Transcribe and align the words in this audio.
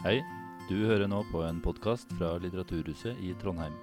Hei, 0.00 0.22
du 0.64 0.78
hører 0.88 1.10
nå 1.12 1.18
på 1.28 1.42
en 1.44 1.58
podkast 1.60 2.08
fra 2.16 2.30
Litteraturhuset 2.40 3.18
i 3.20 3.34
Trondheim. 3.36 3.74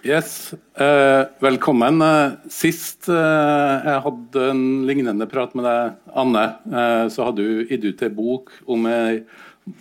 Yes, 0.00 0.54
eh, 0.80 1.28
velkommen. 1.44 2.00
Eh, 2.00 2.32
Sist 2.48 3.12
eh, 3.12 3.84
jeg 3.84 4.00
hadde 4.08 4.48
en 4.54 4.64
lignende 4.88 5.28
prat 5.28 5.52
med 5.52 5.68
deg, 5.68 6.00
Anne, 6.16 6.48
eh, 6.72 7.04
så 7.12 7.28
hadde 7.28 7.44
du 7.44 7.68
gitt 7.68 7.84
ut 7.84 8.08
ei 8.08 8.12
bok 8.16 8.56
om 8.64 8.88
ei 8.88 9.20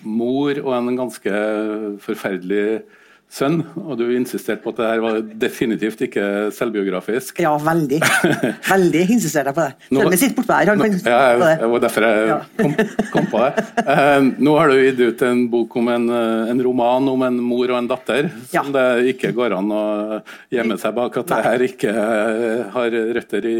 mor 0.03 0.59
og 0.63 0.73
en 0.77 0.95
ganske 0.99 1.43
forferdelig 2.03 2.81
sønn. 3.29 3.59
Og 3.77 3.91
du 3.99 4.07
insisterte 4.15 4.63
på 4.63 4.71
at 4.73 4.79
det 4.79 4.85
her 4.89 5.01
var 5.03 5.17
definitivt 5.43 5.99
ikke 6.01 6.23
selvbiografisk. 6.55 7.37
Ja, 7.43 7.51
veldig. 7.61 7.99
Veldig 8.71 9.03
insisterte 9.13 9.51
jeg 9.51 9.57
på 9.59 9.65
det. 9.67 9.75
Selv 9.91 10.01
om 10.07 10.15
jeg 10.15 10.21
sitter 10.23 10.37
bortpå 10.39 10.55
her. 10.57 10.71
Han 10.71 10.81
kan 10.81 10.95
ja, 10.97 11.19
på 11.37 11.43
det 11.43 11.51
det. 11.61 11.69
var 11.75 11.83
derfor 11.85 12.07
jeg 12.07 12.31
Ja. 12.31 12.39
kom, 12.57 12.73
kom 13.13 13.27
på 13.29 13.43
det. 13.43 13.67
Uh, 13.85 14.31
nå 14.47 14.55
har 14.57 14.73
du 14.73 14.79
gitt 14.81 15.03
ut 15.11 15.21
en 15.29 15.43
bok 15.53 15.77
om 15.77 15.91
en, 15.93 16.09
eh, 16.09 16.49
en 16.55 16.63
roman 16.65 17.11
om 17.13 17.27
en 17.29 17.37
mor 17.51 17.69
og 17.69 17.77
en 17.83 17.91
datter, 17.93 18.31
Ja. 18.49 18.63
som 18.63 18.73
det 18.73 18.87
ikke 19.13 19.31
går 19.37 19.53
an 19.59 19.69
å 19.77 19.83
gjemme 20.49 20.79
seg 20.81 20.97
bak 20.97 21.21
at 21.21 21.27
det 21.35 21.43
her 21.51 21.67
ikke 21.69 21.93
eh, 21.93 22.63
har 22.73 22.89
røtter 23.19 23.45
i, 23.45 23.57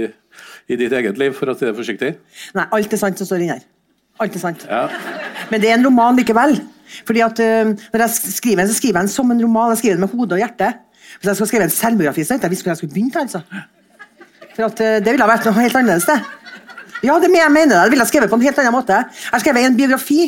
i 0.70 0.81
ditt 0.81 0.98
eget 0.98 1.21
liv, 1.21 1.37
for 1.37 1.53
å 1.53 1.57
si 1.57 1.70
det 1.70 1.77
forsiktig. 1.77 2.15
Nei, 2.57 2.65
alt 2.73 2.93
er 2.98 2.98
sant 3.05 3.21
som 3.21 3.29
står 3.29 3.45
inni 3.45 3.53
her. 3.53 3.61
Alt 4.20 4.34
er 4.35 4.41
sant. 4.49 4.65
Ja. 4.67 4.87
Men 5.52 5.61
det 5.61 5.71
er 5.71 5.79
en 5.79 5.88
roman 5.88 6.20
likevel. 6.20 6.59
Fordi 7.05 7.21
at 7.25 7.39
uh, 7.39 7.73
Når 7.93 8.05
jeg 8.05 8.35
skriver 8.35 8.63
den, 8.63 8.71
så 8.71 8.77
skriver 8.77 8.99
jeg 8.99 9.07
den 9.07 9.13
som 9.13 9.32
en 9.32 9.43
roman. 9.43 9.73
Jeg 9.73 9.84
skriver 9.84 9.99
den 9.99 10.05
med 10.05 10.13
hode 10.15 10.37
og 10.37 10.41
hjerte. 10.41 10.73
Hvis 11.20 11.27
jeg 11.27 11.35
skulle 11.35 11.51
skrive 11.54 11.68
en 11.70 11.76
selvbiografi, 11.76 12.23
så 12.23 12.35
vet 12.35 12.48
jeg 12.48 12.54
visst 12.55 12.65
hvor 12.65 12.73
jeg 12.73 12.82
skulle 12.82 12.93
begynt. 12.93 13.15
altså. 13.15 13.41
For 14.55 14.67
at 14.67 14.84
uh, 14.84 14.98
Det 15.05 15.13
ville 15.13 15.32
vært 15.34 15.48
noe 15.48 15.62
helt 15.62 15.79
annerledes. 15.79 16.10
det. 16.10 16.20
Ja, 17.04 17.15
det 17.20 17.32
jeg 17.32 17.51
mener 17.51 17.76
det. 17.76 17.84
Det 17.84 17.91
ville 17.93 18.04
jeg 18.04 18.12
skrevet 18.12 18.29
på 18.29 18.35
en 18.35 18.43
helt 18.43 18.60
annen 18.60 18.76
måte. 18.76 19.04
Jeg 19.32 19.45
skrev 19.45 19.62
en 19.62 19.77
biografi 19.77 20.20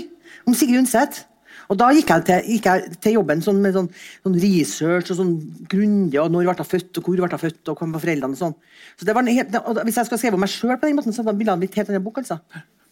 om 0.48 0.56
Sigrid 0.56 0.80
Undset. 0.80 1.26
Og 1.72 1.78
da 1.80 1.88
gikk 1.96 2.10
jeg 2.12 2.26
til, 2.28 2.48
gikk 2.58 2.68
jeg 2.68 2.98
til 3.04 3.14
jobben 3.16 3.42
sånn 3.44 3.62
med 3.64 3.76
sånn, 3.78 3.88
sånn 4.26 4.36
research 4.44 5.14
og 5.14 5.20
sånn 5.22 5.32
grundig. 5.72 6.20
og 6.20 6.34
Når 6.34 6.50
ble 6.50 6.56
hun 6.60 6.68
født, 6.68 7.00
og 7.00 7.08
hvor 7.08 7.22
ble 7.22 7.30
hun 7.32 7.44
født, 7.46 7.62
og 7.72 7.80
hvem 7.80 7.94
var 7.96 8.04
foreldrene 8.04 8.36
og 8.36 8.42
sånn. 8.42 8.56
Så 9.00 9.08
det 9.08 9.16
var 9.16 9.24
en 9.24 9.32
helt, 9.32 9.56
Hvis 9.86 10.00
jeg 10.02 10.10
skulle 10.10 10.20
skrive 10.20 10.40
om 10.40 10.44
meg 10.44 10.52
sjøl 10.52 10.76
på 10.76 10.90
den 10.90 11.00
måten, 11.00 11.16
så 11.16 11.24
ville 11.24 11.48
det 11.48 11.60
blitt 11.64 11.78
helt 11.80 11.94
annen 11.94 12.04
bok. 12.04 12.20
altså. 12.20 12.42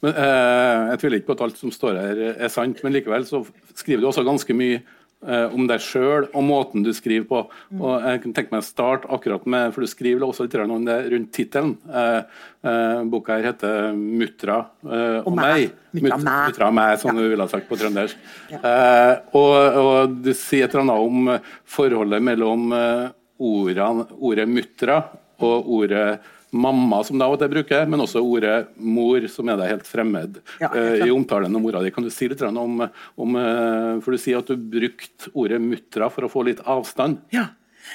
Men, 0.03 0.15
eh, 0.15 0.85
jeg 0.93 1.01
tviler 1.01 1.19
ikke 1.19 1.33
på 1.33 1.37
at 1.37 1.43
alt 1.47 1.59
som 1.59 1.73
står 1.75 1.99
her 1.99 2.23
er 2.31 2.53
sant, 2.53 2.79
men 2.83 2.95
likevel 2.95 3.27
så 3.27 3.43
skriver 3.75 4.03
du 4.03 4.07
også 4.07 4.23
ganske 4.27 4.55
mye 4.55 4.79
eh, 5.27 5.55
om 5.55 5.67
deg 5.67 5.81
sjøl 5.83 6.27
og 6.29 6.45
måten 6.45 6.85
du 6.85 6.91
skriver 6.95 7.25
på. 7.27 7.41
Og 7.79 8.07
jeg 8.07 8.21
kan 8.23 8.35
tenke 8.37 8.55
meg 8.55 8.63
å 8.63 8.67
starte 8.67 9.11
akkurat 9.11 9.45
med, 9.49 9.73
for 9.75 9.83
Du 9.83 9.91
skriver 9.91 10.23
også 10.25 10.47
litt 10.47 10.55
om 10.63 10.87
det 10.87 10.97
rundt 11.13 11.31
tittelen. 11.35 11.75
Eh, 11.89 12.39
eh, 12.63 13.03
boka 13.11 13.37
her 13.37 13.51
heter 13.51 13.91
'Muttra 13.93 14.59
eh, 14.87 15.19
og, 15.19 15.31
meg'. 15.35 15.75
Muttra 15.99 16.69
og 16.69 16.75
meg, 16.79 16.97
som 16.99 17.15
du 17.15 17.25
ville 17.27 17.43
ha 17.43 17.51
sagt 17.51 17.69
på 17.69 17.79
trøndersk. 17.79 18.17
Eh, 18.55 19.13
og, 19.33 19.55
og 19.83 20.19
du 20.23 20.33
sier 20.33 20.67
et 20.67 20.75
eller 20.75 20.87
annet 20.87 21.07
om 21.09 21.33
forholdet 21.65 22.23
mellom 22.23 22.69
ordene, 23.39 24.07
ordet 24.19 24.47
'muttra' 24.47 25.03
og 25.39 25.71
ordet 25.71 26.19
mamma, 26.51 27.01
som 27.05 27.19
da 27.19 27.27
og 27.29 27.39
til 27.41 27.51
bruker, 27.51 27.85
men 27.89 28.01
også 28.03 28.21
ordet 28.23 28.71
mor, 28.75 29.25
som 29.31 29.49
er 29.51 29.59
deg 29.59 29.73
helt 29.73 29.87
fremmed 29.87 30.39
Ja, 30.61 30.71
eh, 30.71 31.05
i 31.05 31.11
omtalen 31.13 31.53
av 31.55 31.61
mora 31.61 31.83
di. 31.83 31.91
Kan 31.93 32.07
du 32.07 32.11
si 32.13 32.29
litt 32.29 32.41
om, 32.41 32.81
om 33.17 33.37
uh, 33.37 33.99
For 34.03 34.15
du 34.15 34.21
sier 34.21 34.41
at 34.41 34.49
du 34.49 34.57
brukte 34.57 35.31
ordet 35.33 35.61
'muttra' 35.61 36.09
for 36.13 36.25
å 36.25 36.31
få 36.31 36.45
litt 36.47 36.63
avstand. 36.65 37.21
Ja, 37.35 37.49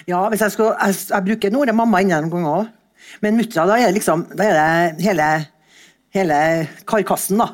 ja 0.07 0.23
hvis 0.31 0.45
jeg, 0.47 0.55
skal, 0.55 0.75
jeg, 0.79 1.01
jeg 1.11 1.29
bruker 1.31 1.59
ordet 1.59 1.75
mamma 1.75 2.03
noen 2.03 2.31
ganger 2.31 2.55
òg. 2.63 2.73
Men 3.21 3.37
muttra, 3.37 3.67
da 3.69 3.77
er 3.79 3.93
liksom 3.93 4.29
Da 4.33 4.47
er 4.49 4.57
det 4.57 5.05
hele, 5.05 5.29
hele 6.15 6.39
karkassen, 6.89 7.43
da. 7.43 7.51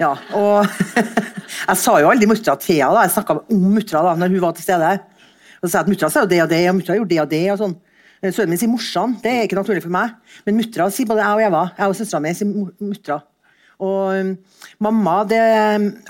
Ja, 0.00 0.16
og 0.34 0.66
Jeg 1.64 1.80
sa 1.80 1.96
jo 2.00 2.10
aldri 2.10 2.28
muttra 2.28 2.56
til 2.60 2.80
henne. 2.82 3.06
Jeg 3.06 3.14
snakka 3.14 3.38
om 3.40 3.66
muttra 3.74 4.02
da 4.04 4.14
når 4.18 4.34
hun 4.34 4.42
var 4.42 4.54
til 4.56 4.66
stede. 4.66 4.92
Og 5.60 5.66
så 5.66 5.70
sa 5.70 5.78
jeg 5.78 5.86
at 5.86 5.92
muttra 5.92 6.10
sa 6.12 6.24
jo 6.24 6.30
det 6.30 6.40
og 6.44 6.50
det, 6.50 6.62
og 6.68 6.78
muttra 6.78 6.96
gjorde 6.98 7.12
det 7.12 7.20
og 7.22 7.30
det. 7.30 7.44
og 7.52 7.60
sånn. 7.62 7.76
Sønnen 8.32 8.54
min 8.54 8.60
sier 8.60 8.70
morsan, 8.72 9.16
det 9.20 9.30
er 9.32 9.44
ikke 9.48 9.58
naturlig 9.58 9.82
for 9.84 9.92
meg. 9.92 10.14
Men 10.46 10.56
muttra 10.56 10.86
sier 10.92 11.08
både 11.10 11.24
jeg 11.26 11.36
og 11.36 11.42
Eva. 11.50 11.62
Jeg 11.76 11.92
og 11.92 11.96
søstera 11.98 12.22
mi 12.24 12.32
sier 12.36 12.48
mu- 12.48 12.72
muttra. 12.80 13.18
Og 13.84 14.14
um, 14.14 14.28
mamma 14.86 15.16
det, 15.28 15.40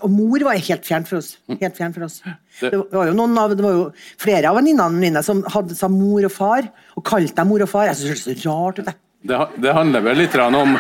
og 0.05 0.11
mor 0.13 0.45
var 0.47 0.61
helt 0.61 0.85
fjernt 0.87 1.09
for 1.09 1.19
oss. 1.19 1.33
Helt 1.49 1.79
fjernt 1.79 1.97
for 1.97 2.05
oss. 2.07 2.21
Det 2.61 2.77
var 2.93 3.09
jo, 3.09 3.15
noen 3.17 3.39
av, 3.41 3.55
det 3.57 3.65
var 3.65 3.73
jo 3.79 3.87
flere 4.21 4.51
av 4.51 4.59
venninnene 4.61 5.01
mine 5.01 5.23
som 5.27 5.41
hadde 5.51 5.75
sa 5.79 5.89
mor 5.91 6.27
og 6.29 6.33
far, 6.35 6.69
og 6.95 7.07
kalte 7.09 7.35
dem 7.41 7.49
mor 7.51 7.65
og 7.65 7.71
far. 7.73 7.89
Jeg 7.91 8.03
synes 8.03 8.27
det 8.29 8.37
er 8.37 8.43
så 8.45 8.55
rart 8.61 8.79
ut. 8.83 8.91
det. 8.91 8.95
Det, 9.25 9.73
handler 9.73 10.05
vel 10.05 10.21
litt 10.21 10.35
om 10.37 10.77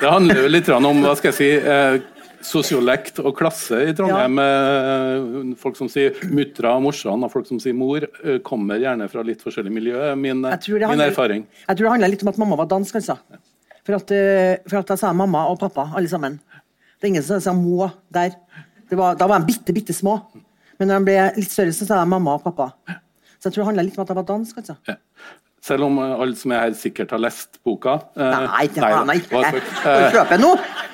det 0.00 0.10
handler 0.10 0.44
vel 0.44 0.52
litt 0.54 0.68
om 0.70 1.02
hva 1.02 1.16
skal 1.18 1.32
jeg 1.32 1.38
si, 1.40 1.48
eh, 1.58 1.96
sosiolekt 2.44 3.18
og 3.22 3.32
klasse 3.38 3.80
i 3.88 3.94
Trondheim. 3.96 4.38
Ja. 4.38 5.56
folk 5.60 5.78
som 5.78 5.88
sier 5.92 6.16
muttra 6.30 6.74
og 6.76 6.84
morsan, 6.86 7.24
og 7.24 7.32
folk 7.32 7.48
som 7.48 7.60
sier 7.62 7.76
mor, 7.76 8.04
eh, 8.22 8.38
kommer 8.44 8.78
gjerne 8.82 9.08
fra 9.12 9.24
litt 9.26 9.42
forskjellig 9.44 9.72
miljø. 9.72 9.98
Min, 10.20 10.44
handler, 10.44 10.88
min 10.92 11.04
erfaring. 11.08 11.46
Jeg 11.66 11.76
tror 11.76 11.88
det 11.88 11.92
handler 11.96 12.12
litt 12.14 12.24
om 12.26 12.32
at 12.34 12.40
mamma 12.44 12.60
var 12.60 12.70
dansk, 12.70 13.00
altså. 13.00 13.18
For 13.84 13.98
at, 13.98 14.10
eh, 14.16 14.56
for 14.68 14.80
at 14.80 14.94
jeg 14.94 15.02
sa 15.02 15.12
mamma 15.12 15.46
og 15.52 15.58
pappa, 15.60 15.88
alle 15.96 16.08
sammen. 16.08 16.38
Det 17.00 17.08
er 17.08 17.12
ingen 17.14 17.26
som 17.26 17.40
sa 17.44 17.52
må 17.52 17.90
der. 18.12 18.36
Det 18.88 18.96
var, 18.96 19.16
da 19.20 19.26
var 19.28 19.40
de 19.42 19.48
bitte, 19.50 19.72
bitte 19.76 19.96
små. 19.96 20.18
Men 20.78 20.88
når 20.90 21.00
de 21.00 21.04
ble 21.10 21.16
litt 21.40 21.52
større, 21.52 21.72
så 21.76 21.86
sa 21.86 22.00
de 22.02 22.08
mamma 22.10 22.36
og 22.38 22.44
pappa. 22.44 22.70
Så 23.38 23.48
jeg 23.50 23.56
tror 23.56 23.64
det 23.64 23.70
handler 23.72 23.88
litt 23.88 23.98
om 23.98 24.04
at 24.06 24.12
jeg 24.12 24.16
var 24.20 24.28
dansk, 24.30 24.60
altså. 24.62 24.76
Ja. 24.88 24.96
Selv 25.64 25.86
om 25.86 25.96
eh, 25.98 26.14
alle 26.20 26.36
som 26.36 26.52
er 26.52 26.66
her 26.66 26.74
sikkert 26.76 27.12
har 27.14 27.20
lest 27.24 27.56
boka. 27.64 27.94
eh, 28.20 28.34
Nei, 28.48 28.66
det 28.68 28.82
har 28.84 29.06
jeg 29.08 29.22
ikke. 29.24 29.62
Eh, 29.88 30.06
kjøpe 30.12 30.38
nå. 30.42 30.50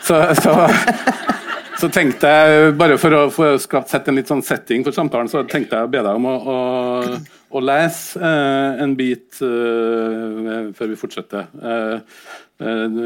Så, 0.07 0.19
så, 0.39 0.55
så 1.81 1.89
tenkte 1.93 2.29
jeg, 2.31 2.73
bare 2.79 2.97
for 3.01 3.15
å, 3.17 3.21
for 3.33 3.57
å 3.57 3.61
sette 3.61 4.11
en 4.13 4.19
litt 4.19 4.29
sånn 4.31 4.43
setting 4.45 4.85
for 4.87 4.95
samtalen, 4.97 5.29
så 5.33 5.43
tenkte 5.49 5.79
jeg 5.79 5.89
å 5.89 5.91
be 5.93 6.03
deg 6.05 6.19
om 6.19 6.27
å, 6.29 6.35
å, 6.55 7.21
å 7.57 7.63
lese 7.65 8.21
eh, 8.21 8.83
en 8.85 8.93
bit 8.99 9.41
eh, 9.45 10.71
før 10.77 10.91
vi 10.93 10.99
fortsetter. 11.01 11.47
Eh, 11.61 11.95
eh, 12.65 12.99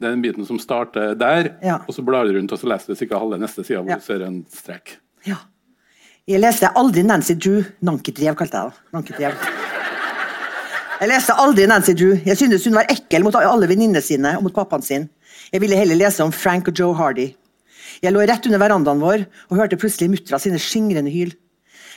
det 0.00 0.08
er 0.08 0.14
den 0.16 0.22
biten 0.24 0.46
som 0.48 0.60
starter 0.62 1.14
der, 1.20 1.54
Ja. 1.64 1.78
og 1.86 1.92
så 1.96 2.04
blar 2.06 2.24
du 2.28 2.32
rundt 2.36 2.52
og 2.56 2.60
så 2.62 2.68
leser 2.70 2.94
du 2.94 3.00
ca. 3.06 3.18
halve 3.20 3.40
neste 3.40 3.64
side, 3.64 3.82
hvor 3.82 3.90
Ja. 3.94 4.00
du 4.00 4.06
ser 4.06 4.22
en 4.24 4.42
strek. 4.48 4.96
Ja. 5.28 5.36
Jeg 6.28 6.40
leste 6.40 6.68
aldri 6.78 7.02
Nancy 7.02 7.34
Drew. 7.34 7.64
Nanketrev 7.82 8.36
kalte 8.38 8.56
jeg 8.60 8.70
det. 8.70 8.84
Nanketrev. 8.94 9.32
Jeg 11.00 11.08
leste 11.08 11.34
aldri 11.40 11.64
Nancy 11.66 11.94
Drew. 11.96 12.12
Jeg 12.28 12.36
syntes 12.36 12.64
hun 12.68 12.76
var 12.76 12.88
ekkel 12.92 13.24
mot 13.24 13.34
alle 13.40 13.66
venninnene 13.70 14.02
sine 14.04 14.34
og 14.36 14.44
mot 14.46 14.54
pappaen 14.54 14.84
sin. 14.84 15.08
Jeg 15.50 15.64
ville 15.64 15.74
heller 15.74 15.98
lese 15.98 16.22
om 16.22 16.30
Frank 16.30 16.68
og 16.70 16.78
Joe 16.78 16.94
Hardy. 16.94 17.32
Jeg 18.00 18.14
lå 18.14 18.22
rett 18.22 18.44
under 18.46 18.60
verandaen 18.62 19.00
vår 19.02 19.24
og 19.48 19.56
hørte 19.58 19.78
plutselig 19.80 20.06
muttra 20.12 20.38
sine 20.38 20.60
skingrende 20.62 21.10
hyl. 21.10 21.32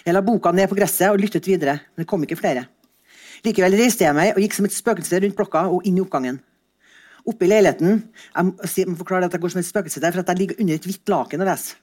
Jeg 0.03 0.15
la 0.15 0.23
boka 0.25 0.51
ned 0.51 0.71
på 0.71 0.77
gresset 0.79 1.11
og 1.11 1.21
lyttet 1.21 1.45
videre, 1.47 1.77
men 1.93 2.03
det 2.03 2.09
kom 2.09 2.25
ikke 2.25 2.39
flere. 2.39 2.65
Likevel 3.45 3.77
reiste 3.77 4.07
jeg 4.07 4.17
meg 4.17 4.33
og 4.33 4.41
gikk 4.41 4.57
som 4.57 4.65
et 4.65 4.73
spøkelse 4.73 5.21
rundt 5.21 5.37
blokka 5.37 5.67
og 5.69 5.85
inn 5.85 5.99
i 5.99 6.01
oppgangen. 6.01 6.41
Oppe 7.29 7.45
i 7.45 7.47
leiligheten 7.47 8.01
Jeg 8.35 8.87
må 8.89 8.97
forklare 8.99 9.29
at 9.29 9.35
jeg 9.37 9.41
går 9.43 9.53
som 9.53 9.61
et 9.61 9.69
spøkelse 9.69 10.01
der, 10.01 10.11
for 10.11 10.23
at 10.23 10.33
jeg 10.33 10.39
ligger 10.41 10.59
under 10.59 10.73
et 10.73 10.87
hvitt 10.89 11.13
laken 11.13 11.45
og 11.45 11.47
leser. 11.47 11.77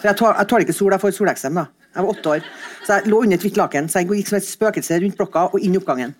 For 0.00 0.08
jeg 0.08 0.48
tåler 0.48 0.64
ikke 0.64 0.76
sol, 0.76 0.92
jeg 0.92 1.02
får 1.02 1.16
soleksem. 1.18 1.54
da. 1.54 1.66
Jeg 1.94 2.04
var 2.04 2.14
åtte 2.14 2.30
år. 2.30 2.46
Så 2.86 2.94
jeg 2.94 3.10
lå 3.10 3.22
under 3.24 3.36
et 3.36 3.42
hvitt 3.42 3.58
laken, 3.58 3.88
så 3.88 4.00
jeg 4.00 4.08
gikk 4.12 4.30
som 4.30 4.38
et 4.38 4.46
spøkelse 4.46 5.00
rundt 5.02 5.18
blokka 5.18 5.48
og 5.50 5.60
inn 5.60 5.74
i 5.74 5.80
oppgangen. 5.82 6.14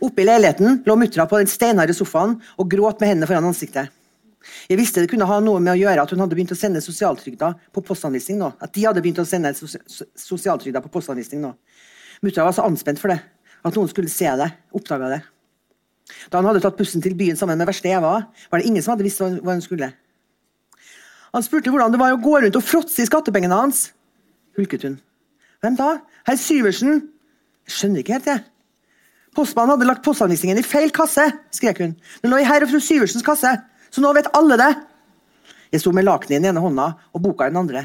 Oppe 0.00 0.22
i 0.22 0.26
leiligheten 0.28 0.82
lå 0.86 0.96
muttra 0.96 1.26
på 1.28 1.38
den 1.40 1.50
steinharde 1.50 1.94
sofaen 1.96 2.38
og 2.56 2.70
gråt 2.72 3.00
med 3.02 3.10
hendene 3.12 3.28
foran 3.28 3.48
ansiktet. 3.50 3.90
Jeg 4.70 4.78
visste 4.80 5.02
det 5.04 5.10
kunne 5.12 5.26
ha 5.28 5.36
noe 5.44 5.60
med 5.60 5.74
å 5.74 5.80
gjøre 5.80 6.00
at 6.06 6.12
hun 6.14 6.22
hadde 6.22 6.36
begynt 6.38 6.54
å 6.54 6.56
sende 6.56 6.80
sosialtrygda 6.80 7.50
på 7.76 7.82
postanvisning 7.84 8.38
nå. 8.40 8.48
At 8.64 8.72
de 8.72 8.86
hadde 8.86 9.02
begynt 9.04 9.20
å 9.20 9.26
sende 9.28 9.52
sos 9.58 9.76
sos- 9.84 10.08
sosialtrygda 10.16 10.80
på 10.80 10.88
postanvisning 10.94 11.42
nå. 11.44 11.50
Muttra 12.24 12.46
var 12.46 12.56
så 12.56 12.64
anspent 12.64 13.00
for 13.02 13.12
det. 13.12 13.18
At 13.64 13.76
noen 13.76 13.90
skulle 13.92 14.08
se 14.08 14.30
det. 14.40 14.48
Oppdaga 14.72 15.10
det. 15.12 15.20
Da 16.32 16.40
han 16.40 16.48
hadde 16.48 16.62
tatt 16.64 16.78
bussen 16.80 17.04
til 17.04 17.12
byen 17.14 17.36
sammen 17.36 17.60
med 17.60 17.68
verste 17.68 17.92
Eva, 17.92 18.14
var 18.50 18.58
det 18.62 18.66
ingen 18.66 18.82
som 18.82 18.94
hadde 18.96 19.04
visst 19.04 19.20
hva 19.20 19.52
hun 19.52 19.60
skulle. 19.62 19.92
Han 21.36 21.44
spurte 21.46 21.70
hvordan 21.70 21.92
det 21.94 22.00
var 22.00 22.16
å 22.16 22.22
gå 22.24 22.40
rundt 22.42 22.56
og 22.58 22.64
fråtse 22.66 23.04
i 23.04 23.06
skattepengene 23.06 23.54
hans. 23.60 23.90
Hulket 24.58 24.88
hun. 24.88 24.96
Hvem 25.62 25.76
da? 25.78 25.90
Herr 26.26 26.40
Syversen? 26.40 27.04
Jeg 27.68 27.76
skjønner 27.76 28.02
ikke 28.02 28.16
helt, 28.16 28.26
jeg. 28.32 28.42
Postmannen 29.36 29.76
hadde 29.76 29.86
lagt 29.86 30.02
postanvisningen 30.04 30.58
i 30.58 30.66
feil 30.66 30.90
kasse, 30.94 31.22
skrek 31.54 31.82
hun. 31.84 31.92
Den 32.22 32.32
lå 32.32 32.40
i 32.40 32.46
herr 32.48 32.66
og 32.66 32.72
fru 32.72 32.80
Syversens 32.82 33.26
kasse, 33.26 33.52
så 33.90 34.02
nå 34.02 34.10
vet 34.16 34.30
alle 34.36 34.58
det. 34.58 34.70
Jeg 35.70 35.84
sto 35.84 35.92
med 35.94 36.06
lakenet 36.06 36.34
i 36.34 36.40
den 36.40 36.50
ene 36.50 36.62
hånda 36.64 36.88
og 37.14 37.22
boka 37.22 37.46
i 37.46 37.52
den 37.52 37.60
andre. 37.60 37.84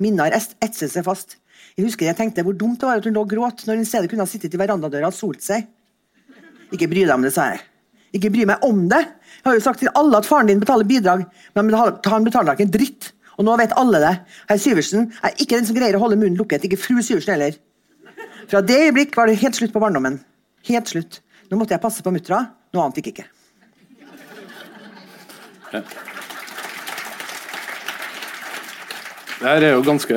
Minnet 0.00 0.24
har 0.24 0.38
etset 0.64 0.88
seg 0.88 1.04
fast. 1.04 1.36
Jeg 1.76 1.84
husker 1.84 2.08
jeg 2.08 2.16
tenkte 2.16 2.44
hvor 2.46 2.56
dumt 2.56 2.80
det 2.80 2.88
var 2.88 3.00
at 3.00 3.06
hun 3.06 3.16
lå 3.16 3.26
og 3.26 3.30
gråt 3.30 3.66
når 3.66 3.76
hun 3.76 3.84
i 3.84 3.88
stedet 3.88 4.08
kunne 4.10 4.24
ha 4.24 4.30
sittet 4.30 4.56
i 4.56 4.60
verandadøra 4.60 5.10
og 5.10 5.16
solt 5.16 5.44
seg. 5.44 5.68
Ikke 6.72 6.88
bry 6.88 7.04
deg 7.04 7.12
om 7.12 7.26
det, 7.26 7.34
sa 7.34 7.50
jeg. 7.52 7.60
Ikke 8.16 8.32
bry 8.32 8.46
meg 8.48 8.64
om 8.66 8.86
det. 8.90 9.02
Jeg 9.40 9.46
har 9.46 9.58
jo 9.58 9.64
sagt 9.64 9.82
til 9.84 9.92
alle 9.98 10.18
at 10.18 10.26
faren 10.26 10.48
din 10.48 10.62
betaler 10.62 10.88
bidrag, 10.88 11.26
men 11.54 11.74
han 11.76 12.26
betaler 12.26 12.56
ikke 12.56 12.66
en 12.66 12.74
dritt. 12.74 13.12
Og 13.38 13.46
nå 13.46 13.54
vet 13.60 13.76
alle 13.80 14.00
det. 14.02 14.14
Herr 14.48 14.60
Syversen 14.60 15.10
er 15.24 15.36
ikke 15.36 15.58
den 15.58 15.68
som 15.68 15.76
greier 15.76 15.96
å 15.96 16.02
holde 16.02 16.18
munnen 16.20 16.40
lukket. 16.40 16.64
Ikke 16.66 16.80
fru 16.80 16.98
Syversen 17.04 17.36
heller. 17.36 17.54
Fra 18.50 18.60
det 18.64 18.80
øyeblikk 18.88 19.14
var 19.16 19.30
det 19.30 19.38
helt 19.40 19.56
slutt 19.56 19.72
på 19.72 19.82
barndommen. 19.82 20.18
Helt 20.68 20.90
slutt. 20.92 21.20
Nå 21.50 21.58
måtte 21.58 21.74
jeg 21.74 21.82
passe 21.82 22.02
på 22.04 22.12
muttra. 22.14 22.42
Noe 22.74 22.84
annet 22.84 23.00
gikk 23.00 23.12
ikke. 23.14 23.26
Det 29.40 29.48
er 29.48 29.70
jo 29.72 29.80
ganske 29.86 30.14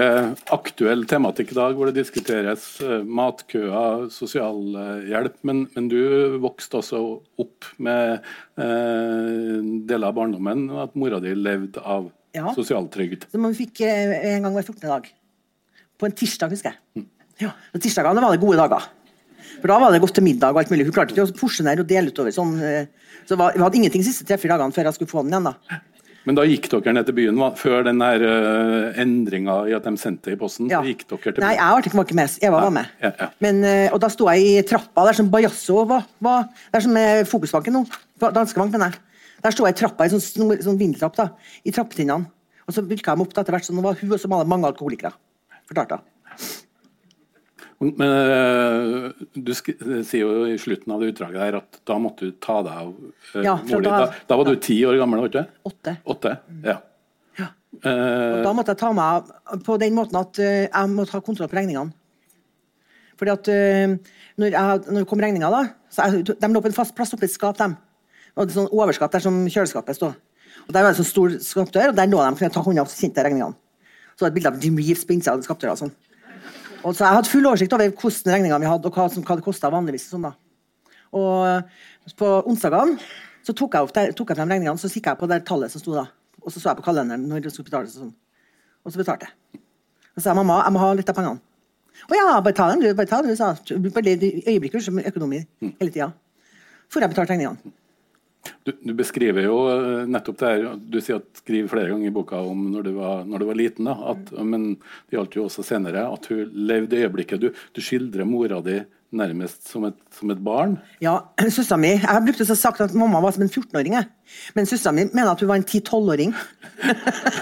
aktuell 0.51 1.06
tematikk 1.07 1.54
i 1.54 1.56
dag, 1.56 1.78
hvor 1.78 1.88
det 1.88 1.95
diskuteres 1.95 2.66
eh, 2.84 3.06
matkøer, 3.07 4.10
sosialhjelp. 4.12 5.38
Men, 5.48 5.62
men 5.78 5.88
du 5.88 6.00
vokste 6.44 6.81
også 6.81 7.00
opp 7.40 7.69
med 7.88 8.18
eh, 8.60 9.62
deler 9.88 10.10
av 10.10 10.18
barndommen 10.18 10.66
at 10.84 10.98
mora 11.00 11.22
di 11.24 11.31
levde 11.40 11.80
av 11.80 12.12
Ja. 12.36 12.50
sosialtrygd. 12.57 13.30
Som 13.31 13.48
vi 13.48 13.54
fikk 13.63 13.84
eh, 13.88 14.12
en 14.34 14.44
gang 14.50 14.57
hver 14.57 14.66
14. 14.68 14.90
dag. 14.90 15.07
På 16.01 16.10
en 16.10 16.18
tirsdag, 16.19 16.51
husker 16.57 16.74
jeg. 16.74 17.07
Ja, 17.45 17.54
og 17.72 17.80
Tirsdagene 17.81 18.22
var 18.25 18.36
det 18.36 18.42
gode 18.44 18.60
dager. 18.60 18.90
For 19.61 19.67
Da 19.71 19.79
var 19.79 19.91
det 19.91 20.01
godt 20.03 20.15
til 20.15 20.23
middag 20.25 20.53
og 20.53 20.59
alt 20.63 20.69
mulig. 20.73 20.85
Hun 20.88 20.94
klarte 20.95 21.13
ikke 21.15 21.25
å 21.27 21.33
porsjonere 21.39 21.79
og 21.83 21.88
dele 21.88 22.11
utover 22.11 22.31
sånn. 22.35 22.55
eh, 22.61 22.85
Så 23.25 23.38
vi 23.38 23.59
hadde 23.61 23.75
ingenting 23.79 24.01
de 24.03 24.07
siste 24.09 24.25
tre-fire 24.27 24.57
dagene 24.57 24.73
før 24.75 24.83
jeg 24.89 24.94
skulle 24.97 25.11
få 25.13 25.23
den 25.23 25.31
igjen. 25.31 25.44
da. 25.44 25.79
Men 26.25 26.35
da 26.35 26.44
gikk 26.47 26.69
dere 26.71 26.94
ned 26.94 27.05
til 27.05 27.15
byen 27.15 27.35
hva- 27.35 27.55
før 27.59 27.83
den 27.83 28.00
her 28.00 28.21
uh, 28.23 28.94
endringa 29.00 29.67
i 29.67 29.73
at 29.75 29.83
de 29.83 29.91
sendte 30.00 30.31
i 30.31 30.35
posten? 30.39 30.69
Ja. 30.71 30.79
Gikk 30.81 31.03
dere 31.07 31.19
til 31.19 31.33
byen? 31.33 31.44
Nei, 31.44 31.55
jeg 31.55 31.95
var 31.95 32.05
ikke, 32.05 32.15
med. 32.15 32.38
Eva 32.41 32.61
var 32.63 32.71
med. 32.71 32.88
Ja. 33.01 33.27
Men, 33.44 33.59
uh, 33.63 33.89
og 33.94 34.00
da 34.00 34.07
sto 34.07 34.29
jeg 34.31 34.39
i 34.44 34.61
trappa 34.63 35.03
der 35.05 35.13
som 35.19 35.29
Bajasso 35.29 35.85
var. 35.85 36.06
var 36.21 36.47
der 36.71 36.79
som 36.79 36.95
er 36.95 37.23
Fokusbanken 37.27 37.73
nå. 37.75 37.85
Danskebank, 38.23 38.71
mener 38.71 38.91
jeg. 38.91 38.99
Der 39.44 39.51
sto 39.51 39.65
jeg 39.67 39.75
i 39.75 39.79
trappa 39.81 40.06
i 40.07 40.13
sånn, 40.15 40.23
sånn, 40.23 40.53
sånn 40.63 40.79
vindeltrapp 40.79 41.15
da, 41.19 41.29
i 41.65 41.71
trappetinnene. 41.71 42.25
Og 42.67 42.71
så 42.73 42.81
bygde 42.88 43.03
jeg 43.03 43.17
meg 43.19 43.27
opp 43.27 43.33
da, 43.33 43.41
etter 43.44 43.51
hvert, 43.57 43.67
så 43.67 43.75
nå 43.75 43.81
var 43.83 43.95
hun 43.99 44.13
og 44.15 44.19
så 44.19 44.27
mange 44.31 44.63
alkoholikere. 44.71 45.11
Fortalte 45.67 45.99
hun. 45.99 46.07
Men 47.83 48.12
eh, 48.24 49.25
du 49.35 49.51
sier 49.53 50.21
jo 50.24 50.45
i 50.50 50.57
slutten 50.62 50.94
av 50.95 51.01
det 51.03 51.12
utdraget 51.13 51.39
der 51.41 51.57
at 51.59 51.80
da 51.89 51.97
måtte 52.01 52.30
du 52.30 52.35
ta 52.44 52.62
deg 52.65 52.74
av 52.74 52.91
uh, 52.94 53.44
Ja, 53.44 53.56
mor 53.69 53.81
da- 53.85 54.12
Da, 54.30 54.38
var 54.39 54.45
du 54.47 54.56
ti 54.62 54.77
år 54.88 54.97
gammel, 55.01 55.19
var 55.24 55.30
du 55.33 55.38
ikke? 55.39 55.47
Åtte. 55.69 55.95
Åtte? 56.13 56.33
Ja. 56.63 56.77
Ja. 57.39 57.47
og 57.83 58.44
Da 58.45 58.53
måtte 58.56 58.74
jeg 58.75 58.81
ta 58.83 58.91
meg 58.94 59.03
av 59.03 59.63
på 59.65 59.77
den 59.81 59.95
måten 59.97 60.19
at 60.21 60.39
eh, 60.39 60.68
jeg 60.69 60.94
måtte 60.94 61.18
ha 61.18 61.21
kontroll 61.25 61.50
på 61.51 61.57
regningene. 61.59 61.91
Fordi 63.19 63.31
at 63.33 63.50
eh, 63.53 63.95
når, 64.41 64.53
jeg, 64.56 64.83
når 64.89 65.00
det 65.03 65.09
kom 65.09 65.21
regninga, 65.21 65.50
da 65.53 65.63
så 65.94 66.07
jeg, 66.09 66.24
De 66.41 66.50
lå 66.50 66.62
på 66.63 66.71
en 66.71 66.77
fast 66.77 66.95
plass 66.97 67.13
oppi 67.13 67.27
et 67.30 67.33
skap. 67.35 67.57
dem. 67.59 67.75
Og 68.35 68.47
det 68.50 68.56
sånn 68.56 68.71
overskap 68.74 69.12
der 69.13 69.21
som 69.21 69.44
kjøleskapet 69.45 69.95
stod. 70.00 70.15
Og 70.63 70.71
Der 70.74 70.81
var 70.81 70.89
det 70.94 70.97
en 70.97 71.03
sånn 71.03 71.12
stor 71.12 71.35
skapdør, 71.44 71.91
og 71.91 71.97
der 72.00 72.07
lå 72.09 72.18
de 72.24 72.31
kunne 72.38 72.47
jeg 72.50 72.56
ta 72.56 72.63
hånda 72.65 72.85
så 72.89 73.03
kjente 73.03 73.24
regningene. 73.25 73.53
Så 74.15 74.24
var 74.25 74.30
det 74.30 74.33
et 74.33 74.38
bilde 74.39 74.51
av 74.53 74.63
Jim 74.63 74.77
Reeves 74.77 75.06
på 75.06 75.13
innsida 75.13 75.33
av 75.35 75.41
skapdøra. 75.45 75.74
og 75.75 75.81
Sånn. 75.83 75.94
Og 76.83 76.95
så 76.95 77.06
jeg 77.06 77.18
hadde 77.18 77.31
full 77.31 77.47
oversikt 77.47 77.75
over 77.75 77.91
hvordan 77.91 78.33
regninga 78.35 78.59
vi 78.59 78.69
hadde, 78.69 78.89
og 78.89 78.97
hva, 78.97 79.06
som, 79.12 79.24
hva 79.24 79.38
det 79.39 79.45
kosta 79.45 79.71
vanligvis. 79.71 80.09
Sånn. 80.12 80.27
Og 81.13 82.18
på 82.19 82.31
onsdagene 82.50 82.97
så 83.44 83.56
tok 83.56 83.75
jeg, 83.75 83.88
opp 83.88 83.94
der, 83.95 84.12
tok 84.15 84.31
jeg 84.31 84.39
frem 84.39 84.51
regningene, 84.51 84.80
så 84.80 84.91
kikka 84.91 85.13
jeg 85.13 85.21
på 85.21 85.30
det 85.31 85.41
tallet 85.47 85.71
som 85.71 85.83
sto 85.83 85.95
da. 85.95 86.07
Og 86.44 86.51
så 86.51 86.59
så 86.59 86.71
jeg 86.71 86.80
på 86.80 86.85
kalenderen 86.88 87.25
når 87.27 87.45
det 87.45 87.53
skulle 87.53 87.69
betales. 87.69 87.95
Og 87.97 88.07
sånn. 88.07 88.13
Og 88.83 88.94
så 88.94 89.00
betalte 89.00 89.30
jeg. 89.30 89.62
Og 90.13 90.21
så 90.21 90.27
sa 90.27 90.35
mamma, 90.38 90.62
jeg 90.63 90.75
må 90.75 90.83
ha 90.83 90.91
litt 90.97 91.12
av 91.12 91.18
pengene. 91.18 91.44
Å 92.03 92.18
ja, 92.18 92.25
bare 92.44 92.56
ta 92.57 92.68
dem, 92.71 92.83
du. 92.83 92.89
Bare 92.97 93.09
ta 93.09 93.21
dem, 93.24 93.31
du, 93.31 93.38
sa. 93.39 93.53
Bare 93.95 94.15
i 94.15 95.07
økonomi 95.12 95.44
hele 95.62 95.91
tida. 95.91 96.09
For 96.91 97.03
jeg 97.03 97.13
betalte 97.13 97.35
regningene. 97.35 97.74
Du, 98.63 98.72
du 98.75 98.94
beskriver 98.95 99.45
jo 99.45 99.57
eh, 99.72 100.07
nettopp 100.07 100.40
det 100.40 100.50
her, 100.50 100.66
du 100.75 100.98
sier 101.04 101.22
at 101.22 101.44
skriver 101.44 101.72
flere 101.72 101.92
ganger 101.92 102.10
i 102.10 102.16
boka 102.16 102.40
om 102.44 102.66
når 102.74 102.88
du 102.88 102.92
var, 102.98 103.24
når 103.28 103.44
du 103.44 103.48
var 103.50 103.60
liten, 103.60 103.88
da, 103.88 103.95
at, 104.13 104.34
men 104.44 104.74
det 104.75 105.18
gjaldt 105.18 105.38
jo 105.40 105.45
også 105.48 105.66
senere, 105.68 106.06
at 106.12 106.28
hun 106.31 106.51
levde 106.72 107.00
i 107.00 107.06
øyeblikket. 107.06 107.44
Du, 107.44 107.50
du 107.51 107.84
skildrer 107.84 108.28
mora 108.28 108.60
di 108.66 108.81
nærmest 109.13 109.68
som 109.69 109.86
et, 109.88 109.98
som 110.18 110.31
et 110.34 110.42
barn. 110.44 110.78
Ja, 111.04 111.19
søstera 111.56 111.78
mi 111.80 111.94
Jeg 111.94 112.07
har 112.07 112.24
brukt 112.25 112.42
å 112.42 112.57
sagt 112.57 112.81
at 112.84 112.95
mamma 112.98 113.22
var 113.24 113.36
som 113.36 113.45
en 113.45 113.51
14-åring. 113.51 114.00
Men 114.57 114.69
søstera 114.69 114.95
mi 114.95 115.06
mener 115.12 115.34
at 115.34 115.44
hun 115.44 115.51
var 115.51 115.62
en 115.62 115.68
10-12-åring. 115.68 116.34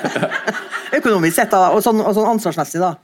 Økonomisk 1.00 1.38
sett, 1.38 1.54
da, 1.54 1.72
og 1.72 1.82
sånn, 1.86 2.04
og 2.04 2.14
sånn 2.18 2.34
ansvarsmessig. 2.34 2.84
da. 2.84 2.96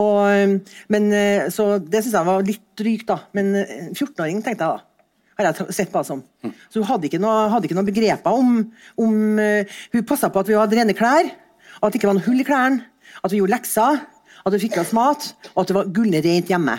Og, 0.00 0.60
men, 0.90 1.10
øh, 1.12 1.48
så 1.52 1.78
Det 1.78 2.02
syns 2.02 2.14
jeg 2.16 2.26
var 2.26 2.46
litt 2.46 2.66
drygt, 2.78 3.08
da. 3.10 3.20
Men 3.36 3.54
øh, 3.62 3.74
14-åring, 3.94 4.42
tenkte 4.42 4.66
jeg 4.66 4.66
da. 4.66 4.89
Har 5.40 5.56
jeg 5.56 5.74
sett 5.74 5.92
på 5.92 6.02
som. 6.04 6.22
Så 6.68 6.82
hun 6.82 6.88
hadde 6.88 7.08
ikke 7.08 7.20
noe, 7.22 7.48
hadde 7.52 7.68
ikke 7.68 7.78
noe 7.78 7.88
begreper 7.88 8.36
om, 8.36 8.58
om 9.00 9.14
uh, 9.40 9.80
Hun 9.94 10.06
passa 10.08 10.28
på 10.28 10.42
at 10.42 10.50
vi 10.50 10.58
hadde 10.58 10.76
rene 10.76 10.96
klær, 10.96 11.30
at 11.80 11.92
det 11.92 12.00
ikke 12.00 12.10
var 12.10 12.18
noe 12.18 12.26
hull 12.26 12.42
i 12.42 12.46
klærne, 12.46 12.84
at 13.24 13.32
vi 13.32 13.40
gjorde 13.40 13.54
lekser, 13.54 14.02
at 14.40 14.54
vi 14.54 14.62
fikk 14.62 14.76
i 14.78 14.82
oss 14.82 14.92
mat, 14.96 15.30
og 15.54 15.62
at 15.62 15.70
det 15.70 15.76
var 15.76 15.92
gullent 15.96 16.26
rent 16.26 16.52
hjemme. 16.52 16.76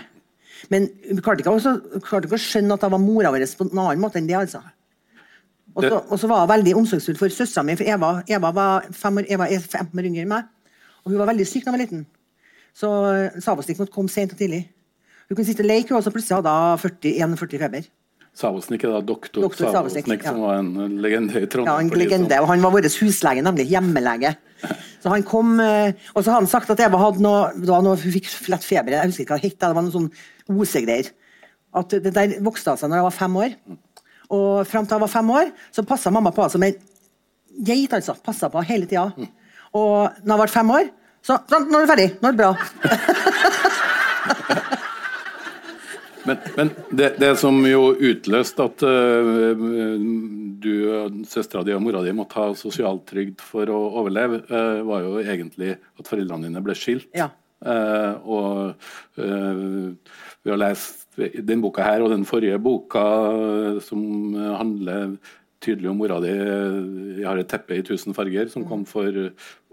Men 0.69 0.87
hun 1.07 1.21
klarte 1.23 1.41
ikke, 1.41 1.55
også, 1.57 1.73
klarte 2.05 2.29
ikke 2.29 2.37
å 2.37 2.43
skjønne 2.43 2.77
at 2.77 2.85
jeg 2.85 2.93
var 2.93 3.01
mora 3.01 3.31
vår 3.33 3.45
på 3.57 3.67
en 3.67 3.81
annen 3.81 4.03
måte 4.03 4.21
enn 4.21 4.29
det. 4.29 4.37
altså. 4.37 4.61
Og 5.75 6.19
så, 6.19 6.27
var 6.27 6.43
hun 6.43 6.51
veldig 6.51 6.75
omsorgsfull 6.81 7.17
for 7.19 7.33
søstera 7.33 7.63
mi, 7.65 7.77
for 7.79 7.87
Eva, 7.87 8.11
Eva, 8.29 8.51
var 8.55 8.89
fem 8.95 9.21
år, 9.21 9.29
Eva 9.31 9.47
er 9.47 9.63
fem 9.63 9.87
år 9.97 10.09
yngre 10.09 10.25
enn 10.25 10.33
meg. 10.33 10.49
Og 11.01 11.13
hun 11.13 11.21
var 11.21 11.31
veldig 11.31 11.47
syk 11.47 11.65
da 11.65 11.71
hun 11.71 11.77
var 11.79 11.85
liten. 11.85 12.03
Så 12.77 12.89
uh, 12.91 13.39
Savosnik 13.41 13.79
måtte 13.81 13.93
komme 13.95 14.11
sent 14.11 14.35
og 14.35 14.41
tidlig. 14.41 14.65
Hun 15.29 15.37
kunne 15.37 15.47
sitte 15.47 15.63
og 15.63 15.71
leke, 15.71 15.95
og 15.95 16.03
så 16.03 16.13
plutselig 16.13 16.41
hadde 16.41 16.51
hun 16.51 17.37
41 17.39 17.63
feber. 17.63 17.87
Savosnik 18.31 18.85
er 18.87 18.93
da 18.95 19.01
doktor, 19.03 19.43
Doktor 19.43 19.67
Savosnik, 19.73 20.05
Savosnik, 20.05 20.23
som 20.23 20.37
ja. 20.39 20.43
var 20.45 20.59
en 20.61 20.99
legende 21.03 21.41
i 21.43 21.47
Trondheim. 21.51 21.67
Ja, 21.67 21.81
en 21.83 21.89
som- 21.89 21.99
legende. 21.99 22.39
Og 22.39 22.47
han 22.47 22.61
var 22.63 22.71
vår 22.71 22.87
huslege, 22.87 23.41
nemlig 23.43 23.67
hjemmelege. 23.67 24.35
Så 25.03 25.09
han 25.09 25.23
kom, 25.23 25.59
eh, 25.59 25.93
Og 26.15 26.23
så 26.23 26.31
har 26.31 26.39
han 26.39 26.47
sagt 26.47 26.69
at 26.69 26.79
Eva 26.79 26.97
hadde 26.97 27.19
noe, 27.19 27.51
da 27.65 27.81
hun 27.81 27.97
fikk 27.97 28.47
lett 28.47 28.63
feber. 28.63 28.91
Jeg 28.91 29.05
husker 29.07 29.23
ikke 29.23 29.33
hva 29.33 29.41
det 29.41 29.51
het. 29.51 29.59
Det 29.59 29.75
var 29.75 29.81
noe 29.83 29.91
sånn 29.91 30.11
osegreier. 30.49 31.11
At 31.73 31.89
det 31.89 32.13
der 32.13 32.39
vokste 32.39 32.71
av 32.71 32.77
seg 32.77 32.89
når 32.89 32.97
jeg 32.97 33.03
var 33.03 33.11
fem 33.11 33.35
år. 33.35 33.55
Og 34.29 34.67
fram 34.67 34.85
til 34.85 34.95
jeg 34.95 35.01
var 35.01 35.07
fem 35.07 35.29
år, 35.29 35.51
så 35.73 35.85
passa 35.85 36.09
mamma 36.09 36.31
på 36.31 36.49
som 36.49 36.63
en 36.63 36.75
geit. 37.63 37.91
altså. 37.91 38.15
Passa 38.23 38.49
på 38.49 38.63
hele 38.63 38.85
tida. 38.85 39.11
Og 39.73 40.09
når 40.23 40.37
jeg 40.37 40.39
ble 40.39 40.47
fem 40.47 40.69
år, 40.69 40.89
så 41.21 41.37
Nå 41.49 41.77
er 41.77 41.85
du 41.85 41.91
ferdig. 41.91 42.21
Nå 42.21 42.27
er 42.29 42.31
det 42.31 42.37
bra. 42.37 42.55
Men, 46.27 46.37
men 46.57 46.71
det, 46.91 47.15
det 47.21 47.31
som 47.41 47.57
jo 47.65 47.91
utløste 47.95 48.67
at 48.69 48.85
uh, 48.85 49.65
du, 50.61 50.73
søstera 51.29 51.65
di 51.65 51.75
og 51.75 51.83
mora 51.83 52.03
di 52.05 52.13
måtte 52.15 52.39
ha 52.39 52.47
sosialtrygd 52.57 53.41
for 53.43 53.71
å 53.73 53.79
overleve, 54.03 54.43
uh, 54.51 54.81
var 54.87 55.05
jo 55.05 55.19
egentlig 55.23 55.75
at 55.77 56.09
foreldrene 56.09 56.49
dine 56.49 56.63
ble 56.65 56.77
skilt. 56.77 57.09
Ja. 57.17 57.31
Uh, 57.61 58.17
og 58.25 59.19
vi 59.19 60.49
har 60.49 60.57
lest 60.57 61.05
den 61.17 61.61
boka 61.61 61.85
her 61.85 62.01
og 62.01 62.09
den 62.13 62.23
forrige 62.25 62.57
boka 62.63 63.03
som 63.85 64.33
handler 64.33 65.17
tydelig 65.61 65.91
om 65.91 65.99
mora 66.01 66.17
di, 66.23 66.31
'Jeg 66.31 67.27
har 67.27 67.37
et 67.37 67.47
teppe 67.47 67.77
i 67.77 67.83
tusen 67.85 68.15
farger', 68.17 68.49
som 68.49 68.65
kom 68.65 68.85
for 68.85 69.13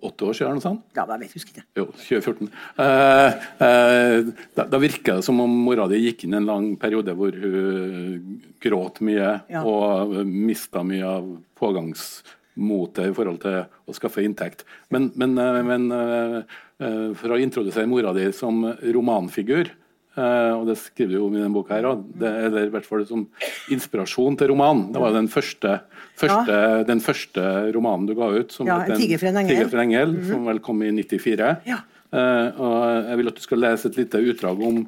åtte 0.03 0.25
år 0.29 0.33
siden. 0.37 0.47
eller 0.49 0.61
noe 0.61 0.67
sånt. 0.67 0.83
Ja, 0.97 1.05
jeg 1.09 1.21
vet, 1.21 1.33
husker 1.35 1.53
ikke. 1.55 1.65
Jo, 1.77 1.87
2014. 1.97 2.51
Eh, 2.79 3.47
eh, 3.67 4.31
da, 4.55 4.65
da 4.71 4.79
virka 4.83 5.17
det 5.19 5.25
som 5.27 5.41
om 5.41 5.51
mora 5.65 5.89
di 5.91 5.99
gikk 6.05 6.25
inn 6.25 6.35
en 6.39 6.47
lang 6.47 6.69
periode 6.81 7.15
hvor 7.19 7.33
hun 7.35 8.41
gråt 8.63 9.01
mye 9.01 9.41
Ja. 9.51 9.63
og 9.65 10.15
mista 10.27 10.83
mye 10.87 11.05
av 11.05 11.27
pågangsmotet 11.59 13.11
i 13.11 13.15
forhold 13.15 13.41
til 13.43 13.65
å 13.89 13.95
skaffe 13.97 14.23
inntekt. 14.25 14.65
Men, 14.91 15.11
men, 15.17 15.37
eh, 15.39 15.63
men 15.63 15.91
eh, 15.93 16.39
eh, 16.81 17.13
for 17.19 17.35
å 17.35 17.41
introdusere 17.43 17.87
mora 17.91 18.13
di 18.17 18.31
som 18.33 18.65
romanfigur 18.83 19.71
og 20.19 20.65
det 20.69 20.77
skriver 20.81 21.15
du 21.17 21.21
om 21.27 21.35
i 21.37 21.41
denne 21.41 21.55
boka, 21.55 21.77
her, 21.79 21.89
det, 22.21 22.33
eller 22.49 22.67
i 22.69 22.73
hvert 22.75 22.87
fall 22.89 23.05
som 23.09 23.27
inspirasjon 23.75 24.39
til 24.41 24.51
romanen. 24.53 24.89
Det 24.95 25.03
var 25.03 25.13
den 25.15 25.29
første, 25.33 25.77
første, 26.19 26.57
den 26.89 27.01
første 27.05 27.45
romanen 27.77 28.09
du 28.09 28.15
ga 28.19 28.31
ut. 28.35 28.53
Som 28.55 28.67
Ja, 28.71 28.81
En 28.85 28.99
tiger 28.99 29.19
for 29.21 29.31
en 29.31 29.37
engel. 29.43 29.55
Tiger 29.57 29.71
for 29.71 29.79
en 29.79 29.87
engel, 29.89 30.17
som 30.29 30.45
vel 30.51 30.61
kom 30.65 30.83
i 30.83 30.91
94. 30.97 31.53
Ja. 31.69 31.83
Uh, 32.09 32.49
og 32.57 33.09
jeg 33.11 33.17
vil 33.21 33.29
at 33.29 33.37
du 33.37 33.43
skal 33.45 33.61
lese 33.61 33.89
et 33.91 33.97
lite 34.01 34.21
utdrag 34.33 34.63
om 34.65 34.79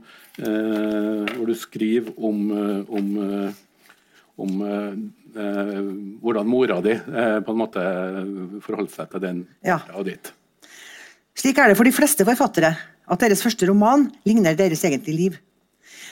uh, 0.41 1.25
hvor 1.37 1.47
du 1.51 1.55
skriver 1.59 2.15
om, 2.17 2.39
eh, 2.57 2.95
om, 2.97 3.11
eh, 3.21 3.59
om 4.41 4.63
eh, 4.65 4.95
eh, 5.37 5.81
hvordan 6.23 6.49
mora 6.49 6.81
di 6.81 6.95
eh, 6.97 7.41
på 7.45 7.53
en 7.53 7.61
måte 7.61 7.83
forholdt 8.65 8.95
seg 8.95 9.11
til 9.13 9.21
den 9.27 9.43
Ja. 9.67 9.81
og 9.95 10.07
ditt. 10.09 10.33
Slik 11.37 11.59
er 11.61 11.69
det 11.69 11.77
for 11.77 11.85
de 11.85 11.93
fleste 11.93 12.25
forfattere 12.25 12.73
at 13.11 13.23
deres 13.23 13.43
første 13.43 13.67
roman 13.69 14.07
ligner 14.29 14.57
deres 14.59 14.85
egentlige 14.87 15.17
liv. 15.17 15.39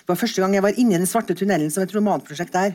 Det 0.02 0.11
var 0.11 0.19
første 0.19 0.43
gang 0.43 0.55
jeg 0.57 0.64
var 0.64 0.76
inne 0.76 0.97
i 0.97 1.00
den 1.00 1.09
svarte 1.09 1.37
tunnelen 1.37 1.71
som 1.71 1.85
et 1.85 1.95
romanprosjekt 1.95 2.57
er. 2.59 2.75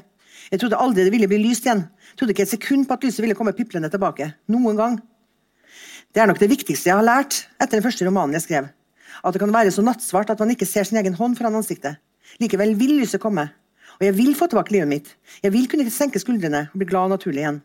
Jeg 0.52 0.62
trodde 0.62 0.80
aldri 0.80 1.06
det 1.06 1.14
ville 1.14 1.28
bli 1.28 1.40
lyst 1.42 1.68
igjen. 1.68 1.86
Jeg 2.12 2.20
Trodde 2.20 2.36
ikke 2.36 2.46
et 2.46 2.54
sekund 2.54 2.86
på 2.88 2.96
at 2.96 3.04
lyset 3.04 3.24
ville 3.24 3.36
komme 3.36 3.56
piplende 3.58 3.90
tilbake. 3.92 4.34
Noen 4.52 4.78
gang. 4.80 5.00
Det 6.14 6.22
er 6.22 6.30
nok 6.30 6.40
det 6.40 6.52
viktigste 6.52 6.92
jeg 6.92 7.00
har 7.00 7.06
lært 7.06 7.46
etter 7.58 7.78
den 7.78 7.86
første 7.86 8.06
romanen 8.06 8.38
jeg 8.38 8.46
skrev. 8.46 8.70
At 9.24 9.34
det 9.34 9.42
kan 9.42 9.54
være 9.54 9.72
så 9.74 9.84
nattsvart 9.86 10.30
at 10.34 10.40
man 10.40 10.54
ikke 10.54 10.68
ser 10.68 10.86
sin 10.88 11.00
egen 11.02 11.18
hånd 11.18 11.38
foran 11.40 11.58
ansiktet. 11.58 12.00
Likevel 12.42 12.76
vil 12.80 13.00
lyset 13.02 13.22
komme. 13.22 13.48
Og 14.00 14.06
jeg 14.08 14.18
vil 14.18 14.34
få 14.38 14.48
tilbake 14.50 14.74
livet 14.76 14.90
mitt. 14.90 15.14
Jeg 15.44 15.54
vil 15.54 15.68
kunne 15.70 15.90
senke 15.94 16.22
skuldrene 16.22 16.68
og 16.72 16.80
bli 16.80 16.90
glad 16.90 17.10
og 17.10 17.16
naturlig 17.18 17.44
igjen. 17.44 17.62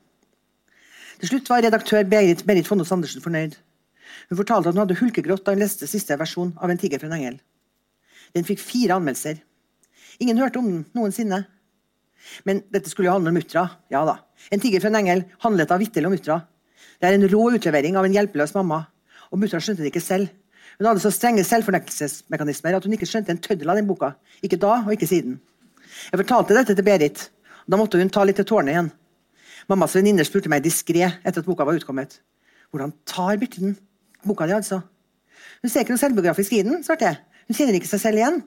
Til 1.19 1.33
slutt 1.33 1.49
var 1.51 1.65
redaktør 1.65 2.05
Berit, 2.07 2.45
Berit 2.47 2.69
Fondos 2.69 2.93
Andersen 2.95 3.25
fornøyd. 3.25 3.57
Hun 4.29 4.41
fortalte 4.41 4.71
at 4.71 4.77
hun 4.77 4.83
hadde 4.85 4.99
hulkegrått 5.01 5.45
da 5.47 5.55
hun 5.55 5.63
leste 5.63 5.89
siste 5.91 6.17
versjon 6.21 6.55
av 6.57 6.71
En 6.71 6.81
tiger 6.81 7.01
for 7.01 7.09
en 7.09 7.19
engel. 7.19 7.39
Den 8.37 8.45
fikk 8.45 8.61
fire 8.61 8.99
anmeldelser. 8.99 9.41
Ingen 10.21 10.41
hørte 10.41 10.61
om 10.61 10.69
den 10.69 10.85
noensinne. 10.97 11.45
Men 12.45 12.63
dette 12.75 12.91
skulle 12.91 13.09
jo 13.09 13.15
handle 13.17 13.33
om 13.33 13.39
Mutra. 13.39 13.65
Ja 13.93 14.05
da. 14.05 14.19
En 14.53 14.61
tiger 14.61 14.83
for 14.83 14.91
en 14.91 14.99
engel 15.01 15.25
handlet 15.45 15.73
av 15.73 15.81
vitterlig 15.81 16.11
om 16.11 16.17
Mutra. 16.17 16.41
Det 16.99 17.09
er 17.09 17.17
en 17.17 17.29
rå 17.31 17.45
utlevering 17.55 17.97
av 17.97 18.09
en 18.09 18.17
hjelpeløs 18.17 18.55
mamma. 18.57 18.83
Og 19.33 19.41
Mutra 19.41 19.61
skjønte 19.63 19.85
det 19.85 19.93
ikke 19.93 20.05
selv. 20.05 20.33
Hun 20.79 20.87
hadde 20.87 21.03
så 21.03 21.11
strenge 21.15 21.43
selvfornektelsesmekanismer 21.47 22.77
at 22.77 22.85
hun 22.87 22.95
ikke 22.95 23.09
skjønte 23.09 23.35
en 23.35 23.41
tøddel 23.43 23.71
av 23.73 23.79
den 23.81 23.89
boka. 23.89 24.13
Ikke 24.45 24.61
da, 24.61 24.81
og 24.85 24.95
ikke 24.95 25.09
siden. 25.11 25.39
Jeg 26.13 26.21
fortalte 26.21 26.55
dette 26.55 26.77
til 26.77 26.87
Berit. 26.87 27.29
og 27.67 27.75
Da 27.75 27.81
måtte 27.81 27.99
hun 27.99 28.13
ta 28.15 28.23
litt 28.27 28.39
til 28.39 28.47
tårene 28.47 28.75
igjen. 28.75 28.91
Mammas 29.69 29.97
venninner 29.97 30.25
spurte 30.25 30.51
meg 30.53 30.63
diskré 30.65 31.05
etter 31.09 31.43
at 31.43 31.49
boka 31.49 31.67
var 31.67 31.79
utkommet. 31.79 32.21
Hvordan 32.71 32.95
tar 33.09 33.39
Birte 33.41 33.61
den? 33.61 33.77
Boka 34.29 34.47
di, 34.49 34.55
altså. 34.57 34.83
Hun 35.63 35.71
ser 35.73 35.83
ikke 35.85 35.95
noe 35.97 36.03
selvbiografisk 36.03 36.53
i 36.55 36.63
den, 36.67 36.83
svarte 36.87 37.09
jeg. 37.09 37.19
Hun 37.49 37.57
kjenner 37.59 37.79
ikke 37.81 37.89
seg 37.91 38.01
selv 38.05 38.21
igjen. 38.21 38.43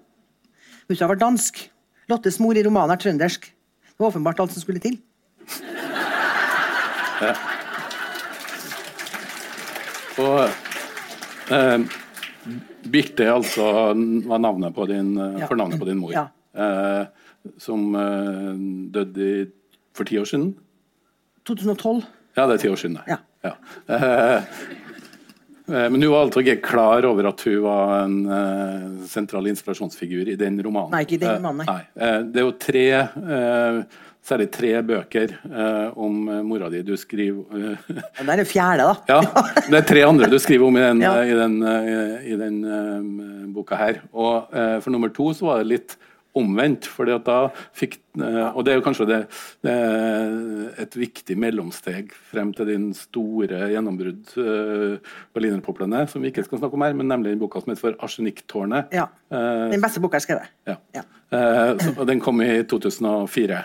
Mutra 0.89 1.07
var 1.11 1.19
dansk. 1.21 1.59
Lottes 2.11 2.37
mor 2.43 2.57
i 2.57 2.63
romanen 2.65 2.93
er 2.95 3.01
trøndersk. 3.01 3.49
Det 3.51 3.97
var 3.99 4.11
åpenbart 4.13 4.39
alt 4.43 4.53
som 4.55 4.63
skulle 4.63 4.81
til. 4.83 4.97
Ja. 7.21 7.33
Og 10.21 10.41
eh, 11.55 11.79
Birte 12.91 13.27
altså 13.31 13.63
var 14.27 14.41
navnet 14.41 14.73
på 14.75 14.85
din, 14.89 15.13
eh, 15.17 15.39
Ja. 15.41 15.47
fornavnet 15.47 15.79
på 15.79 15.85
din 15.87 15.97
mor. 16.01 16.11
Ja. 16.13 16.27
Eh, 16.53 17.05
som 17.61 17.95
eh, 17.95 18.53
døde 18.93 19.27
i, 19.29 19.45
for 19.97 20.03
ti 20.09 20.17
år 20.19 20.25
siden. 20.29 20.51
2012. 21.47 22.03
Ja, 22.37 22.45
det 22.47 22.53
er 22.53 22.61
ti 22.65 22.69
år 22.69 22.75
siden. 22.79 22.97
det. 22.99 23.03
Ja. 23.07 23.17
Ja. 23.43 23.53
Eh, 23.87 24.43
men 25.67 26.01
hun 26.01 26.11
var 26.11 26.25
altså 26.25 26.41
ikke 26.43 26.61
klar 26.65 27.05
over 27.07 27.27
at 27.29 27.41
hun 27.47 27.59
var 27.63 27.91
en 28.03 28.15
eh, 28.25 28.85
sentral 29.09 29.47
inspirasjonsfigur 29.51 30.31
i 30.33 30.37
den 30.39 30.57
romanen. 30.65 30.91
Nei, 30.95 31.03
ikke 31.05 31.17
i 31.19 31.21
den 31.25 31.35
romanen, 31.37 31.65
nei. 31.67 31.81
Eh, 31.95 32.07
eh, 32.07 32.21
det 32.31 32.41
er 32.41 32.47
jo 32.47 32.53
tre, 32.65 32.85
eh, 33.37 33.81
særlig 34.25 34.47
tre 34.53 34.71
bøker 34.85 35.35
eh, 35.49 35.87
om 35.97 36.19
eh, 36.29 36.41
mora 36.45 36.69
di 36.73 36.81
du 36.85 36.93
skriver 36.99 37.57
eh, 37.57 37.89
Ja, 37.97 38.25
det 38.25 38.29
er 38.35 38.41
det 38.43 38.47
fjerde, 38.51 38.89
da. 38.91 38.95
Ja, 39.15 39.47
det 39.69 39.79
er 39.83 39.87
tre 39.93 40.03
andre 40.09 40.29
du 40.33 40.37
skriver 40.41 40.67
om 40.67 40.77
i 40.77 40.85
den, 40.85 41.01
Ja. 41.05 41.15
i 41.23 41.37
den, 41.37 41.57
eh, 41.63 42.29
i 42.33 42.37
den 42.41 42.61
eh, 42.65 43.49
boka 43.55 43.77
her. 43.79 44.01
Og 44.13 44.53
eh, 44.53 44.79
for 44.81 44.93
nummer 44.93 45.09
to 45.13 45.31
så 45.37 45.49
var 45.51 45.61
det 45.63 45.71
litt 45.75 45.97
omvendt. 46.37 46.87
fordi 46.87 47.11
at 47.15 47.25
da 47.25 47.49
fikk, 47.75 47.97
eh, 48.19 48.55
Og 48.55 48.65
det 48.65 48.73
er 48.73 48.79
jo 48.79 48.85
kanskje 48.85 49.07
det, 49.07 49.19
det 49.63 49.75
et 50.79 50.95
viktig 50.95 51.37
mellomsteg 51.37 52.11
frem 52.31 52.53
til 52.53 52.67
din 52.67 52.93
store 52.93 53.69
gjennombrudd, 53.71 54.31
uh, 54.37 54.97
berlinerpoplene, 55.33 56.07
som 56.09 56.21
vi 56.21 56.31
ikke 56.31 56.45
skal 56.45 56.59
snakke 56.59 56.73
om 56.73 56.81
her, 56.81 56.93
men 56.93 57.07
nemlig 57.07 57.31
den 57.31 57.39
boka 57.39 57.61
som 57.61 57.71
heter 57.71 57.81
for 57.81 57.91
'Arsenikktårnet'. 57.99 58.91
Ja. 58.93 59.07
Eh, 59.31 59.71
Den 59.71 59.81
beste 59.81 59.99
boka 59.99 60.15
jeg 60.17 60.21
har 60.21 60.27
skrevet. 60.27 60.47
ja. 60.67 60.75
Ja. 60.95 61.03
Uh, 61.31 61.79
så, 61.79 61.99
og 61.99 62.07
den 62.07 62.19
kom 62.19 62.41
i 62.41 62.63
2004. 62.63 63.63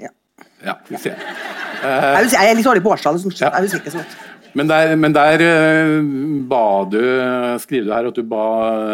Ja. 0.00 0.08
Ja, 0.64 0.74
vi 0.88 0.96
ser. 0.96 1.16
Jeg, 1.82 2.30
si, 2.30 2.36
jeg 2.36 2.50
er 2.50 2.56
litt 2.56 2.66
dårlig 2.66 2.82
på 2.82 2.90
årstall. 2.90 3.18
så 3.18 3.28
Jeg 3.28 3.62
husker 3.62 3.78
ikke 3.78 3.90
så 3.90 3.98
godt. 3.98 4.16
Men 4.56 4.70
der, 4.70 4.94
men 4.96 5.12
der 5.12 5.42
eh, 5.44 5.94
ba 6.48 6.84
du 6.88 6.98
Skriver 7.60 7.84
du 7.84 7.92
her 7.92 8.08
at 8.08 8.16
du 8.16 8.24
ba 8.28 8.44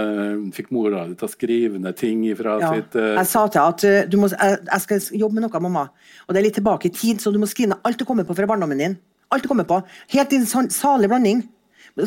eh, 0.03 0.43
fikk 0.57 0.73
mora 0.75 1.05
di 1.07 1.15
til 1.15 1.29
å 1.29 1.31
skrive 1.31 1.79
ned 1.79 1.99
ting 2.01 2.25
fra 2.39 2.59
Ja. 2.63 2.73
sitt 2.75 2.99
uh... 2.99 3.15
Jeg 3.21 3.31
sa 3.31 3.47
til 3.47 3.63
at 3.63 4.11
du 4.11 4.19
må, 4.19 4.31
jeg, 4.33 4.61
jeg 4.67 4.85
skal 4.87 5.09
jobbe 5.21 5.39
med 5.39 5.47
noe, 5.47 5.63
mamma. 5.63 5.89
Og 6.27 6.35
det 6.35 6.41
er 6.41 6.49
litt 6.49 6.59
tilbake 6.59 6.91
i 6.91 6.95
tid, 6.95 7.23
så 7.23 7.31
du 7.31 7.39
må 7.39 7.47
skrive 7.51 7.75
ned 7.75 7.87
alt 7.87 8.01
du 8.01 8.07
kommer 8.09 8.27
på 8.27 8.37
fra 8.37 8.49
barndommen 8.51 8.81
din. 8.81 8.97
Alt 9.31 9.47
du 9.47 9.51
kommer 9.51 9.67
på. 9.69 9.81
Helt 10.15 10.33
i 10.35 10.41
en 10.41 10.49
sånn 10.49 10.71
salig 10.75 11.11
blanding. 11.13 11.45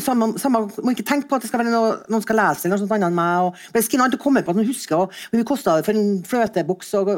Samme, 0.03 0.33
samme, 0.35 0.65
må 0.83 0.91
ikke 0.91 1.05
tenke 1.07 1.29
på 1.29 1.37
at 1.37 1.45
det 1.45 1.47
skal 1.47 1.61
være 1.61 1.71
noe, 1.71 1.91
noen 2.11 2.23
skal 2.23 2.35
lese 2.35 2.65
eller 2.65 2.75
noe 2.75 2.81
sånt 2.81 2.91
annet 2.97 3.07
enn 3.07 3.15
meg. 3.15 3.45
Og, 3.47 3.61
men 3.71 4.01
alt 4.03 4.15
du 4.17 4.19
kommer 4.19 4.43
på, 4.43 4.51
at 4.51 4.59
han 4.59 4.67
husker. 4.67 5.03
Og, 5.05 5.13
hvor 5.29 5.39
vi 5.39 5.45
kosta 5.47 5.77
det 5.77 5.85
for 5.87 5.95
en 5.95 6.17
fløteboks 6.27 6.89
og 6.99 7.11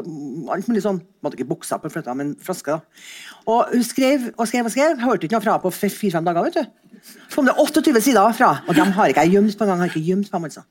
alt 0.54 0.68
mulig 0.70 0.84
sånn. 0.84 1.00
Måtte 1.24 1.38
ikke 1.38 1.48
buksa 1.50 1.80
på 1.82 1.90
fløta, 1.90 2.14
men 2.14 2.36
flaske, 2.38 2.76
da. 2.76 3.08
Og 3.50 3.74
hun 3.74 3.82
skrev 3.86 4.28
og 4.36 4.46
skrev 4.46 4.70
og 4.70 4.74
skrev. 4.76 5.02
Hørte 5.02 5.26
ikke 5.26 5.34
noe 5.40 5.46
fra 5.48 5.56
på 5.64 5.74
fire-fem 5.74 6.30
dager. 6.30 6.46
vet 6.46 6.60
du. 6.60 7.02
Så 7.26 7.40
kom 7.40 7.48
det 7.48 7.56
28 7.58 8.04
sider 8.06 8.38
fra, 8.38 8.52
og 8.68 8.78
dem 8.78 8.94
har 8.94 9.10
ikke 9.10 9.26
jeg 9.26 9.34
gjemt 9.34 9.58
på 9.58 9.66
en 9.66 9.72
gang. 9.72 9.82
Har 9.82 9.90
ikke 9.90 10.06
gjemt 10.06 10.30
på 10.30 10.38
dem, 10.38 10.46
altså. 10.50 10.66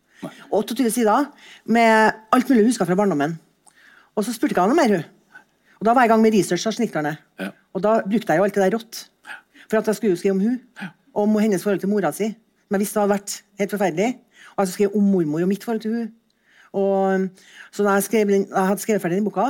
28 0.55 0.91
sider 0.93 1.29
med 1.65 2.17
alt 2.31 2.49
mulig 2.49 2.63
hun 2.63 2.71
huska 2.71 2.87
fra 2.87 2.95
barndommen. 2.99 3.35
Og 4.15 4.23
så 4.23 4.35
spurte 4.35 4.55
ikke 4.55 4.63
han 4.63 4.71
noe 4.71 4.79
mer. 4.79 4.95
hun. 4.95 5.03
Og 5.79 5.87
Da 5.87 5.93
var 5.95 6.03
jeg 6.03 6.09
i 6.09 6.13
gang 6.13 6.23
med 6.23 6.35
research 6.35 6.67
av 6.67 6.75
snikterne. 6.75 7.17
Ja. 7.39 7.51
Og 7.73 7.83
da 7.83 7.99
brukte 8.03 8.33
jeg 8.33 8.39
jo 8.39 8.47
alt 8.47 8.55
det 8.55 8.63
der 8.65 8.77
rått. 8.77 9.05
For 9.69 9.79
at 9.79 9.87
jeg 9.87 9.95
skulle 9.95 10.15
jo 10.15 10.19
skrive 10.19 10.35
om 10.35 10.41
hun, 10.41 10.57
og 10.79 10.98
om 11.13 11.39
hennes 11.39 11.63
forhold 11.63 11.81
til 11.83 11.91
mora 11.91 12.11
si. 12.15 12.29
Som 12.67 12.77
jeg 12.77 12.83
visste 12.83 13.01
hadde 13.01 13.13
vært 13.15 13.35
helt 13.61 13.73
forferdelig. 13.73 14.09
Og 14.55 14.63
jeg 14.63 14.73
skrev 14.75 14.95
om 14.97 15.09
mormor 15.13 15.45
og 15.45 15.51
mitt 15.51 15.63
forhold 15.65 15.81
til. 15.83 16.11
Og, 16.77 17.25
så 17.73 17.85
da 17.85 17.97
jeg, 17.97 18.27
den, 18.29 18.45
jeg 18.45 18.67
hadde 18.69 18.83
skrevet 18.83 19.01
ferdig 19.01 19.17
den 19.17 19.25
boka, 19.25 19.47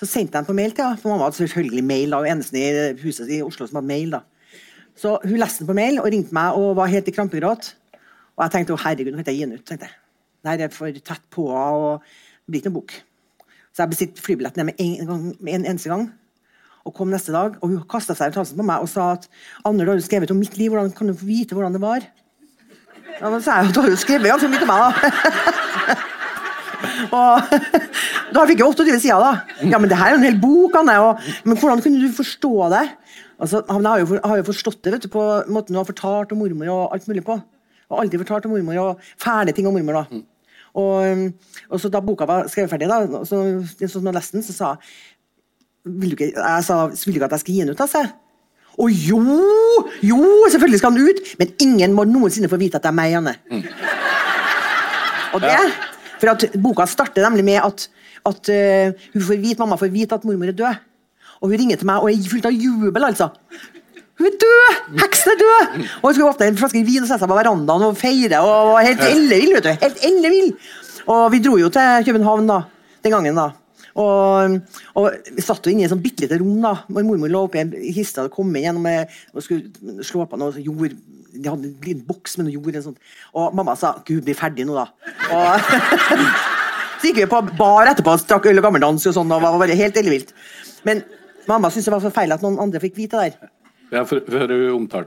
så 0.00 0.08
sendte 0.08 0.34
jeg 0.34 0.40
den 0.40 0.48
på 0.48 0.56
mail 0.56 0.74
til 0.74 0.86
henne. 0.86 0.98
For 0.98 1.12
mamma 1.12 1.28
hadde 1.28 1.42
selvfølgelig 1.42 1.84
mail, 1.84 2.10
da, 2.10 2.22
og 2.22 2.30
eneste 2.30 2.58
i 2.58 2.70
huset 3.02 3.30
i 3.30 3.42
Oslo 3.44 3.68
som 3.68 3.80
hadde 3.80 3.90
mail. 3.92 4.16
da. 4.16 4.24
Så 4.98 5.18
hun 5.22 5.38
leste 5.38 5.62
den 5.62 5.70
på 5.70 5.76
mail 5.78 6.00
og 6.00 6.08
ringte 6.12 6.34
meg 6.36 6.58
og 6.58 6.74
var 6.80 6.90
helt 6.92 7.08
i 7.08 7.14
krampegråt. 7.14 7.74
Og 8.36 8.44
jeg 8.44 8.54
tenkte 8.54 8.74
å 8.74 8.80
herregud, 8.80 9.12
nå 9.14 9.22
kan 9.22 9.32
jeg 9.32 9.42
gi 9.42 9.46
den 9.46 9.58
ut. 9.58 9.66
tenkte 9.68 9.86
jeg. 9.86 9.96
Nei, 10.48 10.56
det 10.56 10.66
er 10.66 10.74
for 10.74 11.00
tett 11.04 11.24
på 11.30 11.46
og 11.52 12.00
det 12.00 12.52
blir 12.52 12.62
ikke 12.62 12.72
noen 12.72 12.80
bok. 12.80 12.94
Så 13.70 13.84
jeg 13.84 13.92
bestilte 13.92 14.24
flybilletten 14.24 14.66
med 14.66 14.80
en, 14.82 15.06
gang, 15.06 15.26
med 15.38 15.58
en 15.58 15.66
eneste 15.72 15.92
gang. 15.92 16.08
Og 16.88 16.94
kom 16.96 17.10
neste 17.12 17.32
dag, 17.34 17.58
og 17.60 17.68
hun 17.68 17.82
kasta 17.90 18.14
seg 18.16 18.32
ut 18.32 18.40
halsen 18.40 18.56
på 18.60 18.64
meg 18.66 18.80
og 18.84 18.88
sa 18.88 19.10
at 19.18 19.26
Anne, 19.68 19.84
du 19.84 19.90
har 19.92 19.98
jo 19.98 20.04
skrevet 20.06 20.30
om 20.32 20.38
mitt 20.40 20.56
liv, 20.56 20.72
hvordan 20.72 20.92
kan 20.96 21.10
du 21.10 21.16
få 21.16 21.28
vite 21.28 21.56
hvordan 21.56 21.76
det 21.76 21.82
var? 21.82 22.06
Ja, 23.20 23.28
men 23.28 23.40
så 23.40 23.50
sa 23.50 23.58
jeg 23.60 23.68
at 23.68 23.76
du 23.76 23.82
har 23.84 23.92
jo 23.92 23.98
skrevet 24.00 24.30
ganske 24.32 24.48
mye 24.48 24.62
til 24.62 24.70
meg, 24.70 24.80
da. 24.80 25.98
og 27.20 27.52
da 28.34 28.46
fikk 28.48 28.62
jeg 28.62 28.70
28 28.70 29.02
sider, 29.04 29.20
da. 29.20 29.32
Ja, 29.68 29.80
men 29.82 29.90
det 29.92 29.98
her 30.00 30.12
er 30.12 30.16
jo 30.16 30.20
en 30.22 30.28
hel 30.30 30.40
bok, 30.40 30.78
Anne. 30.80 30.96
Og, 31.04 31.20
men 31.44 31.60
hvordan 31.60 31.84
kunne 31.84 32.00
du 32.00 32.16
forstå 32.16 32.52
det? 32.72 32.86
Altså, 33.40 33.62
han 33.68 33.88
har 33.88 34.00
jo, 34.02 34.08
for- 34.14 34.24
har 34.28 34.40
jo 34.40 34.48
forstått 34.50 34.80
det 34.84 34.94
vet 34.96 35.04
du, 35.06 35.12
på 35.12 35.26
måten 35.52 35.74
hun 35.76 35.82
har 35.82 35.88
fortalt 35.88 36.32
om 36.32 36.40
mormor 36.42 36.72
og 36.74 36.96
alt 36.96 37.08
mulig 37.10 37.24
på. 37.26 37.36
Og 37.90 38.02
alltid 38.04 38.22
fortalt 38.24 38.46
om 38.48 38.56
mormor 38.56 38.82
og 38.84 39.08
fæle 39.20 39.52
ting 39.56 39.68
om 39.68 39.76
mormor. 39.76 40.00
da. 40.00 40.22
Og, 40.78 41.32
og 41.66 41.80
så 41.82 41.88
da 41.90 41.98
boka 42.04 42.26
var 42.30 42.46
skrevet 42.46 42.70
ferdig, 42.70 42.86
da, 42.86 43.00
så, 43.26 43.40
så, 43.66 43.88
så 43.90 43.98
så, 43.98 44.42
så 44.46 44.54
sa 44.54 44.68
vil 45.84 46.12
du 46.12 46.16
ikke, 46.18 46.32
jeg 46.36 46.66
sa 46.66 46.82
vil 46.90 47.14
du 47.14 47.18
ikke 47.18 47.30
at 47.30 47.38
jeg 47.38 47.44
skal 47.44 47.54
gi 47.54 47.62
den 47.64 47.72
ut, 47.72 47.78
da? 47.78 47.86
sa 47.88 48.04
jeg. 48.04 48.12
Å 48.80 48.86
jo! 48.88 49.20
Jo, 50.06 50.20
selvfølgelig 50.52 50.80
skal 50.80 50.96
den 50.96 51.08
ut! 51.08 51.32
Men 51.40 51.54
ingen 51.66 51.96
må 51.96 52.04
noensinne 52.08 52.50
få 52.50 52.58
vite 52.60 52.78
at 52.78 52.86
det 52.86 52.92
er 52.92 52.96
meg, 52.96 53.14
Janne. 53.14 53.34
Og 55.34 55.42
det, 55.44 55.56
For 56.20 56.32
at 56.32 56.46
boka 56.60 56.86
starter 56.90 57.24
nemlig 57.26 57.44
med 57.46 57.60
at, 57.64 57.88
at 58.28 58.52
uh, 58.52 59.02
hun 59.14 59.26
får 59.26 59.42
vite, 59.42 59.60
mamma 59.62 59.78
får 59.80 59.92
vite 59.94 60.16
at 60.16 60.24
mormor 60.28 60.52
er 60.52 60.56
død. 60.56 60.80
Og 61.40 61.48
hun 61.48 61.60
ringer 61.60 61.80
til 61.80 61.88
meg 61.88 62.02
og 62.02 62.10
er 62.10 62.30
fullt 62.30 62.48
av 62.50 62.56
jubel, 62.56 63.06
altså. 63.06 63.30
Hun 64.20 64.28
er 64.28 64.34
død! 64.42 64.80
Heksen 65.00 65.32
er 65.32 65.38
død! 65.40 65.78
Og 66.00 66.08
hun 66.08 66.16
skulle 66.16 66.32
åpne 66.34 66.50
en 66.50 66.58
flaske 66.60 66.82
vin 66.84 67.04
og 67.04 67.08
sette 67.08 67.22
seg 67.22 67.30
på 67.30 67.38
verandaen 67.38 67.86
og 67.86 67.96
feire. 67.96 68.42
og 68.44 68.74
var 68.74 68.84
Helt 68.84 69.06
ellevill, 69.06 69.54
vet 69.56 69.68
du. 69.68 69.72
Helt 69.86 70.04
ellevill. 70.10 70.50
Og 71.08 71.24
vi 71.32 71.40
dro 71.40 71.56
jo 71.56 71.70
til 71.72 72.04
København 72.10 72.50
da, 72.50 72.58
den 73.04 73.16
gangen. 73.16 73.40
da. 73.40 73.46
Og, 73.98 74.58
og 74.98 75.06
vi 75.34 75.44
satt 75.44 75.66
jo 75.66 75.72
inne 75.72 75.84
i 75.84 75.88
et 75.88 75.92
sånn 75.92 76.02
bitte 76.02 76.26
lite 76.26 76.38
rom. 76.40 76.60
da, 76.62 76.74
hvor 76.88 77.06
Mormor 77.06 77.32
lå 77.32 77.44
oppi 77.46 77.62
en 77.62 77.72
kiste 77.94 78.26
og 78.26 78.34
kom 78.34 78.52
inn 78.54 78.68
gjennom 78.68 78.88
og 78.90 79.44
skulle 79.44 80.04
slå 80.06 80.26
på 80.30 80.40
noe 80.40 80.62
jord. 80.62 80.96
De 81.30 81.46
hadde 81.46 81.70
en 81.94 82.02
boks 82.06 82.38
med 82.38 82.48
noe 82.48 82.56
jord. 82.56 82.74
Og, 82.74 82.88
sånt. 82.90 82.98
og 83.34 83.54
mamma 83.56 83.76
sa 83.78 83.94
'Gud, 84.04 84.24
bli 84.26 84.34
ferdig 84.34 84.66
nå', 84.66 84.78
da. 84.78 84.86
Og 85.30 85.60
så 87.00 87.08
gikk 87.08 87.22
vi 87.22 87.30
på 87.30 87.42
bar 87.58 87.92
etterpå 87.92 88.14
og 88.14 88.26
drakk 88.28 88.50
øl 88.50 88.62
og 88.62 88.68
gammeldans 88.68 89.06
og 89.08 89.16
sånn, 89.16 89.32
og 89.32 89.42
var 89.42 89.58
bare 89.62 89.78
helt 89.78 89.96
ellevilt. 89.96 90.34
Men 90.84 91.02
mamma 91.48 91.70
syntes 91.70 91.88
det 91.88 91.96
var 91.96 92.04
så 92.04 92.14
feil 92.14 92.34
at 92.34 92.44
noen 92.44 92.60
andre 92.62 92.82
fikk 92.82 92.98
vite 92.98 93.18
det 93.18 93.32
der. 93.32 93.56
Ja, 93.90 94.04
for, 94.06 94.20
for 94.26 94.46
du, 94.46 94.54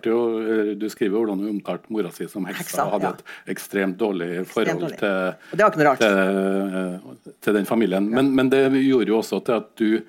jo, 0.09 0.17
eh, 0.43 0.71
Du 0.79 0.89
skriver 0.91 1.17
hvordan 1.21 1.39
hun 1.39 1.53
omtalte 1.57 1.91
mora 1.93 2.11
si 2.11 2.27
som 2.27 2.45
heksa, 2.49 2.63
Heksa, 2.63 2.85
og 2.87 2.97
hadde 2.97 3.11
ja. 3.11 3.13
et 3.45 3.53
ekstremt 3.55 3.97
dårlig 3.99 4.31
forhold 4.49 4.83
dårlig. 4.83 4.97
Til, 4.99 5.61
noe 5.61 5.87
rart. 5.87 6.03
til, 6.03 7.31
til 7.47 7.57
den 7.59 7.65
familien. 7.69 8.09
Men, 8.11 8.33
men 8.35 8.51
det 8.51 8.65
gjorde 8.83 9.13
jo 9.13 9.21
også 9.21 9.39
til 9.47 9.59
at 9.61 9.69
du, 9.79 10.01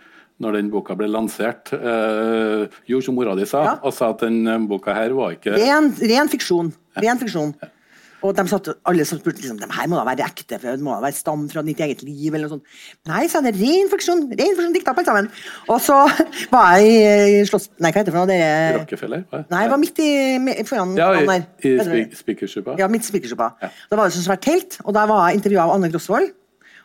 når 0.42 0.58
den 0.58 0.70
boka 0.72 0.96
ble 0.98 1.06
lansert, 1.10 1.70
eh, 1.76 2.66
gjorde 2.90 3.06
som 3.06 3.14
mora 3.14 3.36
di 3.38 3.46
sa, 3.46 3.62
Ja. 3.64 3.76
og 3.82 3.94
sa 3.94 4.10
at 4.10 4.26
den 4.26 4.42
eh, 4.46 4.58
boka 4.70 4.94
her 4.96 5.14
var 5.14 5.36
ikke 5.36 5.54
Ren, 5.54 5.92
ren 6.02 6.28
fiksjon. 6.32 6.72
Ren 6.98 7.18
fiksjon. 7.22 7.54
Og 8.24 8.32
de 8.32 8.44
satt, 8.48 8.70
alle 8.88 9.04
som 9.04 9.18
spurte 9.20 9.42
liksom, 9.42 9.58
de 9.60 9.66
her 9.68 9.88
må 9.92 9.98
da 9.98 10.04
være 10.08 10.24
ekte, 10.24 10.56
for 10.56 10.72
det 10.78 10.84
må 10.84 10.94
da 10.94 11.02
være 11.04 11.16
stam 11.18 11.42
fra 11.52 11.60
ditt 11.66 11.80
eget 11.84 12.00
liv. 12.06 12.32
eller 12.32 12.46
noe 12.48 12.54
sånt. 12.54 12.78
Nei, 13.10 13.26
sa 13.28 13.42
jeg, 13.44 13.52
det 13.52 13.52
er 13.52 13.74
ren 13.74 13.90
funksjon. 13.92 14.22
Ren 14.32 14.54
funksjon 14.56 14.76
dikta 14.78 14.94
opp 14.94 15.02
alt 15.02 15.10
sammen. 15.10 15.28
Og 15.68 15.82
så 15.84 15.98
var 16.54 16.78
jeg 16.80 17.34
i 17.34 17.42
Slåss... 17.50 17.68
Nei, 17.84 17.90
hva 17.92 18.00
heter 18.00 18.08
det 18.08 18.14
for 18.14 18.22
noe? 18.22 18.30
Det, 18.32 18.38
Rockefeller? 18.78 19.26
hva? 19.28 19.42
nei, 19.52 19.60
jeg 19.66 19.74
var 19.74 19.82
midt 19.82 20.00
i 20.00 20.64
foran 20.70 20.96
Ja, 20.96 21.10
i, 21.20 21.26
der. 21.28 21.44
i 21.68 21.74
i 22.06 22.20
Spikersuppa? 22.22 22.78
Ja, 22.80 22.88
midt 22.88 23.04
i 23.04 23.12
spikersuppa. 23.12 23.50
Da 23.60 23.98
var 24.00 24.08
det 24.08 24.16
så 24.16 24.24
svært 24.24 24.46
telt, 24.48 24.78
og 24.86 24.96
da 24.96 25.04
var 25.10 25.28
jeg 25.28 25.42
intervjua 25.42 25.68
av 25.68 25.74
Anne 25.76 25.92
Grosvold 25.92 26.32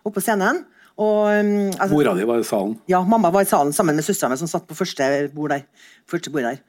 oppe 0.04 0.18
på 0.20 0.26
scenen. 0.28 0.66
Og, 1.00 1.20
um, 1.32 1.70
altså, 1.80 1.94
Mora 1.94 2.14
di 2.18 2.26
var 2.28 2.42
i 2.42 2.44
salen. 2.44 2.74
ja, 2.92 3.00
mamma 3.08 3.30
var 3.32 3.46
i 3.46 3.48
salen 3.48 3.72
sammen 3.74 3.96
med 3.96 4.04
søstera 4.04 4.30
mi, 4.30 4.38
som 4.38 4.50
satt 4.52 4.66
på 4.68 4.76
første 4.76 5.06
bord 5.36 5.54
der. 5.54 5.62
Første 6.12 6.32
bord 6.34 6.44
der. 6.44 6.60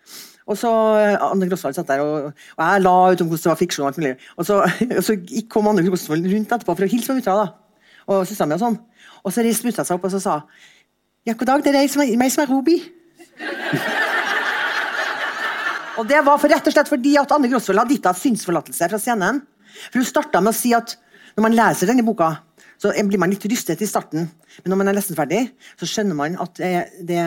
Og 0.50 0.58
så 0.58 0.70
eh, 0.98 1.16
Anne 1.22 1.46
Grosvold 1.50 1.76
satt 1.76 1.90
der, 1.90 2.02
og, 2.02 2.30
og 2.56 2.62
jeg 2.62 2.82
la 2.82 2.94
ut 3.12 3.22
om 3.22 3.28
hvordan 3.30 3.42
det 3.42 3.50
var 3.50 3.58
fiksjon. 3.58 3.84
Og 3.84 3.90
alt 3.90 3.98
mulig. 3.98 4.14
Og 4.36 4.46
så, 4.46 4.60
og 4.98 5.02
så 5.06 5.16
kom 5.50 5.68
Anne 5.70 5.84
Grosvold 5.86 6.28
rundt 6.30 6.54
etterpå 6.54 6.76
for 6.78 6.86
å 6.86 6.90
hilse 6.90 7.16
på 7.16 7.26
da 7.26 7.48
og 8.10 8.24
søstera 8.26 8.48
mi. 8.48 8.56
Og 8.56 8.62
sånn. 8.62 8.78
Og 9.20 9.34
så 9.34 9.44
reiste 9.44 9.68
mutter'n 9.68 9.86
seg 9.86 9.98
opp 9.98 10.06
og 10.08 10.14
så 10.14 10.22
sa 10.22 10.38
Ja, 11.28 11.34
god 11.36 11.50
dag, 11.50 11.64
det 11.64 11.74
er 11.74 11.84
jeg 11.84 11.92
som 11.92 12.02
er, 12.02 12.14
meg 12.18 12.32
som 12.32 12.42
er 12.42 12.50
Robi. 12.50 12.78
og 16.00 16.08
det 16.08 16.22
var 16.24 16.40
for 16.40 16.50
rett 16.50 16.70
og 16.70 16.74
slett 16.74 16.90
fordi 16.90 17.12
at 17.20 17.34
Anne 17.36 17.50
Grosvold 17.52 17.82
hadde 17.82 17.98
gitt 17.98 18.08
henne 18.08 18.22
synsforlatelse 18.22 18.88
fra 18.90 19.02
scenen. 19.02 19.42
For 19.90 20.00
hun 20.00 20.08
starta 20.08 20.40
med 20.42 20.54
å 20.54 20.56
si 20.56 20.72
at 20.76 20.96
når 21.36 21.46
man 21.46 21.58
leser 21.58 21.92
denne 21.92 22.06
boka, 22.06 22.32
så 22.80 22.92
blir 22.96 23.20
man 23.20 23.32
litt 23.32 23.44
rystet 23.44 23.82
i 23.84 23.88
starten. 23.88 24.28
Men 24.62 24.72
når 24.72 24.78
man 24.80 24.88
er 24.90 24.96
nesten 24.96 25.18
ferdig, 25.18 25.42
så 25.76 25.88
skjønner 25.88 26.16
man 26.16 26.38
at, 26.40 26.56
det, 26.56 27.18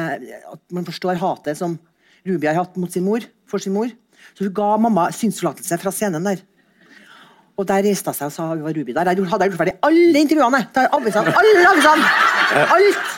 at 0.50 0.62
man 0.74 0.88
forstår 0.88 1.20
hatet 1.22 1.60
som 1.60 1.76
Ruby 2.26 2.50
har 2.50 2.58
hatt 2.58 2.80
mot 2.80 2.90
sin 2.92 3.06
mor, 3.06 3.22
for 3.50 3.62
sin 3.62 3.76
mor. 3.76 3.92
Så 4.34 4.48
hun 4.48 4.56
ga 4.56 4.72
mamma 4.82 5.10
synsforlatelse 5.14 5.78
fra 5.82 5.94
scenen 5.94 6.26
der. 6.26 6.42
Og 7.54 7.68
der 7.70 7.84
reiste 7.86 8.10
hun 8.10 8.18
seg 8.18 8.32
og 8.32 8.34
sa 8.34 8.48
hun 8.50 8.64
var 8.66 8.74
Ruby 8.74 8.96
der. 8.96 9.06
Hadde 9.06 9.14
jeg 9.22 9.54
gjort 9.54 9.60
ferdig 9.62 9.76
alle 9.86 10.24
intervjuene. 10.26 10.64
Avisene, 10.98 11.36
alle 11.38 11.68
avisene! 11.70 12.10
Alt! 12.74 13.14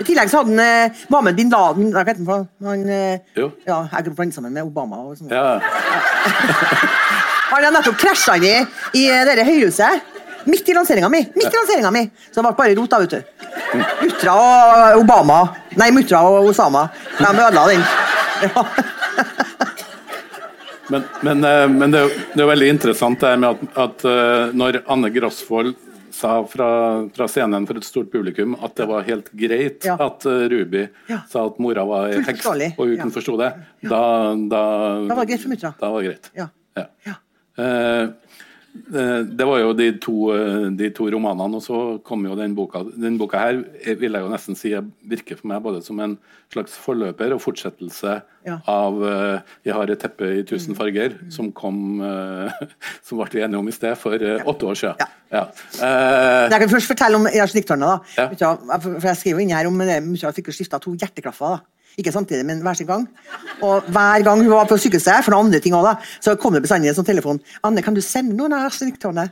I 0.00 0.04
tillegg 0.08 0.30
så 0.32 0.40
hadde 0.40 0.54
han 0.56 0.60
eh, 0.64 1.00
Mohammed 1.12 1.36
bin 1.36 1.50
Laden 1.52 1.90
Hva 1.92 2.04
heter 2.08 2.24
han? 2.24 2.46
Han, 2.64 2.84
eh, 2.88 3.18
Jo. 3.36 3.50
ja, 3.68 3.82
jeg 3.92 4.14
blandet 4.16 4.36
sammen 4.36 4.52
med 4.56 4.64
Obama. 4.68 4.96
og 5.08 5.16
sånn. 5.18 5.32
Ja. 5.32 5.60
Han 7.50 7.64
har 7.66 7.72
nettopp 7.74 7.98
krasja 7.98 8.36
inn 8.38 8.44
i, 8.46 8.54
i 9.02 9.08
dette 9.26 9.42
høyhuset. 9.44 10.19
Midt 10.44 10.68
i 10.68 10.74
lanseringa 10.74 11.08
mi! 11.12 11.20
Midt 11.34 11.52
i 11.52 11.56
lanseringen 11.56 11.92
mi 11.92 12.04
Så 12.30 12.40
det 12.40 12.46
ble 12.46 12.54
bare 12.56 12.76
rot, 12.78 12.90
da, 12.90 13.00
vet 13.02 13.10
du. 13.10 13.20
Mutra 14.04 14.36
og 14.36 15.02
Obama 15.02 15.40
Nei, 15.80 15.90
Mutra 15.94 16.22
og 16.26 16.50
Osama. 16.50 16.86
De 17.18 17.28
ødela 17.30 17.66
den. 17.70 17.84
Ja. 18.48 18.64
Men, 20.90 21.04
men, 21.22 21.44
eh, 21.44 21.68
men 21.70 21.92
det, 21.92 21.98
er 22.00 22.40
jo, 22.42 22.46
veldig 22.50 22.68
interessant 22.72 23.20
det 23.22 23.36
med 23.38 23.52
at, 23.52 23.76
at 23.78 24.04
eh, 24.10 24.54
når 24.58 24.80
Anne 24.90 25.10
Grosvold 25.14 25.76
sa 26.10 26.40
fra, 26.50 26.70
fra 27.14 27.28
scenen 27.30 27.66
for 27.68 27.78
et 27.78 27.86
stort 27.86 28.10
publikum 28.10 28.56
at 28.58 28.74
det 28.80 28.88
var 28.90 29.06
helt 29.06 29.30
greit 29.38 29.86
Ja. 29.86 29.94
at 30.02 30.26
eh, 30.26 30.48
Ruby 30.50 30.82
Ja. 31.06 31.20
sa 31.30 31.44
at 31.46 31.60
mora 31.62 31.84
var 31.86 32.10
i 32.10 32.18
heks, 32.26 32.42
og 32.50 32.82
hun 32.82 32.96
kunne 32.98 33.14
forstå 33.14 33.36
det, 33.38 33.52
da, 33.86 34.02
da, 34.50 34.64
Da 35.06 35.14
var 35.14 35.22
det 35.22 35.30
greit 35.30 35.44
for 35.46 35.54
mutra 35.54 35.70
Da 35.78 35.92
var 35.94 36.02
det 36.02 36.10
greit. 36.10 36.30
Ja. 36.34 36.48
Eh, 37.60 38.08
det 38.70 39.46
var 39.46 39.58
jo 39.58 39.72
de 39.74 39.86
to, 39.98 40.14
eh, 40.34 40.68
de 40.78 40.90
to 40.94 41.08
romanene, 41.10 41.58
og 41.58 41.62
så 41.64 41.78
kom 42.06 42.22
jo 42.26 42.36
den 42.38 42.54
boka. 42.54 42.84
Den 42.94 43.16
boka 43.18 43.38
her 43.38 43.64
eh, 43.84 43.96
vil 43.98 44.12
jeg 44.14 44.22
jo 44.22 44.30
nesten 44.30 44.56
si 44.58 44.70
virker 45.10 45.38
for 45.40 45.48
meg 45.50 45.62
både 45.64 45.80
som 45.82 45.98
en 46.00 46.16
slags 46.52 46.76
forløper 46.78 47.34
og 47.34 47.42
fortsettelse 47.42 48.20
Ja. 48.46 48.58
av 48.66 49.02
eh, 49.04 49.40
'Jeg 49.66 49.74
har 49.74 49.90
et 49.90 49.98
teppe 50.00 50.22
i 50.38 50.42
tusen 50.42 50.74
farger', 50.74 51.18
som 51.30 51.50
kom 51.52 52.00
eh, 52.00 52.50
Som 53.04 53.18
ble 53.18 53.28
vi 53.32 53.42
enige 53.42 53.58
om 53.58 53.68
i 53.68 53.72
sted, 53.72 53.96
for 53.98 54.14
eh, 54.14 54.38
åtte 54.46 54.62
år 54.66 54.74
siden. 54.78 54.96
Ja. 55.00 55.06
Ja. 55.32 55.42
Eh, 55.82 56.50
Jeg 56.50 56.60
kan 56.60 56.68
først 56.70 56.86
fortelle 56.88 57.16
om 57.16 57.26
arsenikktårnet. 57.26 58.00
da. 58.16 58.78
For 58.78 59.06
jeg 59.08 59.16
skriver 59.16 59.38
jo 59.40 59.42
inni 59.44 59.54
her 59.54 59.66
om 59.66 59.78
det, 59.78 60.02
mutter'n 60.02 60.34
fikk 60.34 60.46
jo 60.48 60.52
skifta 60.52 60.78
to 60.80 60.94
hjerteklaffer. 60.94 61.58
da. 61.58 61.60
Ikke 61.98 62.12
samtidig, 62.14 62.44
men 62.46 62.60
hver 62.62 62.76
sin 62.78 62.86
gang. 62.86 63.08
Og 63.66 63.82
hver 63.90 64.22
gang 64.24 64.40
hun 64.40 64.50
var 64.52 64.68
på 64.70 64.78
sykehuset, 64.78 65.24
for 65.24 65.34
noen 65.34 65.48
andre 65.48 65.60
ting 65.60 65.74
også, 65.74 65.90
da, 65.90 66.12
så 66.22 66.36
kom 66.40 66.54
det 66.54 66.62
bestandig 66.64 66.92
en 66.92 66.98
sånn 67.00 67.08
telefon. 67.08 67.40
'Anne, 67.62 67.82
kan 67.82 67.94
du 67.94 68.00
sende 68.00 68.36
noen 68.36 68.54
av 68.56 68.68
arsenikktårnet?' 68.70 69.30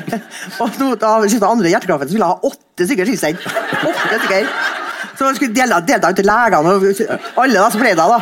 og 0.62 0.78
nå 0.82 0.94
da 1.00 1.16
skifta 1.26 1.48
andre 1.50 1.72
hjerteklaffen, 1.72 2.10
så 2.10 2.14
ville 2.16 2.28
jeg 2.28 2.36
ha 2.36 2.50
åtte 2.50 2.86
stykker 2.86 3.10
tilsendt. 3.10 3.48
Åtte 3.80 4.20
stykker. 4.20 4.52
Så 5.16 5.24
man 5.26 5.36
skulle 5.36 5.56
dele, 5.56 5.80
dele 5.88 6.10
ut 6.12 6.16
til 6.16 6.28
legene 6.28 6.76
og 6.76 7.42
alle 7.42 7.58
da, 7.58 7.70
som 7.72 7.82
ble 7.82 7.94
det. 7.96 8.06
da. 8.14 8.20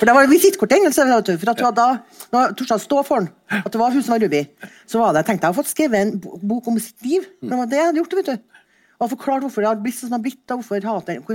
For 0.00 0.08
det 0.08 0.14
var 0.16 0.30
visittkortet 0.30 0.78
hennes. 0.80 0.96
For 0.96 1.52
at 1.52 1.60
hun 1.60 1.68
hadde 1.68 1.88
når 2.32 2.54
Torstein 2.56 2.80
stå 2.80 3.02
for 3.06 3.20
den, 3.20 3.28
at 3.58 3.68
det 3.72 3.80
var 3.80 3.92
hun 3.92 4.02
som 4.02 4.14
var 4.14 4.22
Ruby, 4.24 4.40
så 4.88 5.02
var 5.02 5.12
det, 5.14 5.26
tenkte 5.28 5.48
jeg 5.48 5.54
å 5.54 5.58
få 5.58 5.66
skrevet 5.66 6.00
en 6.00 6.12
bok 6.20 6.70
om 6.70 6.78
sitt 6.80 7.02
liv. 7.04 7.26
Det 7.42 7.58
var 7.58 7.68
det 7.68 7.78
jeg 7.80 7.88
hadde 7.90 8.00
gjort, 8.00 8.16
vet 8.20 8.30
du. 8.30 8.64
Og 9.00 9.10
forklart 9.14 9.44
hvorfor 9.44 9.64
det 9.64 9.70
har 9.70 9.80
blitt 9.82 9.96
sånn 9.98 10.08
som 10.08 10.14
det 10.14 10.18
har 10.20 10.26
blitt, 10.28 10.54
og 10.54 10.64
hvor 10.64 10.86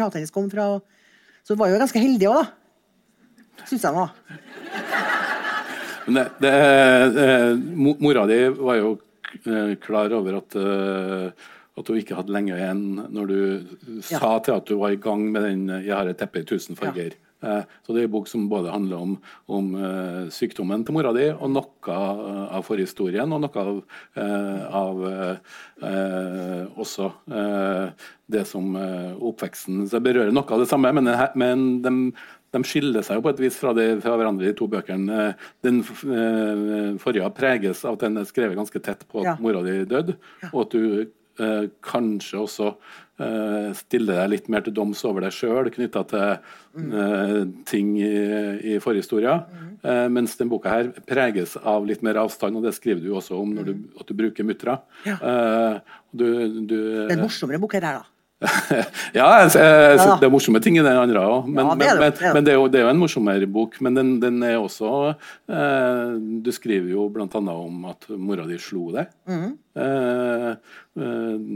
hatet 0.06 0.20
hennes 0.20 0.34
kom 0.34 0.50
fra. 0.50 0.68
og- 0.76 0.84
Så 1.46 1.54
du 1.54 1.60
var 1.62 1.70
jo 1.70 1.78
ganske 1.82 2.02
heldig 2.02 2.28
òg, 2.32 2.40
da. 2.42 3.66
Syns 3.70 3.84
jeg 3.86 3.94
nå. 3.96 4.06
Men 6.06 6.18
det, 6.20 6.24
det, 6.42 6.54
det, 7.16 7.28
mora 8.02 8.26
di 8.30 8.40
var 8.58 8.78
jo 8.80 8.90
eh, 9.46 9.76
klar 9.82 10.14
over 10.18 10.40
at, 10.42 10.58
eh, 10.58 11.46
at 11.82 11.90
hun 11.90 11.98
ikke 12.02 12.18
hadde 12.20 12.34
lenge 12.36 12.58
igjen 12.58 12.84
når 13.14 13.30
du 13.32 13.38
Ja. 14.12 14.20
sa 14.20 14.32
til 14.46 14.58
at 14.58 14.66
du 14.70 14.76
var 14.82 14.94
i 14.94 15.00
gang 15.02 15.24
med 15.34 15.42
den 15.48 15.70
eh, 15.70 15.86
'Jeg 15.88 15.96
har 15.98 16.08
et 16.12 16.18
teppe 16.18 16.42
i 16.42 16.46
tusen 16.46 16.78
farger'. 16.78 17.14
Eh, 17.14 17.25
Så 17.42 17.94
det 17.94 18.02
er 18.02 18.08
en 18.08 18.14
bok 18.16 18.28
som 18.32 18.48
både 18.50 18.72
handler 18.74 19.02
om, 19.04 19.12
om 19.52 19.66
eh, 19.78 20.22
sykdommen 20.34 20.86
til 20.88 20.96
mora 20.96 21.12
di, 21.14 21.28
og 21.36 21.52
noe 21.52 21.92
eh, 21.94 22.56
av 22.58 22.64
forhistorien, 22.66 23.30
og 23.36 23.44
noe 23.44 23.66
av, 23.66 23.82
eh, 24.18 24.64
av 24.80 25.04
eh, 25.10 25.36
eh, 25.86 26.64
også 26.82 27.10
eh, 27.30 28.08
det 28.32 28.46
som 28.50 28.72
eh, 28.80 29.12
oppveksten 29.20 29.84
Så 29.86 30.00
jeg 30.00 30.06
berører 30.08 30.34
noe 30.34 30.48
av 30.56 30.64
det 30.64 30.70
samme, 30.72 30.90
men, 30.98 31.12
men 31.38 31.66
de, 31.86 31.94
de 32.56 32.64
skiller 32.66 33.06
seg 33.06 33.20
jo 33.20 33.26
på 33.28 33.34
et 33.36 33.44
vis 33.44 33.60
fra, 33.62 33.76
det, 33.78 33.90
fra 34.02 34.16
hverandre, 34.18 34.48
de 34.48 34.56
to 34.58 34.66
bøkene. 34.72 35.20
Eh, 35.28 35.46
Den 35.68 35.84
eh, 35.84 36.96
forrige 37.04 37.30
preges 37.38 37.84
av 37.86 38.00
at 38.00 38.08
den 38.08 38.18
er 38.24 38.26
skrevet 38.32 38.58
ganske 38.58 38.82
tett 38.82 39.06
på 39.12 39.22
at 39.22 39.30
Ja. 39.36 39.38
mora 39.44 39.62
di 39.66 39.84
døde, 39.86 40.18
og 40.54 40.66
at 40.66 40.74
du 40.74 41.06
eh, 41.40 41.68
kanskje 41.86 42.40
også 42.42 42.70
eh, 43.22 43.70
stille 43.78 44.16
deg 44.18 44.32
litt 44.32 44.50
mer 44.52 44.66
til 44.66 44.76
doms 44.76 45.04
over 45.08 45.26
deg 45.26 45.36
sjøl 45.36 45.70
knytta 45.74 46.04
til 46.12 46.26
eh, 46.32 47.38
ting 47.70 47.94
i, 48.00 48.14
i 48.76 48.80
forhistoria. 48.84 49.38
Eh, 49.86 50.08
mens 50.10 50.36
den 50.40 50.50
boka 50.52 50.72
her 50.74 50.90
preges 51.08 51.56
av 51.62 51.86
litt 51.88 52.04
mer 52.06 52.18
avstand, 52.24 52.58
og 52.58 52.66
det 52.66 52.76
skriver 52.78 53.04
du 53.04 53.14
også 53.16 53.38
om 53.38 53.54
når 53.58 53.70
du, 53.70 53.74
at 54.00 54.10
du 54.10 54.18
bruker 54.18 54.48
muttra. 54.48 54.80
Eh, 55.06 55.80
du, 56.16 56.28
du, 56.66 56.78
Det 57.06 57.12
er 57.12 57.18
en 57.20 57.26
morsommere 57.28 57.62
bok 57.62 57.78
her, 57.78 57.90
da. 58.02 58.15
Ja, 59.16 59.28
det 59.48 60.28
er 60.28 60.32
morsomme 60.34 60.60
ting 60.60 60.76
i 60.76 60.84
den 60.84 60.98
andre 61.00 61.22
òg. 61.24 61.48
Men, 61.48 61.70
Ja, 61.70 61.76
det 61.80 61.88
er 61.88 62.00
det, 62.00 62.02
men, 62.20 62.34
men 62.36 62.46
det, 62.46 62.52
er 62.52 62.58
jo, 62.60 62.66
det 62.68 62.80
er 62.82 62.84
jo 62.84 62.92
en 62.92 63.00
morsommere 63.00 63.48
bok. 63.48 63.78
Men 63.86 63.96
den, 63.96 64.10
den 64.20 64.44
er 64.44 64.58
også 64.60 64.90
eh, 65.16 66.18
Du 66.44 66.52
skriver 66.54 66.92
jo 66.92 67.08
bl.a. 67.14 67.28
om 67.54 67.86
at 67.94 68.10
mora 68.12 68.44
di 68.50 68.60
slo 68.60 68.90
deg. 68.96 69.14
Mm. 69.32 69.56
Eh, 69.80 70.52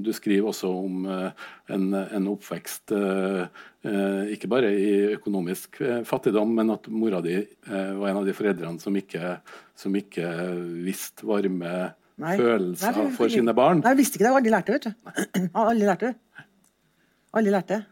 du 0.08 0.12
skriver 0.16 0.50
også 0.52 0.72
om 0.72 1.06
eh, 1.08 1.46
en, 1.76 1.86
en 2.00 2.32
oppvekst 2.32 2.96
eh, 2.96 3.62
eh, 3.84 4.34
ikke 4.36 4.50
bare 4.52 4.72
i 4.72 4.90
økonomisk 5.20 5.82
fattigdom, 6.08 6.56
men 6.58 6.76
at 6.76 6.90
mora 6.92 7.22
di 7.24 7.42
var 7.68 8.10
en 8.10 8.24
av 8.24 8.28
de 8.28 8.36
foreldrene 8.36 8.80
som 8.84 8.96
ikke, 9.00 9.38
som 9.80 9.96
ikke 9.96 10.28
visste 10.84 11.28
varme 11.28 11.92
Nei. 12.20 12.36
følelser 12.36 12.98
Nei, 12.98 13.12
for 13.16 13.32
sine 13.32 13.56
barn. 13.56 13.80
Nei, 13.84 13.94
jeg 13.94 14.02
visste 14.02 14.20
ikke 14.20 14.26
det. 14.26 14.32
Jeg 14.32 14.34
har 14.34 14.42
aldri 14.42 14.56
lært 14.56 14.68
det, 14.68 14.80
vet 14.80 14.90
du. 14.90 15.52
Aldri 15.64 15.88
lært 15.88 16.04
det. 16.08 16.16
Aldri 17.38 17.54
lært 17.54 17.70
det. 17.70 17.84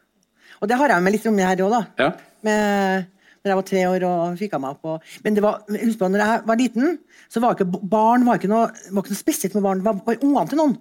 Og 0.61 0.69
det 0.69 0.77
har 0.79 0.93
jeg 0.93 1.05
med 1.05 1.13
litt 1.13 1.27
om 1.29 1.37
det 1.37 1.45
her 1.45 1.63
òg, 1.65 1.73
da. 1.75 1.81
Ja. 2.01 2.09
Med, 2.47 3.07
når 3.41 3.51
jeg 3.51 3.59
var 3.59 3.67
tre 3.69 3.83
år 3.91 4.05
og 4.07 4.37
fikk 4.39 4.55
av 4.57 4.63
meg. 4.63 4.79
Og, 4.89 5.11
men 5.25 5.37
det 5.37 5.43
var, 5.45 5.59
husk 5.69 5.99
på, 5.99 6.09
når 6.11 6.23
jeg 6.23 6.43
var 6.49 6.61
liten, 6.61 6.95
så 7.29 7.43
var 7.43 7.57
ikke 7.57 7.83
barn 7.91 8.25
var 8.27 8.39
ikke 8.41 8.51
noe, 8.51 8.69
var 8.89 9.05
ikke 9.05 9.13
noe 9.13 9.21
spesielt 9.21 9.57
med 9.57 9.67
barn. 9.67 9.81
Det 9.83 9.89
var 9.89 9.99
bare 10.07 10.23
ungene 10.23 10.51
til 10.51 10.61
noen. 10.61 10.77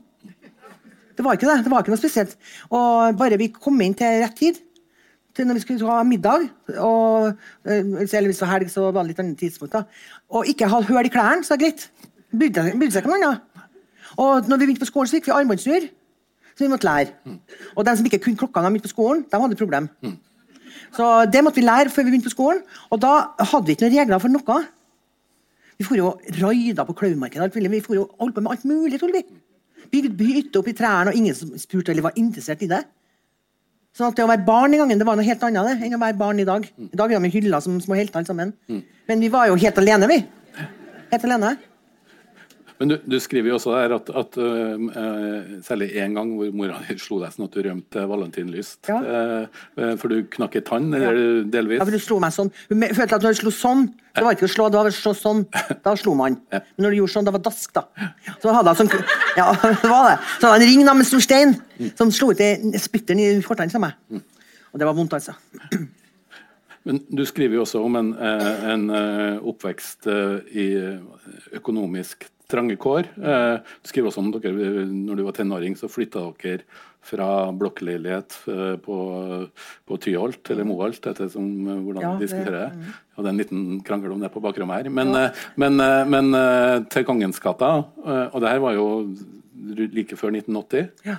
Det 1.16 1.24
var 1.24 1.36
ikke 1.36 1.48
det. 1.48 1.58
det 1.64 1.72
var 1.72 1.84
ikke 1.84 1.92
noe 1.94 2.00
spesielt. 2.00 2.36
Og 2.70 3.18
bare 3.20 3.40
vi 3.40 3.50
kom 3.52 3.80
inn 3.84 3.96
til 3.96 4.22
rett 4.24 4.36
tid, 4.36 4.62
til 5.36 5.48
når 5.48 5.58
vi 5.58 5.64
skulle 5.66 5.92
ha 5.92 6.00
middag, 6.08 6.46
og, 6.80 7.36
eh, 7.68 7.82
eller 7.84 8.30
hvis 8.30 8.38
det 8.40 8.46
var 8.46 8.54
helg, 8.54 8.70
så 8.72 8.86
var 8.88 9.02
det 9.02 9.10
litt 9.10 9.20
annet 9.20 9.40
tidspunkt, 9.40 9.74
da. 9.76 9.82
og 10.32 10.48
ikke 10.48 10.68
ha 10.72 10.80
hull 10.80 11.04
i 11.08 11.12
klærne, 11.12 11.44
så 11.44 11.52
var 11.52 11.60
det 11.60 11.66
greit. 11.66 12.12
Brydde 12.32 12.64
seg 12.88 13.02
ikke 13.02 13.10
om 13.10 13.14
noe 13.16 13.20
annet. 13.20 13.64
Og 14.16 14.48
når 14.48 14.60
vi 14.60 14.68
begynte 14.68 14.84
på 14.84 14.88
skolen, 14.88 15.10
så 15.10 15.18
fikk 15.18 15.28
vi 15.28 15.36
armbåndsur. 15.36 15.88
Så 16.56 16.64
vi 16.64 16.70
måtte 16.72 16.88
lære. 16.88 17.12
Og 17.76 17.84
de 17.84 17.96
som 17.96 18.06
ikke 18.08 18.22
kunne 18.24 18.40
klokka 18.40 18.62
når 18.62 18.70
de 18.70 18.78
begynte 18.78 18.88
på 18.88 18.94
skolen, 18.94 19.24
de 19.30 19.40
hadde 19.42 19.58
problem. 19.60 19.88
Så 20.96 21.04
det 21.32 21.42
måtte 21.44 21.60
vi 21.60 21.66
lære 21.66 21.90
før 21.92 22.04
vi 22.06 22.10
begynte 22.14 22.30
på 22.30 22.36
skolen. 22.36 22.62
Og 22.90 23.00
da 23.02 23.12
hadde 23.38 23.66
vi 23.66 23.76
ikke 23.76 23.86
noen 23.88 23.98
regler 23.98 24.22
for 24.22 24.32
noe. 24.32 24.58
Vi 25.76 25.84
for 25.84 25.98
jo 26.00 26.14
raida 26.40 26.86
på 26.88 26.94
Klaumarkedet. 26.96 27.52
Vi 27.54 27.80
for 27.84 27.94
jo 27.94 28.06
holdt 28.18 28.34
på 28.34 28.40
med 28.40 28.50
alt 28.54 28.64
mulig. 28.64 29.00
Tror 29.00 29.12
vi. 29.12 29.24
Bygd 29.92 30.20
hytte 30.24 30.58
opp 30.58 30.68
i 30.68 30.72
trærne, 30.72 31.12
og 31.12 31.18
ingen 31.18 31.34
som 31.36 31.52
spurte 31.60 31.92
eller 31.92 32.02
var 32.08 32.16
interessert 32.16 32.62
i 32.64 32.70
det. 32.70 32.82
Sånn 33.96 34.10
at 34.10 34.16
Det 34.16 34.24
å 34.24 34.28
være 34.28 34.44
barn 34.44 34.74
i 34.74 34.80
gangen 34.80 34.98
det 34.98 35.06
var 35.06 35.16
noe 35.16 35.24
helt 35.24 35.42
annet 35.46 35.68
det, 35.70 35.76
enn 35.86 35.94
å 35.96 36.00
være 36.00 36.18
barn 36.20 36.40
i 36.40 36.44
dag. 36.44 36.64
I 36.64 36.96
dag 36.96 37.12
er 37.12 37.20
vi 37.20 37.28
hylla 37.38 37.60
som 37.64 37.78
små 37.80 37.96
helter 37.96 38.18
alle 38.20 38.28
sammen. 38.28 38.52
Men 39.08 39.20
vi 39.20 39.28
var 39.32 39.46
jo 39.48 39.54
helt 39.56 39.78
alene, 39.78 40.08
vi. 40.10 40.18
Helt 41.12 41.24
alene. 41.24 41.56
Men 42.78 42.90
du, 42.90 42.96
du 43.08 43.16
skriver 43.22 43.48
jo 43.48 43.56
også 43.56 43.72
der 43.72 43.94
at, 43.96 44.10
at 44.20 44.36
uh, 44.36 45.52
særlig 45.64 45.88
én 45.96 46.16
gang 46.16 46.32
hvor 46.36 46.50
mora 46.56 46.76
slo 47.00 47.22
deg 47.22 47.32
sånn 47.32 47.46
at 47.46 47.54
du 47.54 47.62
rømte 47.64 48.02
Valentin 48.02 48.50
valentinlyst. 48.50 48.90
Ja. 48.90 48.98
Uh, 49.78 49.94
for 50.00 50.12
du 50.12 50.26
knakk 50.34 50.58
en 50.60 50.66
tann, 50.66 50.90
eller 50.96 51.46
delvis? 51.48 51.80
Ja, 51.80 51.86
for 51.88 51.96
du 51.96 52.02
slo 52.02 52.18
meg 52.20 52.34
sånn. 52.36 52.52
Hun 52.68 52.84
følte 52.84 53.16
at 53.16 53.24
når 53.24 53.36
du 53.36 53.40
slo 53.40 53.54
sånn, 53.54 53.86
så 54.12 54.24
var 54.24 54.32
det 54.34 54.38
ikke 54.38 54.50
å 54.50 54.52
slå, 54.52 54.68
det 54.72 54.80
var 54.80 54.90
å 54.90 54.94
slå 54.96 55.14
sånn. 55.16 55.42
Da 55.84 55.96
slo 56.00 56.14
man. 56.18 56.38
Men 56.52 56.84
når 56.84 56.92
du 56.92 57.00
gjorde 57.00 57.14
sånn, 57.16 57.28
da 57.28 57.34
var 57.36 57.44
dask, 57.48 57.72
da. 57.76 57.86
Så 58.44 58.52
hadde 58.58 58.76
hun 58.76 58.82
sånn 58.82 58.92
Ja, 59.40 59.48
det 59.82 59.92
var 59.92 60.10
det. 60.10 60.16
Så 60.36 60.44
hadde 60.44 60.54
han 60.54 60.60
en 60.60 60.72
ring 60.74 60.86
da 60.88 60.96
med 60.96 61.08
stor 61.08 61.24
stein 61.24 61.56
som 61.96 62.12
slo 62.12 62.32
ut 62.32 62.44
spytteren 62.80 63.24
i 63.24 63.30
fortann 63.44 63.72
til 63.72 63.84
meg. 63.84 63.96
Og 64.72 64.80
det 64.80 64.88
var 64.88 64.96
vondt, 64.96 65.16
altså. 65.16 65.36
Men 66.86 67.00
du 67.08 67.24
skriver 67.26 67.56
jo 67.56 67.64
også 67.64 67.80
om 67.82 67.96
en, 67.98 68.12
en 68.14 68.84
oppvekst 69.42 70.06
i 70.54 70.66
økonomisk 71.58 72.28
trange 72.50 72.76
kår. 72.78 73.08
Eh, 73.18 73.56
Du 73.82 73.88
skriver 73.90 74.10
også 74.10 74.22
om 74.22 74.30
dere 74.34 74.52
når 74.86 75.16
du 75.18 75.24
var 75.26 75.32
tenåring, 75.36 75.74
så 75.78 75.88
flytta 75.90 76.22
dere 76.42 76.62
fra 77.06 77.26
blokkleilighet 77.54 78.36
eh, 78.50 78.76
på, 78.82 78.96
på 79.86 79.98
Tyholt 80.02 80.50
eller 80.50 80.66
Moholt, 80.66 81.06
etter 81.06 81.28
som, 81.30 81.44
eh, 81.66 81.80
hvordan 81.84 82.02
Ja, 82.06 82.14
vi 82.16 82.24
diskuterer 82.26 82.58
det. 82.66 82.94
Og 83.16 83.22
det 83.24 83.28
er 83.30 83.34
en 83.34 83.42
liten 83.42 83.64
krangel 83.86 84.12
om 84.14 84.20
det 84.22 84.32
på 84.34 84.42
bakrommet 84.44 84.82
her. 84.84 84.90
Men, 84.90 85.12
ja. 85.14 85.28
men, 85.56 85.76
men, 85.76 86.10
men 86.30 86.86
til 86.92 87.04
Kongensgata, 87.08 87.70
og 88.32 88.40
det 88.42 88.50
her 88.50 88.60
var 88.62 88.74
jo 88.76 88.88
like 89.94 90.16
før 90.18 90.34
1980, 90.34 90.90
Ja. 91.06 91.16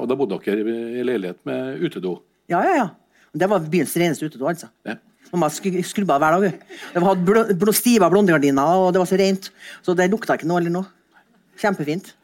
og 0.00 0.08
da 0.08 0.16
bodde 0.16 0.40
dere 0.42 0.74
i 0.98 1.04
leilighet 1.06 1.38
med 1.46 1.84
utedo. 1.84 2.16
Ja, 2.50 2.64
ja, 2.66 2.74
ja. 2.80 2.88
Det 3.30 3.46
var 3.46 3.62
byens 3.70 3.92
reneste 4.00 4.26
utedo, 4.26 4.48
altså. 4.50 4.66
Ja. 4.88 4.96
Mamma 5.32 5.48
skru- 5.52 5.82
skrubba 5.86 6.16
hver 6.18 6.40
dag. 6.40 6.62
Det 6.94 7.02
var 7.02 7.14
blå, 7.14 7.44
blå, 7.54 7.72
stiva 7.76 8.08
blondegardiner, 8.10 8.80
og 8.86 8.92
det 8.94 8.98
var 9.02 9.06
så 9.10 9.18
rent. 9.20 9.50
Så 9.82 9.94
det 9.96 10.08
lukta 10.10 10.34
ikke 10.38 10.48
noe 10.50 10.58
eller 10.62 10.74
noe. 10.74 10.88
Kjempefint. 11.60 12.14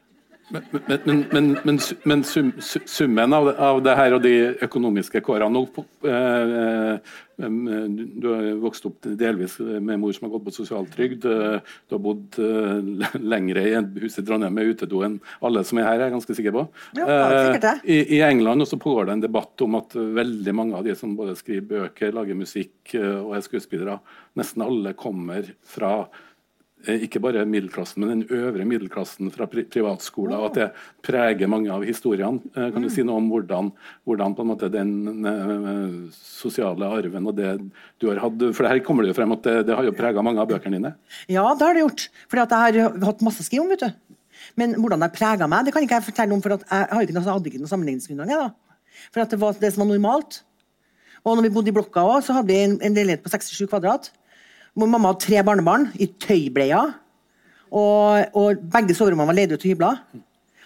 Men, 0.49 0.63
men, 0.87 1.25
men, 1.33 1.47
men, 1.65 1.79
men, 2.07 2.21
sum, 2.25 2.53
summen 2.87 3.33
av 3.35 3.49
det, 3.49 3.55
av 3.59 3.81
det 3.83 3.95
her 3.99 4.15
og 4.15 4.21
de 4.23 4.33
økonomiske 4.63 5.19
kårene 5.27 5.59
eh, 6.07 6.93
eh, 7.43 7.49
du- 7.51 8.29
har 8.31 8.47
vokst 8.63 8.87
opp 8.87 9.09
delvis 9.19 9.57
med 9.59 9.99
mor 9.99 10.15
som 10.15 10.29
har 10.29 10.37
gått 10.37 10.45
på 10.47 10.55
sosialtrygd. 10.55 11.27
Du 11.27 11.97
har 11.97 12.03
bodd 12.05 12.39
eh, 12.39 13.19
lengre 13.35 13.65
i 13.67 13.75
et 13.81 13.99
hus 14.05 14.21
i 14.21 14.25
Trondheim 14.29 14.55
med 14.55 14.71
utedo 14.71 15.03
enn 15.07 15.17
alle 15.43 15.65
som 15.67 15.81
er 15.83 15.89
her, 15.89 15.99
er 15.99 16.07
jeg 16.07 16.15
ganske 16.15 16.39
sikker 16.39 16.55
på. 16.55 16.63
Jo, 17.01 17.09
sikkert 17.09 17.67
det. 17.67 17.75
Eh, 17.83 17.91
I, 17.97 18.21
I 18.21 18.23
England 18.29 18.63
også 18.69 18.79
pågår 18.87 19.11
det 19.11 19.17
en 19.17 19.27
debatt 19.27 19.67
om 19.67 19.81
at 19.81 19.99
veldig 19.99 20.55
mange 20.55 20.79
av 20.79 20.87
de 20.87 20.95
som 20.99 21.17
både 21.19 21.35
skriver 21.41 21.67
bøker, 21.75 22.15
lager 22.15 22.39
musikk 22.39 22.95
eh, 22.95 23.19
og 23.19 23.35
er 23.35 23.43
skuespillere, 23.49 23.99
nesten 24.39 24.63
alle 24.63 24.95
kommer 24.95 25.51
fra 25.67 25.97
ikke 26.87 27.19
bare 27.25 27.43
middelklassen, 27.49 28.03
men 28.05 28.11
den 28.13 28.37
øvre 28.37 28.65
middelklassen 28.69 29.31
fra 29.35 29.47
pri 29.51 29.65
privatskoler, 29.65 30.37
og 30.39 30.51
at 30.51 30.59
det 30.59 30.67
preger 31.07 31.49
mange 31.51 31.71
av 31.73 31.83
historiene. 31.87 32.39
Eh, 32.55 32.69
Kan 32.71 32.85
du 32.85 32.91
si 32.93 33.03
noe 33.03 33.19
om 33.19 33.31
hvordan, 33.33 33.73
hvordan 34.07 34.37
måte 34.47 34.69
den 34.71 35.25
eh, 35.27 35.97
sosiale 36.15 36.87
arven 36.87 37.27
og 37.27 37.37
det 37.39 37.57
du 38.01 38.09
har 38.11 38.21
hatt 38.23 38.45
For 38.55 38.69
her 38.69 38.83
kommer 38.85 39.03
det 39.03 39.15
jo 39.15 39.19
frem 39.19 39.33
at 39.35 39.43
det, 39.43 39.57
det 39.67 39.77
har 39.79 39.89
jo 39.89 39.95
prega 39.97 40.23
mange 40.23 40.43
av 40.43 40.51
bøkene 40.51 40.79
dine. 40.79 40.93
Ja, 41.33 41.47
det 41.55 41.67
har 41.67 41.75
det 41.75 41.87
gjort. 41.87 42.09
For 42.29 42.43
jeg 42.43 42.53
har 42.53 43.01
hatt 43.09 43.25
masse 43.25 43.43
å 43.43 43.49
skrive 43.49 43.65
om, 43.65 43.73
vet 43.73 43.87
du. 43.87 43.91
Men 44.61 44.77
hvordan 44.79 45.03
det 45.03 45.15
prega 45.17 45.49
meg, 45.51 45.67
det 45.67 45.75
kan 45.75 45.83
ikke 45.87 45.99
jeg 45.99 46.07
fortelle 46.11 46.37
om, 46.37 46.45
for 46.45 46.55
at 46.59 46.69
jeg 46.69 46.91
har 46.93 47.07
ikke 47.09 47.17
noe, 47.17 47.27
hadde 47.27 47.51
ikke 47.51 47.63
noe 47.63 47.73
sammenligningsgrunnlag. 47.73 48.53
For 49.11 49.25
at 49.25 49.33
det 49.33 49.41
var 49.41 49.57
det 49.59 49.73
som 49.75 49.83
var 49.85 49.91
normalt. 49.95 50.43
Og 51.27 51.35
når 51.35 51.49
vi 51.49 51.55
bodde 51.57 51.73
i 51.73 51.75
blokka 51.75 52.05
også, 52.05 52.29
så 52.29 52.39
hadde 52.39 52.53
vi 52.53 52.61
en, 52.63 52.77
en 52.85 52.95
leilighet 52.95 53.25
på 53.25 53.33
67 53.33 53.67
kvadrat. 53.67 54.13
Hvor 54.77 54.89
mamma 54.93 55.13
hadde 55.13 55.25
tre 55.25 55.43
barnebarn 55.47 55.89
i 55.97 56.09
tøybleier. 56.21 56.95
Og, 57.73 58.37
og 58.37 58.63
begge 58.73 58.95
soverommene 58.95 59.31
var 59.31 59.37
leid 59.39 59.55
ut 59.55 59.61
til 59.63 59.73
hybler. 59.73 59.99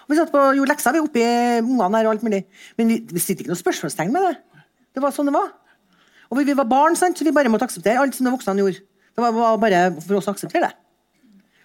Og 0.05 0.13
vi 0.13 0.19
satt 0.19 0.33
på, 0.33 0.43
gjorde 0.57 0.73
lekser 0.73 0.97
vi 0.97 1.03
oppi 1.05 1.23
ungene 1.63 2.01
her 2.01 2.09
og 2.09 2.17
alt 2.17 2.25
mulig. 2.27 2.43
Men 2.79 2.91
vi, 2.91 2.99
vi 3.07 3.23
stilte 3.23 3.45
ikke 3.45 3.53
noe 3.53 3.61
spørsmålstegn 3.61 4.11
med 4.15 4.27
det. 4.27 4.65
Det 4.99 5.03
var 5.05 5.15
sånn 5.15 5.31
det 5.31 5.37
var. 5.37 5.53
Og 6.31 6.39
vi, 6.39 6.47
vi 6.51 6.57
var 6.59 6.67
barn, 6.71 6.99
sant? 6.99 7.19
så 7.19 7.27
vi 7.27 7.35
bare 7.35 7.51
måtte 7.53 7.67
akseptere 7.67 8.03
alt 8.03 8.17
som 8.17 8.27
de 8.27 8.35
voksne 8.35 8.59
gjorde. 8.59 8.83
Det 9.15 9.23
var, 9.23 9.35
var 9.35 9.63
bare 9.63 9.85
for 10.03 10.19
oss 10.19 10.29
å 10.31 10.35
akseptere 10.35 10.67
det. 10.67 10.75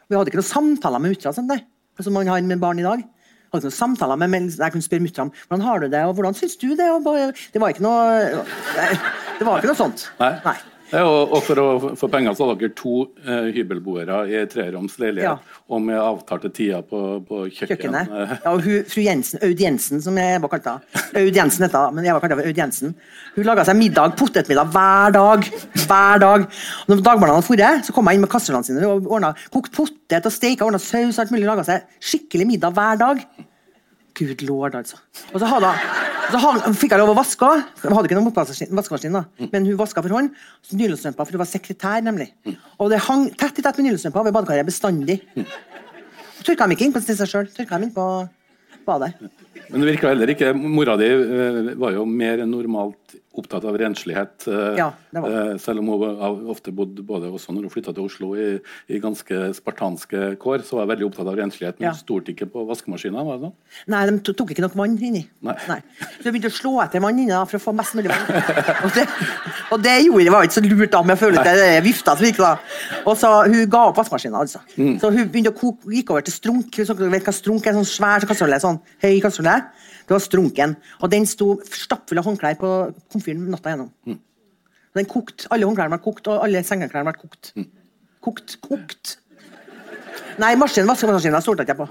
Vi 0.05 0.17
hadde 0.17 0.29
ikke 0.29 0.41
noen 0.41 0.51
samtaler 0.51 1.01
med 1.01 1.15
muttere, 1.15 1.33
sånn 1.33 2.05
som 2.05 2.13
man 2.13 2.29
har 2.29 2.45
med 2.45 2.61
barn 2.61 2.81
i 2.81 2.85
dag. 2.85 3.01
Jeg 3.01 3.49
hadde 3.53 3.63
ikke 3.63 3.71
noen 3.71 3.79
samtaler 3.79 4.21
med, 4.21 4.33
men 4.33 4.47
Jeg 4.51 4.73
kunne 4.73 4.85
spørre 4.85 5.05
mutter'n 5.05 5.33
hvordan 5.47 5.65
har 5.65 5.81
du 5.81 5.89
det, 5.89 6.05
og 6.05 6.15
hvordan 6.17 6.37
syns 6.37 6.57
du 6.61 6.69
det? 6.77 6.89
Og 6.91 7.01
bare, 7.05 7.31
det 7.53 7.61
var 7.61 7.73
ikke 7.73 7.85
noe 7.85 8.45
Det 9.39 9.47
var 9.47 9.61
ikke 9.61 9.71
noe 9.71 9.79
sånt. 9.79 10.07
Nei. 10.21 10.33
Ja, 10.45 10.74
og, 11.03 11.31
og 11.35 11.41
for 11.43 11.59
å 11.59 11.65
få 11.99 12.07
penger 12.13 12.35
så 12.37 12.45
har 12.47 12.57
dere 12.61 12.71
to 12.77 12.93
eh, 13.25 13.47
hybelboere 13.55 14.19
i 14.31 14.35
en 14.39 14.47
treroms 14.51 14.95
leilighet, 15.01 15.25
Ja. 15.25 15.61
og 15.73 15.81
med 15.81 15.97
avtalte 15.99 16.51
tider 16.53 16.83
på, 16.85 16.99
på 17.25 17.39
kjøkken. 17.49 17.71
Kjøkkenet. 17.73 18.11
Ja, 18.45 18.51
og 18.53 18.61
hun, 18.63 18.83
fru 18.87 19.01
Jensen, 19.01 19.41
Aud 19.43 19.59
Jensen, 19.65 20.01
som 20.05 20.19
jeg 20.21 20.41
var 20.43 20.53
kalt 20.53 20.67
da. 20.69 20.75
Aud 21.17 21.35
Jensen 21.39 21.65
heter 21.65 21.87
hun, 21.89 21.95
men 21.97 22.05
jeg 22.07 22.13
var 22.15 22.23
kalt 22.27 22.43
Aud 22.45 22.61
Jensen. 22.61 22.93
Hun 23.35 23.49
laga 23.49 23.65
seg 23.67 23.79
middag, 23.81 24.13
potetmiddag 24.21 24.71
hver 24.75 25.15
dag. 25.17 25.49
Hver 25.85 26.21
dag. 26.23 26.45
Og 26.85 26.93
når 26.93 27.03
dagbarna 27.09 27.39
hadde 27.41 27.59
dratt, 27.59 27.89
så 27.89 27.95
kom 27.97 28.07
jeg 28.11 28.19
inn 28.19 28.25
med 28.27 28.31
kastrolene 28.31 28.69
sine 28.69 28.85
og 28.87 29.09
ordna 29.09 29.33
kokt 29.53 29.73
potet 29.75 30.29
og 30.29 30.33
steika, 30.33 30.65
ordna 30.69 30.79
saus 30.79 31.17
og 31.17 31.25
alt 31.25 31.33
mulig. 31.35 31.49
Laga 31.49 31.65
seg 31.67 31.89
skikkelig 31.99 32.47
middag 32.53 32.77
hver 32.77 33.01
dag. 33.01 33.25
Gud 34.15 34.43
lord, 34.47 34.77
altså. 34.79 34.99
Og 35.33 35.41
så, 35.41 35.47
hadde, 35.49 35.71
så 36.31 36.41
hadde, 36.41 36.73
fikk 36.79 36.95
jeg 36.95 37.01
lov 37.01 37.11
å 37.11 37.17
vaske. 37.17 37.49
Hun 37.83 37.95
hadde 37.97 38.09
ikke 38.09 38.17
noen 38.19 38.31
vaskemaskin, 38.31 39.17
da. 39.17 39.25
men 39.51 39.67
hun 39.67 39.79
vaska 39.79 40.03
for 40.05 40.15
hånd. 40.15 40.31
Så 40.65 40.79
Nylonstrømpa, 40.79 41.25
for 41.25 41.35
hun 41.35 41.43
var 41.43 41.51
sekretær, 41.51 42.03
nemlig. 42.05 42.31
Og 42.79 42.91
det 42.93 43.03
hang 43.09 43.27
tett 43.35 43.59
i 43.59 43.65
tett 43.65 43.81
med 43.81 43.89
nylonstrømpa 43.89 44.23
ved 44.27 44.37
badekaret 44.37 44.69
bestandig. 44.69 45.19
Tørka 46.45 46.65
dem 46.65 46.75
ikke 46.75 46.87
inn 46.87 46.95
på 46.95 47.03
seg 47.03 47.27
sjøl. 47.27 47.49
Tørka 47.51 47.75
dem 47.75 47.89
inn 47.89 47.95
på 47.95 48.07
badet. 48.85 49.15
Men 49.69 49.81
det 49.81 49.89
virka 49.89 50.11
heller 50.11 50.29
ikke 50.29 50.51
Mora 50.55 50.95
di 50.99 51.07
eh, 51.09 51.73
var 51.79 51.95
jo 51.95 52.05
mer 52.07 52.43
enn 52.43 52.51
normalt 52.53 53.04
opptatt 53.35 53.65
av 53.67 53.75
renslighet. 53.77 54.47
eh, 54.47 54.77
Ja, 54.77 54.91
eh, 55.15 55.57
selv 55.57 55.79
om 55.79 55.87
hun 55.87 56.49
ofte 56.49 56.71
bodde 56.71 57.03
både 57.05 57.27
også 57.31 57.51
når 57.53 57.61
hun 57.67 57.69
flytta 57.69 57.93
til 57.93 58.05
Oslo 58.05 58.33
i, 58.35 58.59
i 58.89 58.99
ganske 58.99 59.53
spartanske 59.55 60.37
kår, 60.39 60.63
så 60.63 60.77
var 60.77 60.85
hun 60.85 60.91
veldig 60.95 61.07
opptatt 61.09 61.27
av 61.27 61.35
renslighet. 61.35 61.79
Men 61.79 61.89
Ja. 61.89 61.93
stolte 61.93 62.31
ikke 62.33 62.47
på 62.51 62.65
vaskemaskinen 62.67 63.25
var 63.25 63.37
det 63.37 63.47
sånn? 63.47 63.53
Nei, 63.87 64.05
de 64.09 64.33
tok 64.33 64.51
ikke 64.51 64.61
nok 64.61 64.75
vann 64.75 64.97
inni. 64.97 65.27
Nei. 65.41 65.55
Så 66.21 66.23
jeg 66.23 66.33
begynte 66.33 66.51
å 66.51 66.57
slå 66.59 66.81
etter 66.83 66.99
vann 67.01 67.19
inni 67.19 67.27
da, 67.29 67.43
for 67.45 67.57
å 67.57 67.61
få 67.61 67.75
mest 67.75 67.93
mulig 67.95 68.09
vann. 68.09 68.25
Og 68.85 68.91
det, 68.93 69.07
og 69.71 69.81
det 69.83 69.95
gjorde 70.05 70.31
var 70.31 70.43
ikke 70.43 70.59
så 70.61 70.63
lurt, 70.65 70.91
da, 70.91 71.01
Men 71.03 71.17
følte 71.17 71.35
føle 71.35 71.39
at 71.39 71.57
det 71.57 71.69
er 71.77 71.81
vifta 71.81 72.15
som 72.15 72.25
gikk 72.25 72.37
da. 72.37 72.59
Og 73.05 73.17
så 73.17 73.31
Hun 73.45 73.69
ga 73.69 73.85
opp 73.89 73.97
vaskemaskinen, 73.97 74.35
altså. 74.39 74.59
Så 74.99 75.11
hun 75.11 75.27
begynte 75.29 75.51
å 75.51 75.57
koke, 75.57 75.89
gikk 75.91 76.11
over 76.11 76.21
til 76.21 76.33
strunk. 76.33 76.75
Hun 76.75 77.11
vet 77.11 77.23
hva 77.25 77.33
strunk 77.33 77.65
er, 77.67 77.73
sånn 77.73 77.85
svær 77.87 78.25
kasserolle, 78.25 78.59
sånn 78.61 78.79
høy 79.03 79.19
kasserolle. 79.21 79.57
Det 80.05 80.13
var 80.13 80.21
strunken. 80.23 80.75
Og 81.01 81.11
den 81.11 81.25
sto 81.29 81.55
stappfull 81.65 82.21
av 82.21 82.27
håndklær 82.29 82.57
på 82.61 82.71
komfyren 83.13 83.47
natta 83.51 83.73
gjennom. 83.73 83.91
Og 84.15 84.99
Den 85.01 85.09
kokt, 85.11 85.47
Alle 85.51 85.67
håndklærne 85.67 85.97
ble 85.97 86.03
kokt, 86.05 86.27
og 86.31 86.43
alle 86.45 86.63
sengeklærne 86.63 87.11
ble 87.11 87.19
kokt. 87.19 87.53
Kokt, 88.23 88.57
kokt. 88.63 89.17
Nei, 90.41 90.55
maskinen, 90.59 90.89
vaskemaskinen 90.89 91.43
stolte 91.43 91.65
jeg 91.65 91.73
ikke 91.73 91.85
på. 91.85 91.89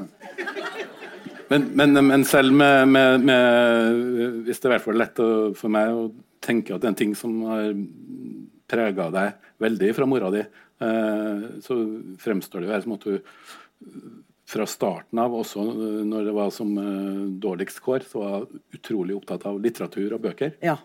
Men, 1.51 1.67
men, 1.77 1.99
men 2.09 2.25
selv 2.25 2.55
med, 2.57 2.89
med, 2.89 3.25
med 3.29 4.45
Hvis 4.47 4.63
det 4.63 4.69
er 4.69 4.71
i 4.71 4.75
hvert 4.75 4.87
fall 4.87 4.97
lett 4.99 5.21
å, 5.21 5.29
for 5.59 5.73
meg 5.73 5.93
å 5.93 6.07
tenke 6.45 6.73
at 6.75 6.81
det 6.81 6.89
er 6.89 6.95
en 6.95 6.99
ting 6.99 7.13
som 7.17 7.37
har 7.51 7.67
prega 8.71 9.11
deg 9.13 9.51
veldig 9.63 9.91
fra 9.97 10.07
mora 10.09 10.31
di, 10.33 10.41
eh, 10.85 11.45
så 11.65 11.77
fremstår 12.21 12.63
det 12.63 12.69
jo 12.69 12.75
her 12.75 12.85
som 12.85 12.97
at 12.97 13.05
du 13.05 13.13
fra 14.45 14.67
starten 14.69 15.19
av, 15.23 15.33
også 15.33 15.63
når 16.05 16.27
det 16.29 16.35
var 16.37 16.51
som 16.53 16.73
eh, 16.77 17.21
dårligst 17.41 17.81
kår, 17.85 18.05
så 18.11 18.21
var 18.21 18.35
jeg 18.35 18.61
utrolig 18.79 19.17
opptatt 19.17 19.47
av 19.49 19.57
litteratur 19.65 20.13
og 20.19 20.25
bøker. 20.27 20.53
Ja. 20.65 20.77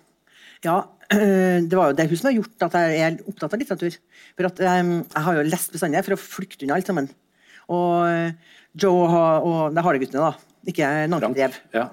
ja. 0.63 0.78
Det 1.69 1.74
var 1.74 1.89
jo 1.89 1.95
det 1.98 2.06
hun 2.08 2.19
som 2.19 2.30
har 2.30 2.36
gjort 2.38 2.63
at 2.67 2.76
jeg 2.78 3.00
er 3.02 3.15
opptatt 3.28 3.56
av 3.56 3.60
litteratur. 3.60 3.95
For 4.38 4.48
at 4.48 4.60
Jeg 4.62 5.24
har 5.26 5.39
jo 5.39 5.48
lest 5.50 5.74
bestandig 5.74 6.04
for 6.06 6.15
å 6.15 6.22
flykte 6.22 6.67
unna 6.67 6.78
alt 6.78 6.88
sammen. 6.91 7.10
Og 7.74 8.06
eh, 8.08 8.54
Joe 8.80 9.08
og, 9.10 9.50
og 9.50 9.76
de 9.76 9.84
harde 9.88 10.02
guttene, 10.04 10.30
da. 10.30 10.45
Ikke 10.69 10.88
Nankedrev. 11.10 11.56
Ja. 11.74 11.88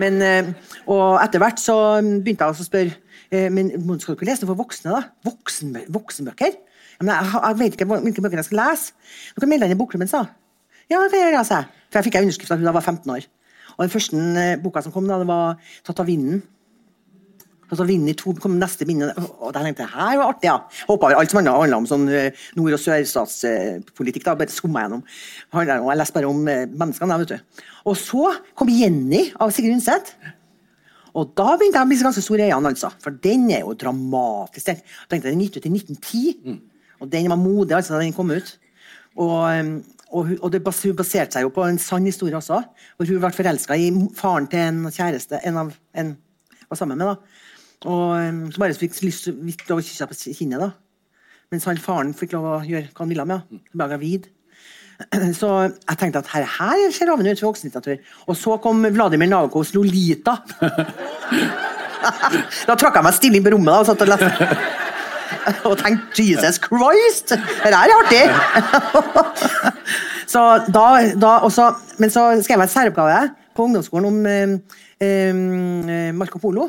Men, 0.00 0.18
eh, 0.24 0.50
og 0.88 1.18
etter 1.20 1.42
hvert 1.42 1.60
så 1.62 1.76
begynte 2.00 2.46
jeg 2.48 2.56
å 2.56 2.66
spørre 2.66 3.50
Men 3.52 3.74
må- 3.84 3.98
skal 4.00 4.14
du 4.14 4.22
ikke 4.22 4.30
lese 4.30 4.46
noe 4.46 4.54
for 4.54 4.62
voksne, 4.64 4.94
da? 4.94 5.02
Voksen, 5.28 5.74
voksenbøker? 5.92 6.54
Men 7.02 7.12
jeg, 7.12 7.32
jeg 7.44 7.58
vet 7.60 7.76
ikke 7.76 7.86
hvilke 7.90 8.22
bøker 8.24 8.40
jeg 8.40 8.48
skal 8.48 8.62
lese. 8.62 8.94
Du 9.36 9.42
kan 9.42 9.50
melde 9.52 9.66
deg 9.66 9.74
inn 9.74 9.76
i 9.76 9.82
bokklubben, 9.82 10.08
sa. 10.10 10.22
Ja, 10.88 11.02
det 11.02 11.10
kan 11.12 11.20
jeg, 11.20 11.32
gjøre, 11.32 11.44
jeg. 11.44 11.82
For 11.88 11.98
jeg 11.98 12.08
fikk 12.08 12.14
en 12.16 12.28
underskrift 12.28 12.52
da 12.52 12.56
hun 12.56 12.70
var 12.72 12.84
15 12.84 13.10
år. 13.12 13.26
Og 13.76 13.82
den 13.84 13.92
første 13.92 14.22
eh, 14.42 14.54
boka 14.62 14.82
som 14.82 14.94
kom, 14.94 15.08
da, 15.08 15.18
det 15.20 15.28
var 15.28 15.58
'Tatt 15.84 16.00
av 16.00 16.08
vinden'. 16.08 16.40
Av 17.68 17.84
vinden 17.84 18.08
i 18.08 18.14
to, 18.16 18.32
kom 18.32 18.54
neste 18.56 18.86
minne, 18.88 19.10
og 19.44 19.52
da 19.52 19.60
tenkte 19.60 19.84
jeg 19.84 19.92
her 19.92 20.16
var 20.16 20.30
artig, 20.32 20.48
ja. 20.48 20.54
Hoppa 20.88 21.10
over 21.10 21.18
alt 21.20 21.30
som 21.30 21.44
handla 21.44 21.76
om 21.76 21.84
sånn 21.86 22.08
eh, 22.08 22.32
nord- 22.56 22.72
og 22.72 22.80
sørstatspolitikk. 22.80 24.24
da, 24.24 24.34
bare 24.34 24.48
skumma 24.48 24.86
gjennom. 24.86 25.02
Jeg 25.52 25.98
leste 26.00 26.16
bare 26.16 26.30
om 26.30 26.48
eh, 26.48 26.64
menneskene, 26.64 27.18
vet 27.20 27.28
du. 27.28 27.62
Og 27.84 27.96
så 28.00 28.32
kom 28.56 28.72
Jenny 28.72 29.32
av 29.36 29.52
Sigrid 29.52 29.76
Undset. 29.76 30.14
Og 31.12 31.34
da 31.36 31.58
begynte 31.58 31.76
jeg 31.76 31.84
å 31.84 31.90
bli 31.90 32.00
ganske 32.00 32.24
stor 32.24 32.40
i 32.40 32.48
øynene, 32.48 32.72
altså. 32.72 32.90
For 33.04 33.10
den 33.10 33.50
er 33.50 33.60
jo 33.66 33.76
dramatisk. 33.76 34.64
Den, 34.64 34.80
jeg 34.80 35.12
tenkte 35.12 35.28
Den 35.28 35.44
gikk 35.44 35.58
ut 35.58 35.68
i 35.68 35.74
1910. 35.76 36.58
Og 37.00 37.12
den 37.12 37.28
var 37.28 37.36
modig 37.36 37.76
altså, 37.76 37.94
da 37.94 38.00
den 38.00 38.16
kom 38.16 38.32
ut. 38.32 38.58
Og 39.18 39.60
um, 39.60 39.84
og, 40.08 40.22
hun, 40.30 40.38
og 40.40 40.52
det 40.52 40.62
bas, 40.64 40.80
hun 40.86 40.96
baserte 40.96 41.36
seg 41.36 41.44
jo 41.44 41.50
på 41.52 41.62
en 41.66 41.78
sann 41.82 42.06
historie 42.08 42.36
også. 42.38 42.62
Hvor 42.96 43.04
hun 43.10 43.20
ble 43.22 43.30
forelska 43.34 43.76
i 43.76 43.90
faren 44.16 44.48
til 44.48 44.60
en 44.64 44.78
kjæreste 44.88 45.42
en 45.48 45.56
av 45.64 45.68
en 46.00 46.08
var 46.68 46.76
sammen 46.80 46.98
med. 46.98 47.06
da. 47.06 47.14
Og 47.88 48.16
Så 48.16 48.52
Som 48.52 48.60
bare 48.60 48.74
fikk 48.74 49.02
lyst 49.04 49.28
lov 49.68 49.78
å 49.78 49.84
kysse 49.84 50.06
på 50.08 50.14
kinnet. 50.34 50.60
da. 50.60 50.70
Mens 51.50 51.64
han 51.64 51.78
faren 51.78 52.14
fikk 52.14 52.32
lov 52.32 52.44
å 52.44 52.64
gjøre 52.64 52.88
hva 52.92 52.98
han 53.04 53.08
ville 53.08 53.24
med 53.24 53.40
henne. 53.40 53.88
Gravid. 53.88 54.28
Så 55.40 55.48
jeg 55.70 55.98
tenkte 55.98 56.18
at 56.18 56.26
her, 56.32 56.44
her 56.44 56.90
ser 56.92 57.06
lovende 57.06 57.32
ut 57.32 57.40
for 57.40 57.48
voksenlitteratur. 57.52 57.98
Og 58.26 58.36
så 58.36 58.56
kom 58.58 58.82
Vladimir 58.82 59.28
Nabokovs 59.28 59.74
Lolita. 59.74 60.36
da 62.68 62.74
trakk 62.74 62.94
jeg 62.98 63.04
meg 63.04 63.14
stille 63.14 63.36
inn 63.38 63.44
på 63.46 63.50
rommet 63.54 63.72
da, 63.72 63.78
og 63.80 63.86
satt 63.86 64.02
og 64.02 64.08
leste. 64.10 64.77
Og 65.68 65.76
tenkte 65.80 66.24
Jesus 66.24 66.60
Christ! 66.62 67.34
Det 67.34 67.72
der 67.72 67.78
er 67.78 67.94
artig! 67.98 68.24
så 70.32 70.44
da, 70.74 70.86
da 71.20 71.34
også, 71.46 71.70
men 71.98 72.12
så 72.12 72.30
skrev 72.42 72.62
jeg 72.62 72.68
en 72.68 72.74
særoppgave 72.74 73.22
på 73.56 73.66
ungdomsskolen 73.66 74.08
om 74.10 74.26
eh, 74.26 74.58
eh, 75.02 76.12
Marco 76.14 76.38
Polo. 76.42 76.68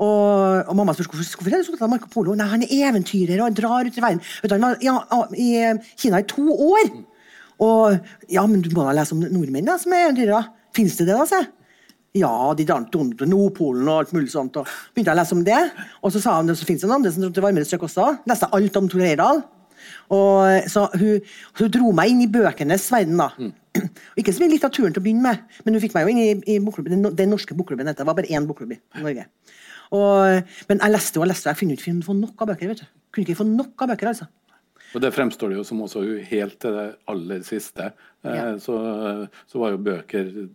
Og, 0.00 0.64
og 0.64 0.76
mamma 0.76 0.94
spurte 0.96 1.12
hvorfor, 1.12 1.36
hvorfor 1.36 1.52
er 1.52 1.60
du 1.60 1.66
så 1.66 1.74
opptatt 1.74 1.86
av 1.88 1.92
Marco 1.92 2.08
Polo. 2.12 2.34
Nei, 2.36 2.48
Han 2.48 2.64
er 2.64 2.74
eventyrer 2.88 3.42
og 3.44 3.56
drar 3.56 3.88
ut 3.88 3.96
i 3.96 4.04
verden. 4.04 4.22
Han 4.48 4.64
var 4.64 4.80
ja, 4.84 4.96
i 5.36 5.50
Kina 6.00 6.22
i 6.22 6.28
to 6.28 6.46
år. 6.48 6.92
Og 7.60 7.98
ja, 8.32 8.44
men 8.48 8.62
du 8.64 8.70
må 8.72 8.86
da 8.86 8.96
lese 8.96 9.12
om 9.16 9.20
nordmenn 9.20 9.68
da, 9.68 9.76
som 9.80 9.92
er 9.92 10.06
eventyrere. 10.08 10.46
Fins 10.76 10.96
det 10.96 11.10
det, 11.10 11.18
da? 11.18 11.26
jeg. 11.40 11.50
Ja, 12.18 12.50
de 12.58 12.66
drar 12.66 12.88
til 12.90 13.30
Nordpolen 13.30 13.86
og 13.86 14.00
alt 14.00 14.12
mulig 14.16 14.32
sånt. 14.32 14.56
Og 14.58 14.66
begynte 14.94 15.12
jeg 15.12 15.18
å 15.18 15.20
lese 15.20 15.36
om 15.36 15.44
det. 15.46 15.60
Og 16.02 16.10
så 16.14 16.22
sa 16.22 16.40
hun 16.40 16.50
det, 16.50 16.58
så 16.58 16.66
fins 16.66 16.82
det 16.82 16.88
noen 16.88 16.98
andre 16.98 17.12
som 17.14 17.22
dro 17.22 17.30
til 17.36 17.44
varmere 17.44 17.68
strøk 17.68 17.86
også. 17.86 18.06
Leste 18.26 18.48
alt 18.56 18.78
om 18.80 18.88
Tor 18.90 19.04
Heyerdahl. 19.04 19.42
Og 20.10 20.70
så 20.70 20.88
hun, 20.98 21.30
hun 21.60 21.72
dro 21.72 21.92
meg 21.96 22.12
inn 22.12 22.24
i 22.24 22.30
bøkenes 22.30 22.88
verden, 22.92 23.20
da. 23.22 23.30
Mm. 23.38 23.52
ikke 24.18 24.34
så 24.34 24.42
mye 24.42 24.52
litteraturen 24.56 24.94
til 24.94 25.02
å 25.02 25.04
begynne 25.04 25.22
med, 25.22 25.58
men 25.64 25.76
hun 25.76 25.82
fikk 25.84 25.94
meg 25.94 26.04
jo 26.04 26.12
inn 26.12 26.20
i, 26.20 26.30
i 26.50 26.58
bokklubben, 26.62 27.06
den, 27.06 27.30
norske 27.30 27.54
bokklubben. 27.56 27.86
dette. 27.86 28.02
Det 28.02 28.08
var 28.08 28.18
bare 28.18 28.32
én 28.34 28.48
bokklubb 28.48 28.74
i 28.74 28.80
Norge. 29.04 29.28
Og, 29.94 30.50
men 30.70 30.82
jeg 30.82 30.94
leste 30.94 31.22
og 31.22 31.30
leste, 31.30 31.46
og 31.46 31.54
jeg 31.54 31.62
kunne 31.62 31.78
ikke 31.78 31.94
få 32.06 32.18
nok 32.18 32.42
av 32.42 32.52
bøker. 32.52 32.72
vet 32.72 32.82
du. 32.82 32.90
Kunne 33.14 33.26
ikke 33.26 33.40
få 33.40 33.46
nok 33.48 33.86
av 33.86 33.94
bøker, 33.94 34.10
altså. 34.10 34.28
Og 34.94 35.00
det 35.04 35.12
fremstår 35.14 35.52
det 35.52 35.56
jo 35.60 35.64
som 35.64 35.80
også 35.84 36.00
helt 36.26 36.56
til 36.60 36.72
det 36.74 36.86
aller 37.08 37.42
siste. 37.46 37.92
Eh, 38.24 38.34
Ja. 38.34 38.56
Så, 38.58 38.74
så 39.48 39.58
var 39.60 39.70
jo 39.70 39.78
bøker, 39.78 40.48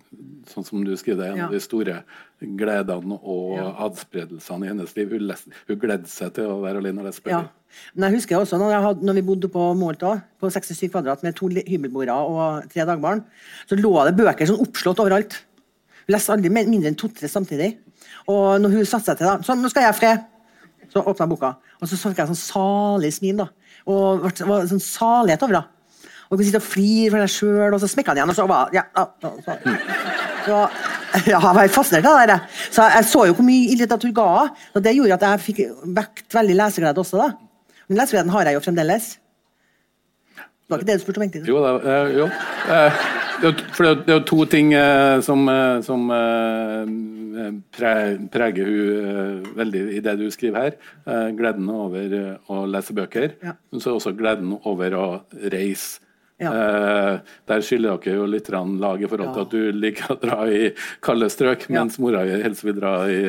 sånn 0.52 0.66
som 0.68 0.84
du 0.84 0.92
skriver 1.00 1.24
det, 1.24 1.30
en 1.32 1.38
Ja. 1.38 1.46
av 1.46 1.52
de 1.56 1.60
store 1.64 2.04
gledene 2.42 3.18
og 3.24 3.56
Ja. 3.58 3.72
adspredelsene 3.88 4.66
i 4.66 4.68
hennes 4.68 4.96
liv. 4.96 5.10
Hun, 5.10 5.28
les, 5.28 5.46
hun 5.68 5.80
gledde 5.80 6.08
seg 6.08 6.34
til 6.34 6.46
å 6.52 6.60
være 6.62 6.78
alene 6.84 7.00
og 7.00 7.06
lese 7.08 7.22
Ja. 7.26 7.42
bøker. 7.42 7.50
Men 7.96 8.12
jeg 8.12 8.20
husker 8.20 8.38
også 8.40 8.58
når, 8.60 8.72
jeg 8.72 8.82
hadde, 8.84 9.02
når 9.06 9.14
vi 9.14 9.22
bodde 9.22 9.48
på 9.52 9.64
Målta, 9.76 10.24
på 10.40 10.52
67 10.52 10.90
kvadrat 10.92 11.24
med 11.24 11.36
to 11.36 11.48
hybelbordere 11.48 12.16
og 12.30 12.70
tre 12.70 12.86
dagbarn, 12.86 13.24
så 13.68 13.76
lå 13.80 14.06
det 14.06 14.16
bøker 14.18 14.46
sånn 14.48 14.62
oppslått 14.62 15.00
overalt. 15.00 15.44
Hun 16.08 16.14
leste 16.16 16.32
aldri 16.36 16.50
mindre 16.50 16.88
enn 16.88 16.96
to-tre 16.96 17.28
samtidig. 17.28 17.78
Og 18.28 18.60
når 18.62 18.70
hun 18.72 18.86
satte 18.86 19.06
seg 19.06 19.18
til 19.18 19.28
da, 19.28 19.38
sånn, 19.40 19.62
nå 19.62 19.70
skal 19.70 19.82
jeg 19.84 19.94
ha 19.94 20.00
fred, 20.00 20.26
så 20.94 21.04
åpna 21.04 21.28
boka. 21.28 21.56
Og 21.82 21.88
så 21.90 21.98
fikk 21.98 22.18
jeg 22.18 22.28
sånn 22.28 22.54
salig 22.54 23.12
smil. 23.14 23.38
da. 23.38 23.48
Og 23.86 24.26
det 24.34 24.48
var 24.50 24.66
sånn 24.70 24.82
salighet 24.82 25.44
over 25.46 25.60
det. 25.60 25.64
Og 26.26 26.38
du 26.38 26.42
kan 26.42 26.48
sitte 26.48 26.62
og 26.62 26.66
flire 26.66 27.12
for 27.14 27.22
deg 27.22 27.30
sjøl, 27.36 27.74
og 27.76 27.82
så 27.84 27.90
smekka 27.92 28.12
han 28.14 28.18
igjen, 28.22 28.32
og 28.34 28.38
så 28.38 28.48
bare 28.50 28.74
ja, 28.74 28.84
ja, 28.98 29.04
så. 29.22 29.58
Så, 30.46 30.62
ja, 31.30 31.38
jeg 31.40 31.42
var 31.58 31.70
fascinert 31.74 32.08
av 32.10 32.18
det 32.22 32.26
der. 32.34 32.42
Så 32.74 32.88
jeg 32.96 33.06
så 33.12 33.22
jo 33.30 33.36
hvor 33.38 33.46
mye 33.46 33.76
litteratur 33.78 34.12
ga. 34.18 34.26
Og 34.76 34.84
det 34.86 34.96
gjorde 34.98 35.18
at 35.20 35.28
jeg 35.30 35.44
fikk 35.46 35.62
vekt 36.00 36.36
veldig 36.38 36.58
leseglede 36.60 37.02
også. 37.02 37.22
da. 37.22 37.30
Men 37.90 38.02
lesegleden 38.02 38.34
har 38.34 38.50
jeg 38.50 38.58
jo 38.58 38.64
fremdeles. 38.66 39.12
Det 40.36 40.74
var 40.74 40.82
ikke 40.82 40.90
det 40.90 40.98
du 40.98 41.04
spurte 41.06 41.22
om, 41.22 41.26
egentlig. 41.28 41.46
Jo, 41.46 41.62
eh. 41.62 41.70
Eh, 41.70 41.82
det 41.86 41.94
er 41.94 42.18
jo- 42.18 42.30
for 42.34 43.25
det 43.42 43.48
er 43.50 43.52
jo- 43.86 43.96
det 44.06 44.10
er 44.10 44.20
jo 44.20 44.24
to 44.26 44.46
ting 44.46 44.74
eh, 44.74 45.20
som, 45.22 45.48
eh, 45.50 45.82
som 45.82 46.10
eh, 46.12 47.52
pre- 47.76 48.30
preger 48.32 48.66
hun 48.66 49.44
veldig 49.58 49.84
i 49.98 50.00
det 50.00 50.18
du 50.20 50.28
skriver 50.32 50.62
her. 50.62 50.74
Eh, 51.08 51.30
gleden 51.38 51.70
over 51.70 52.40
å 52.50 52.66
lese 52.70 52.94
bøker, 52.94 53.32
Ja. 53.44 53.54
men 53.72 53.82
så 53.82 53.96
også 53.96 54.16
gleden 54.18 54.60
over 54.66 54.90
å 54.92 55.22
reise. 55.52 56.00
Ja. 56.38 56.50
Der 57.48 57.62
skylder 57.64 57.96
dere 58.04 58.16
jo 58.18 58.26
litt 58.26 58.50
lag 58.50 59.02
i 59.02 59.08
forhold 59.08 59.34
til 59.34 59.42
at 59.46 59.50
du 59.50 59.72
liker 59.72 60.12
å 60.12 60.20
dra 60.20 60.44
i 60.52 60.74
kalde 61.02 61.30
strøk, 61.32 61.70
mens 61.70 61.98
mora 61.98 62.26
helst 62.28 62.62
vil 62.66 62.74
dra 62.76 63.06
i 63.08 63.22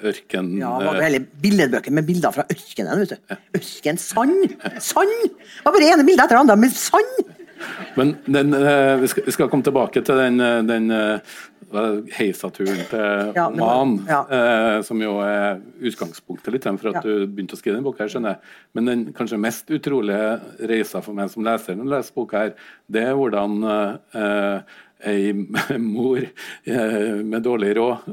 ørken. 0.00 0.56
Ja, 0.58 0.78
det 0.78 0.86
var 0.86 1.02
hele 1.02 1.20
billedbøker 1.42 1.92
med 1.92 2.06
bilder 2.06 2.32
fra 2.32 2.44
ørkenen. 2.48 3.00
vet 3.04 3.10
du. 3.10 3.36
Ørken, 3.58 3.98
Sand! 3.98 4.56
Sand! 4.80 5.12
Det 5.28 5.64
var 5.66 5.72
bare 5.76 5.92
ene 5.92 6.06
bildet 6.08 6.24
etter 6.24 6.36
det 6.38 6.40
andre, 6.40 6.56
men 6.56 6.70
sand! 6.70 7.43
Men 7.96 8.14
den, 8.26 8.54
eh, 8.54 8.96
vi, 9.02 9.08
skal, 9.08 9.24
vi 9.26 9.34
skal 9.34 9.50
komme 9.52 9.66
tilbake 9.66 10.02
til 10.04 10.16
den, 10.20 10.40
eh, 10.40 10.62
den 10.68 10.90
eh, 10.90 11.34
heisaturen 12.14 12.84
til 12.90 13.32
Ja, 13.34 13.48
Oman, 13.48 13.96
ja. 14.08 14.20
eh, 14.30 14.82
som 14.86 15.00
jo 15.02 15.16
er 15.24 15.58
utgangspunktet 15.82 16.54
litt 16.54 16.68
for 16.68 16.92
at 16.92 17.00
Ja. 17.00 17.00
du 17.02 17.26
begynte 17.26 17.56
å 17.56 17.58
skrive 17.58 17.76
den 17.78 17.84
boka. 17.86 18.04
her, 18.04 18.08
skjønner 18.12 18.36
jeg. 18.36 18.38
Men 18.74 18.84
den 18.90 19.04
kanskje 19.12 19.40
mest 19.40 19.70
utrolige 19.74 20.40
reisa 20.68 21.02
for 21.02 21.14
meg 21.14 21.30
som 21.30 21.42
leser 21.44 21.74
når 21.74 21.84
jeg 21.84 21.94
leser 21.96 22.14
boka 22.14 22.38
her, 22.44 22.54
det 22.90 23.02
er 23.02 23.14
hvordan 23.18 23.64
eh, 24.14 24.60
ei 25.04 25.32
mor 25.78 26.18
eh, 26.22 27.22
med 27.24 27.42
dårlig 27.42 27.74
råd 27.76 28.06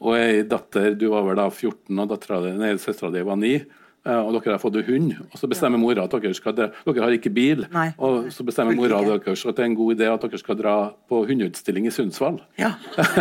og 0.00 0.14
ei 0.16 0.42
datter 0.48 0.94
Du 0.96 1.08
var 1.12 1.26
vel 1.26 1.36
da 1.36 1.48
14, 1.50 1.98
og 1.98 2.08
dattera 2.08 2.40
di, 2.46 2.78
søstera 2.78 3.10
di 3.12 3.22
var 3.26 3.36
9. 3.36 3.64
eh, 4.08 4.18
Og 4.18 4.38
dere 4.38 4.56
har 4.56 4.62
fått 4.62 4.78
hund, 4.88 5.14
og 5.28 5.38
så 5.38 5.50
bestemmer 5.50 5.80
mora 5.80 6.06
at 6.08 6.16
dere 6.16 6.34
skal 6.36 6.56
dra. 6.56 6.68
Dere 6.86 7.04
har 7.04 7.16
ikke 7.16 7.32
bil, 7.34 7.66
Nei. 7.74 7.88
og 7.98 8.30
så 8.34 8.46
bestemmer 8.48 8.76
mora 8.78 9.00
deres 9.04 9.44
at 9.46 9.56
det 9.56 9.64
er 9.64 9.70
en 9.70 9.78
god 9.78 9.94
idé 9.96 10.08
at 10.10 10.24
dere 10.26 10.40
skal 10.40 10.58
dra 10.58 10.76
på 11.08 11.22
hundeutstilling 11.28 11.88
i 11.88 11.94
Sundsvall. 11.94 12.40
Ja, 12.60 12.72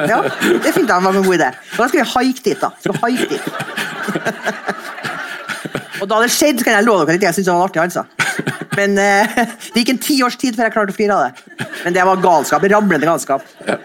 ja 0.07 0.21
det 0.63 0.73
fint 0.75 0.87
jeg 0.89 1.07
var 1.07 1.13
en 1.13 1.27
god 1.27 1.37
idé. 1.37 1.51
Da 1.75 1.87
skal 1.87 2.01
vi 2.01 2.07
haike 2.15 2.45
dit, 2.49 2.59
da. 2.63 2.71
Skal 2.81 3.01
haike 3.03 3.27
dit. 3.35 3.45
Og 6.01 6.05
da 6.09 6.19
det 6.21 6.29
skjedde, 6.33 6.63
kan 6.65 6.77
jeg 6.77 6.85
love 6.85 7.07
dere 7.07 7.17
at 7.17 7.23
jeg 7.29 7.37
syntes 7.39 7.49
det 7.49 7.55
var 7.57 7.67
artig. 7.67 7.81
altså. 7.81 8.03
Men 8.77 8.97
eh, 9.01 9.39
det 9.73 9.81
gikk 9.81 9.93
en 9.95 10.01
ti 10.03 10.19
års 10.25 10.37
tid 10.37 10.57
før 10.57 10.67
jeg 10.67 10.75
klarte 10.75 10.93
å 10.93 10.97
flire 10.97 11.15
av 11.15 11.25
det. 11.25 11.67
Men 11.83 11.95
det 11.95 12.05
var 12.05 12.21
galskap. 12.21 12.65
Ramlende 12.69 13.09
galskap. 13.09 13.45
Vi 13.65 13.77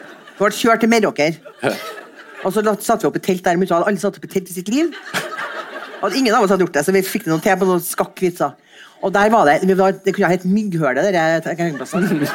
ble 0.42 0.50
kjørt 0.58 0.82
til 0.84 0.92
Meråker. 0.92 1.38
Og 2.42 2.52
så 2.52 2.64
satte 2.82 3.04
vi 3.04 3.08
opp 3.08 3.18
et 3.20 3.24
telt 3.24 3.44
der. 3.44 3.54
Alle 3.54 3.64
vi 3.64 3.70
hadde 3.70 3.88
aldri 3.88 4.02
satt 4.02 4.18
opp 4.18 4.26
et 4.26 4.34
telt 4.34 4.50
i 4.50 4.56
sitt 4.58 4.70
liv. 4.72 4.92
Og 6.02 6.16
ingen 6.18 6.34
av 6.34 6.44
oss 6.44 6.50
hadde 6.50 6.66
gjort 6.66 6.74
det, 6.74 6.84
så 6.86 6.94
vi 6.94 7.04
fikk 7.06 7.26
det 7.26 7.32
noe 7.32 7.42
til 7.42 7.58
på 7.58 7.68
noen 7.68 7.82
skakkvitser. 7.84 8.56
Og 9.02 9.12
der 9.14 9.30
var 9.34 9.48
det 9.48 9.60
Det 10.04 10.14
kunne 10.14 10.28
ha 10.28 10.34
hett 10.34 10.46
mygghøle, 10.46 11.02
campingplassen. 11.42 12.26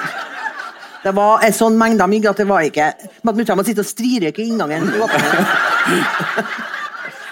Det 1.03 1.13
var 1.15 1.43
en 1.45 1.53
sånn 1.55 1.77
mengde 1.79 2.03
av 2.03 2.09
mygg 2.11 2.25
at 2.27 2.39
det 2.41 2.47
var 2.49 2.65
ikke 2.65 2.87
Mutter'n 3.23 3.55
måtte 3.55 3.69
sitte 3.69 3.83
og 3.85 3.87
strirøyke 3.87 4.41
i 4.43 4.49
inngangen. 4.49 4.89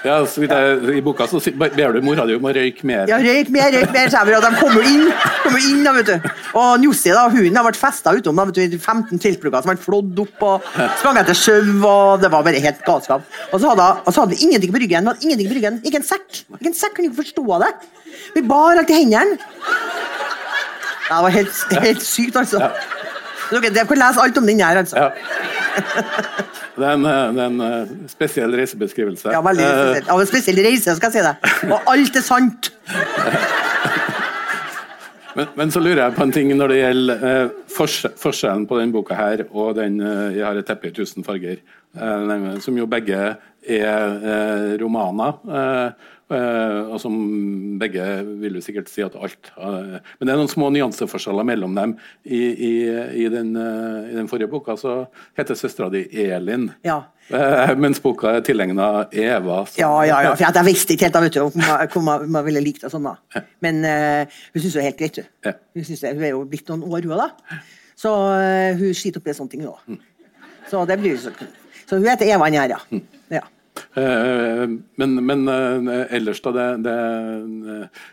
Ja, 0.06 0.20
jeg, 0.22 0.98
I 1.00 1.02
boka 1.04 1.26
så 1.30 1.40
ber 1.58 1.96
du 1.96 2.02
mora 2.06 2.26
di 2.30 2.36
om 2.38 2.46
å 2.46 2.52
røyke 2.54 2.86
mer. 2.86 3.08
Ja, 3.10 3.18
røyk 3.22 3.50
mer, 3.54 3.72
røyk 3.74 3.94
mer, 3.96 4.12
sa 4.14 4.22
og 4.22 4.44
de 4.46 4.52
kom 4.60 4.76
jo 4.78 4.84
inn. 4.86 5.08
Kom 5.42 5.58
inn 5.58 5.82
da, 5.86 5.94
vet 5.98 6.12
du. 6.12 6.30
Og 6.62 6.84
Nussi, 6.84 7.10
da, 7.16 7.26
hunden, 7.34 7.62
vært 7.68 7.80
festa 7.80 8.14
utom 8.14 8.38
da, 8.38 8.46
vet 8.52 8.60
du, 8.60 8.78
i 8.78 8.80
15 8.80 9.22
teltplukker 9.24 9.66
som 9.66 9.74
har 9.74 9.82
flådd 9.82 10.22
opp 10.26 10.46
og 10.46 10.70
sprang 11.00 11.20
etter 11.22 11.38
sjau, 11.38 11.62
og 11.82 12.22
det 12.22 12.30
var 12.34 12.46
bare 12.46 12.62
helt 12.64 12.86
galskap. 12.86 13.26
Og 13.52 13.58
så 13.60 13.74
hadde, 13.74 13.90
og 14.06 14.14
så 14.14 14.24
hadde 14.24 14.38
vi 14.38 14.48
ingenting 14.48 14.76
på 14.76 14.84
ryggen. 14.86 15.10
Vi 15.10 15.14
hadde 15.14 15.30
ingenting 15.30 15.52
på 15.52 15.60
ryggen. 15.60 15.82
Ikke 15.90 16.02
en 16.04 16.10
sekk. 16.14 16.44
Ikke 16.60 16.72
en 16.72 16.78
sekk, 16.78 16.98
kunne 17.00 17.12
ikke 17.12 17.24
forstå 17.24 17.62
det. 17.66 17.72
Vi 18.38 18.46
bar 18.46 18.82
alt 18.84 18.94
i 18.94 19.00
hendene. 19.02 19.40
Ja, 21.06 21.18
det 21.20 21.24
var 21.28 21.34
helt, 21.36 21.58
helt 21.86 22.06
sykt, 22.06 22.38
altså. 22.40 22.70
Dere, 23.52 23.86
kan 23.86 24.02
lese 24.02 24.22
alt 24.24 24.38
om 24.42 24.48
den 24.48 24.62
her, 24.64 24.82
altså. 24.82 24.98
Ja. 24.98 25.10
Det 26.76 26.84
er 26.84 26.98
en, 26.98 27.06
eh, 27.06 27.38
er 27.40 27.46
en 27.46 27.62
eh, 27.62 27.94
spesiell 28.12 28.56
reisebeskrivelse. 28.60 29.32
Ja, 29.32 29.42
veldig 29.46 29.64
spesiell. 29.64 29.86
spesielt. 29.86 30.10
Av 30.12 30.24
en 30.24 30.32
spesiell 30.32 30.64
reise, 30.66 30.96
skal 30.98 31.12
jeg 31.12 31.22
si 31.22 31.28
det. 31.28 31.72
Og 31.72 31.94
alt 31.94 32.20
er 32.20 32.26
sant. 32.26 32.72
Men, 35.36 35.50
men 35.60 35.72
så 35.74 35.82
lurer 35.84 36.00
jeg 36.00 36.16
på 36.16 36.24
en 36.24 36.32
ting 36.32 36.52
når 36.56 36.72
det 36.72 36.76
gjelder 36.80 37.24
eh, 37.28 37.56
forskjell, 37.76 38.14
forskjellen 38.20 38.68
på 38.70 38.78
den 38.80 38.94
boka 38.94 39.18
her 39.20 39.44
og 39.50 39.74
den 39.76 39.98
eh, 40.00 40.38
'Jeg 40.38 40.46
har 40.48 40.60
et 40.62 40.68
teppe 40.70 40.88
i 40.88 40.94
tusen 40.96 41.28
farger', 41.28 41.60
eh, 41.92 42.46
som 42.64 42.78
jo 42.80 42.88
begge 42.88 43.36
er 43.68 44.16
eh, 44.32 44.70
romaner. 44.80 45.36
Eh, 46.36 46.92
og 46.92 47.00
som 47.02 47.16
begge 47.80 48.06
vil 48.42 48.60
jo 48.60 48.64
sikkert 48.64 48.92
si 48.92 49.04
at 49.06 49.16
alt 49.16 49.52
eh, 49.56 49.98
Men 50.20 50.28
det 50.28 50.34
er 50.34 50.40
noen 50.40 50.52
små 50.52 50.70
nyanseforskjeller 50.76 51.48
mellom 51.48 51.76
dem. 51.78 51.96
I, 52.24 52.42
i, 52.52 52.72
i, 53.24 53.28
den, 53.32 53.54
eh, 53.60 54.12
I 54.12 54.18
den 54.18 54.30
forrige 54.32 54.52
boka 54.52 54.78
så 54.80 55.04
heter 55.38 55.58
søstera 55.60 55.90
di 55.94 56.06
Elin. 56.26 56.70
Ja. 56.86 57.02
Eh, 57.30 57.74
mens 57.82 58.02
boka 58.04 58.36
er 58.38 58.44
tilegna 58.46 58.90
Eva. 59.12 59.64
Så. 59.70 59.80
Ja, 59.82 59.94
ja, 60.06 60.20
ja, 60.28 60.34
for 60.36 60.46
jeg 60.46 60.68
visste 60.68 60.94
ikke 60.94 61.08
helt 61.08 61.18
da, 61.18 61.24
vet 61.26 61.38
du, 61.38 61.42
om 61.48 61.58
man, 61.62 61.88
hvor 61.94 62.06
man, 62.06 62.28
man 62.38 62.46
ville 62.46 62.62
likt 62.64 62.86
det 62.86 62.92
sånn. 62.94 63.08
da. 63.10 63.46
Men 63.66 63.82
eh, 63.88 64.38
hun 64.54 64.62
syns 64.62 64.78
det 64.78 64.84
er 64.84 64.90
helt 64.92 65.02
greit. 65.02 65.22
du. 65.22 65.32
Ja. 65.48 65.56
Hun, 65.78 65.88
synes 65.88 66.06
det, 66.06 66.14
hun 66.18 66.28
er 66.28 66.36
jo 66.36 66.44
blitt 66.50 66.70
noen 66.70 66.86
år, 66.90 67.08
hun 67.08 67.26
da. 67.26 67.32
Så 67.96 68.12
uh, 68.12 68.76
hun 68.76 68.92
skiter 68.98 69.22
opp 69.22 69.30
i 69.32 69.36
sånne 69.36 69.54
ting 69.54 69.64
nå. 69.64 69.72
Så 70.68 70.82
det 70.90 70.98
blir 71.00 71.16
jo 71.16 71.22
så 71.24 71.32
Så 71.86 71.96
hun 71.96 72.08
heter 72.10 72.28
Eva 72.28 72.50
Njæra. 72.52 72.82
her, 72.92 73.38
ja. 73.38 73.44
Ja. 73.76 74.02
Eh, 74.02 74.70
men, 74.96 75.16
men 75.26 75.48
eh, 75.48 76.06
ellers, 76.16 76.42
da, 76.42 76.52
det, 76.56 76.68
det, 76.86 76.96
eh, 77.76 78.04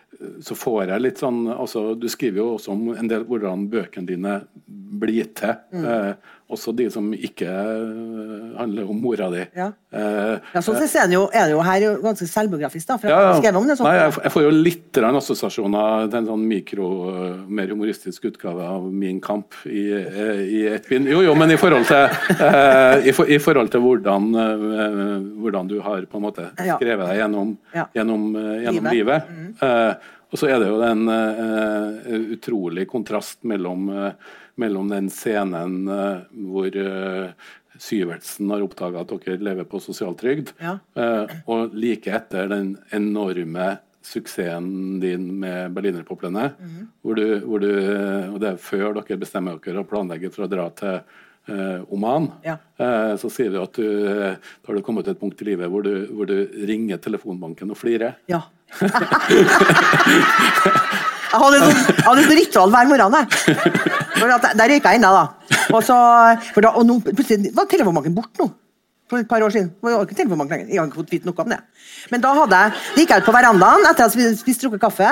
så 0.42 0.56
får 0.58 0.87
jeg 0.90 1.04
litt 1.04 1.22
sånn 1.22 1.44
altså, 1.52 1.92
Du 1.98 2.08
skriver 2.12 2.42
jo 2.42 2.50
også 2.56 2.74
om 2.74 2.92
en 2.94 3.11
del 3.11 3.24
hvordan 3.28 3.66
bøkene 3.72 4.08
dine 4.08 4.38
blir 5.02 5.30
til. 5.37 5.56
Eh, 5.72 6.12
også 6.52 6.72
de 6.76 6.87
som 6.92 7.06
ikke 7.16 7.48
eh, 7.48 8.48
handler 8.58 8.88
om 8.92 8.98
mora 9.00 9.30
di. 9.32 9.44
Ja. 9.56 9.70
Eh, 9.92 10.35
Ja, 10.52 10.61
sånn 10.64 10.76
sett 10.80 10.96
er 11.00 11.14
er 11.32 11.48
det 11.48 11.54
jo 11.54 11.62
her 11.64 11.85
ganske 12.02 12.26
selvbiografisk, 12.28 12.87
da. 12.90 12.98
For 13.00 13.08
jeg 13.08 13.16
ja, 13.16 13.30
har 13.30 13.40
skrevet 13.40 13.61
om 13.61 13.68
det 13.68 13.76
sånn. 13.78 13.88
Nei, 13.88 14.02
jeg, 14.02 14.14
jeg 14.26 14.35
får 14.35 14.44
jo 14.44 14.50
litt 14.68 15.00
assosiasjoner 15.02 16.11
til 16.11 16.18
en 16.20 16.28
sånn 16.32 16.44
mikro, 16.50 16.88
eh, 17.12 17.38
mer 17.48 17.72
humoristisk 17.72 18.28
utgave 18.28 18.66
av 18.68 18.88
Min 18.92 19.20
kamp 19.24 19.56
i, 19.64 19.87
eh, 19.96 20.42
i 20.44 20.62
ett 20.74 20.88
bind. 20.90 21.08
Jo, 21.08 21.22
jo, 21.24 21.35
men 21.38 21.54
i 21.54 21.58
forhold 21.61 21.88
til, 21.88 22.04
eh, 22.37 23.08
i, 23.08 23.16
for, 23.16 23.30
i 23.32 23.40
forhold 23.42 23.72
til 23.72 23.85
hvordan, 23.85 24.30
hvordan 25.40 25.70
du 25.72 25.78
har 25.85 26.04
på 26.04 26.20
en 26.20 26.26
måte 26.28 26.48
skrevet 26.56 27.06
deg 27.08 27.22
gjennom, 27.22 27.56
gjennom, 27.96 28.28
gjennom 28.37 28.90
Livet. 28.92 29.28
Mm. 29.28 29.42
livet. 29.42 29.62
Eh, 29.62 30.12
og 30.32 30.40
så 30.40 30.48
er 30.48 30.58
det 30.62 30.68
jo 30.70 30.78
den 30.80 31.02
uh, 31.12 32.32
utrolig 32.32 32.86
kontrast 32.88 33.42
mellom, 33.44 33.88
uh, 33.92 34.38
mellom 34.60 34.88
den 34.92 35.10
scenen 35.12 35.82
uh, 35.90 36.22
hvor 36.32 36.72
Syvertsen 37.82 38.50
har 38.52 38.62
oppdaga 38.62 39.00
at 39.02 39.12
dere 39.24 39.40
lever 39.42 39.66
på 39.66 39.80
sosialtrygd, 39.82 40.52
Ja. 40.62 40.76
og 41.50 41.72
like 41.74 42.12
etter 42.14 42.46
den 42.52 42.76
enorme 42.94 43.78
suksessen 44.06 45.00
din 45.02 45.24
med 45.40 45.72
berlinerpoplene, 45.74 46.50
hvor 47.02 47.16
du, 47.18 47.24
hvor 47.42 47.64
du, 47.64 47.70
og 48.34 48.38
det 48.44 48.52
er 48.52 48.60
før 48.62 48.92
dere 49.00 49.18
bestemmer 49.18 49.58
dere 49.64 49.82
og 49.82 49.88
planlegger 49.90 50.30
for 50.34 50.44
å 50.46 50.50
dra 50.52 50.68
til 50.78 51.00
Oman, 51.90 52.28
Ja. 52.46 52.54
så 53.18 53.26
sier 53.32 53.50
du 53.50 53.58
at 53.64 53.74
du, 53.74 53.82
da 54.06 54.36
har 54.68 54.76
du 54.78 54.82
kommet 54.86 55.08
til 55.08 55.16
et 55.16 55.22
punkt 55.24 55.42
i 55.42 55.48
livet 55.48 55.72
hvor 55.72 55.82
du, 55.82 56.06
hvor 56.12 56.28
du 56.30 56.36
ringer 56.68 57.00
telefonbanken 57.02 57.72
og 57.72 57.80
flirer. 57.80 58.14
Ja. 58.30 58.44
Jeg 61.32 61.40
hadde 61.40 61.58
et 61.58 61.62
hadde 62.04 62.22
sånt 62.24 62.35
ritual 62.37 62.72
hver 62.72 62.88
morgen. 62.90 63.14
Jeg. 63.16 63.26
For 64.18 64.28
at, 64.35 64.44
der 64.58 64.68
røyka 64.74 64.92
jeg 64.92 65.00
inne, 65.00 65.12
da. 65.12 65.24
Og, 65.72 65.80
så, 65.87 65.96
for 66.52 66.61
da, 66.64 66.68
og 66.76 66.85
nå, 66.88 66.98
plutselig 67.08 67.52
var 67.56 67.66
telefonbanken 67.70 68.14
borte 68.16 68.42
nå. 68.42 68.46
For 69.08 69.16
et 69.20 69.28
par 69.28 69.44
år 69.44 69.52
siden. 69.52 69.68
Det 69.72 69.92
var 69.92 70.04
ikke 70.06 70.18
telefonbank 70.18 70.50
lenger. 70.52 70.66
Jeg 70.72 70.80
har 70.80 70.87
ikke 70.88 71.00
fått 71.02 71.14
vite 71.14 71.28
noe 71.28 71.44
om 71.44 71.50
det. 71.52 71.61
Men 72.12 72.18
da 72.24 72.30
hadde 72.37 72.61
jeg, 72.64 72.68
gikk 73.00 73.11
jeg 73.14 73.18
ut 73.24 73.28
på 73.28 73.37
verandaen 73.37 73.82
etter 73.90 74.04
at 74.06 74.16
jeg 74.16 74.37
spist 74.40 74.61
drukket 74.64 74.85
kaffe 74.85 75.11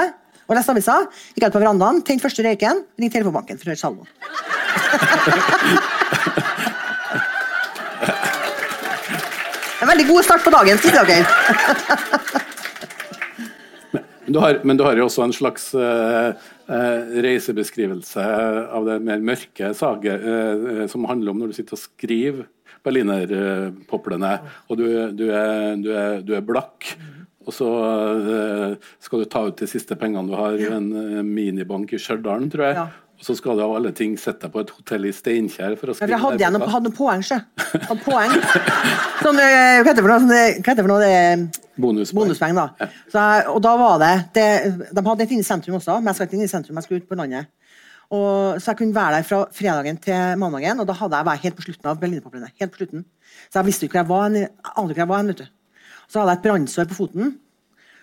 og 0.50 0.56
lest 0.56 0.72
avisa. 0.72 0.96
Gikk 1.34 1.42
jeg 1.44 1.52
ut 1.52 1.56
på 1.56 1.64
verandaen, 1.64 1.96
tente 2.04 2.24
første 2.24 2.44
røyken, 2.44 2.76
ringte 3.00 3.16
telefonbanken 3.18 3.56
for 3.60 3.66
å 3.68 3.72
høre 3.72 3.82
salmoen. 3.84 4.08
En 9.80 9.88
veldig 9.88 10.04
god 10.10 10.24
start 10.26 10.42
på 10.44 10.50
dagen, 10.52 10.76
sier 10.76 10.92
dere. 11.08 11.24
Du 14.30 14.38
har, 14.42 14.60
men 14.64 14.78
du 14.78 14.84
har 14.86 14.98
jo 14.98 15.08
også 15.08 15.24
en 15.26 15.34
slags 15.34 15.70
uh, 15.74 16.30
uh, 16.70 16.98
reisebeskrivelse 17.26 18.24
av 18.70 18.86
det 18.86 19.00
mer 19.04 19.22
mørke 19.24 19.72
saget 19.76 20.24
uh, 20.24 20.84
som 20.90 21.08
handler 21.10 21.34
om 21.34 21.42
når 21.42 21.50
du 21.50 21.58
sitter 21.58 21.78
og 21.78 21.82
skriver 21.82 22.48
berlinerpoplene, 22.86 24.34
og 24.70 24.78
du, 24.80 24.86
du, 25.12 25.26
er, 25.34 25.74
du, 25.80 25.90
er, 25.92 26.20
du 26.24 26.36
er 26.38 26.46
blakk. 26.46 26.94
Og 27.48 27.54
så 27.56 27.66
eh, 27.66 28.74
skal 29.02 29.22
du 29.22 29.28
ta 29.30 29.42
ut 29.48 29.58
de 29.58 29.68
siste 29.68 29.96
pengene 29.98 30.28
du 30.28 30.36
har 30.38 30.58
i 30.60 30.68
en 30.70 30.90
eh, 31.00 31.22
minibank 31.24 31.94
i 31.96 32.00
Stjørdal, 32.00 32.44
tror 32.52 32.66
jeg. 32.68 32.76
Ja. 32.76 32.84
Og 33.20 33.26
så 33.26 33.34
skal 33.36 33.58
du 33.58 33.60
av 33.66 33.74
alle 33.76 33.90
ting 33.92 34.14
sette 34.16 34.46
deg 34.46 34.52
på 34.54 34.62
et 34.62 34.70
hotell 34.72 35.04
i 35.04 35.10
Steinkjer 35.12 35.74
for 35.76 35.92
å 35.92 35.94
skrive 35.96 36.14
jeg 36.14 36.22
hadde, 36.22 36.40
jeg 36.40 36.54
noe, 36.54 36.62
boka. 36.62 36.72
hadde 36.72 36.88
noen 36.88 36.96
poeng, 36.96 37.24
sjø. 37.28 37.36
Hadde 37.90 38.04
poeng. 38.06 38.32
Sånn, 39.20 39.40
eh, 39.44 39.80
hva 39.82 39.90
heter 39.90 39.98
det 39.98 40.04
for 40.06 40.12
noe? 40.12 40.22
Sånn, 40.22 40.32
eh, 40.32 40.46
hva 40.56 40.70
heter 40.70 40.78
det 40.78 40.86
for 40.86 40.92
noe? 40.94 41.00
Det, 41.04 41.66
Bonuspoeng. 41.84 42.22
bonuspoeng, 42.22 42.56
da. 42.56 42.88
Så, 43.12 43.24
og 43.52 43.60
da 43.66 43.74
var 43.76 44.00
det, 44.00 44.14
det 44.38 44.46
De 44.96 45.04
hadde 45.04 45.26
et 45.26 45.34
inne 45.36 45.44
i 45.44 45.50
sentrum 45.50 45.76
også, 45.76 45.98
men 46.00 46.08
jeg 46.10 46.18
skal 46.18 46.30
ikke 46.30 46.38
inn 46.40 46.46
i 46.46 46.50
sentrum, 46.54 46.80
jeg 46.80 46.88
skal 46.88 47.02
ut 47.02 47.10
på 47.12 47.20
landet. 47.20 47.52
Og, 48.08 48.56
så 48.56 48.72
jeg 48.72 48.80
kunne 48.80 48.96
være 48.96 49.20
der 49.20 49.28
fra 49.28 49.42
fredagen 49.54 50.00
til 50.08 50.40
mandagen, 50.40 50.80
og 50.80 50.88
da 50.88 50.96
hadde 51.02 51.20
jeg 51.20 51.28
vært 51.28 51.44
helt 51.44 51.60
på 51.60 51.66
slutten 51.68 51.92
av 51.92 52.00
Berlinerpoplene. 52.00 52.50
Helt 52.56 52.72
på 52.72 52.80
slutten. 52.82 53.04
Så 53.52 53.60
jeg 53.60 53.68
visste 53.68 53.86
ikke 53.86 54.00
hvor 54.08 54.24
jeg 54.24 54.32
var, 54.32 54.40
jeg 54.40 54.72
ante 54.72 54.96
ikke 54.96 55.04
hvor 55.04 55.04
jeg 55.04 55.12
var 55.12 55.30
vet 55.34 55.44
du. 55.44 55.46
Så 56.08 56.22
hadde 56.22 56.32
jeg 56.32 56.40
et 56.40 56.48
brannsår 56.48 56.88
på 56.90 56.98
foten 57.04 57.36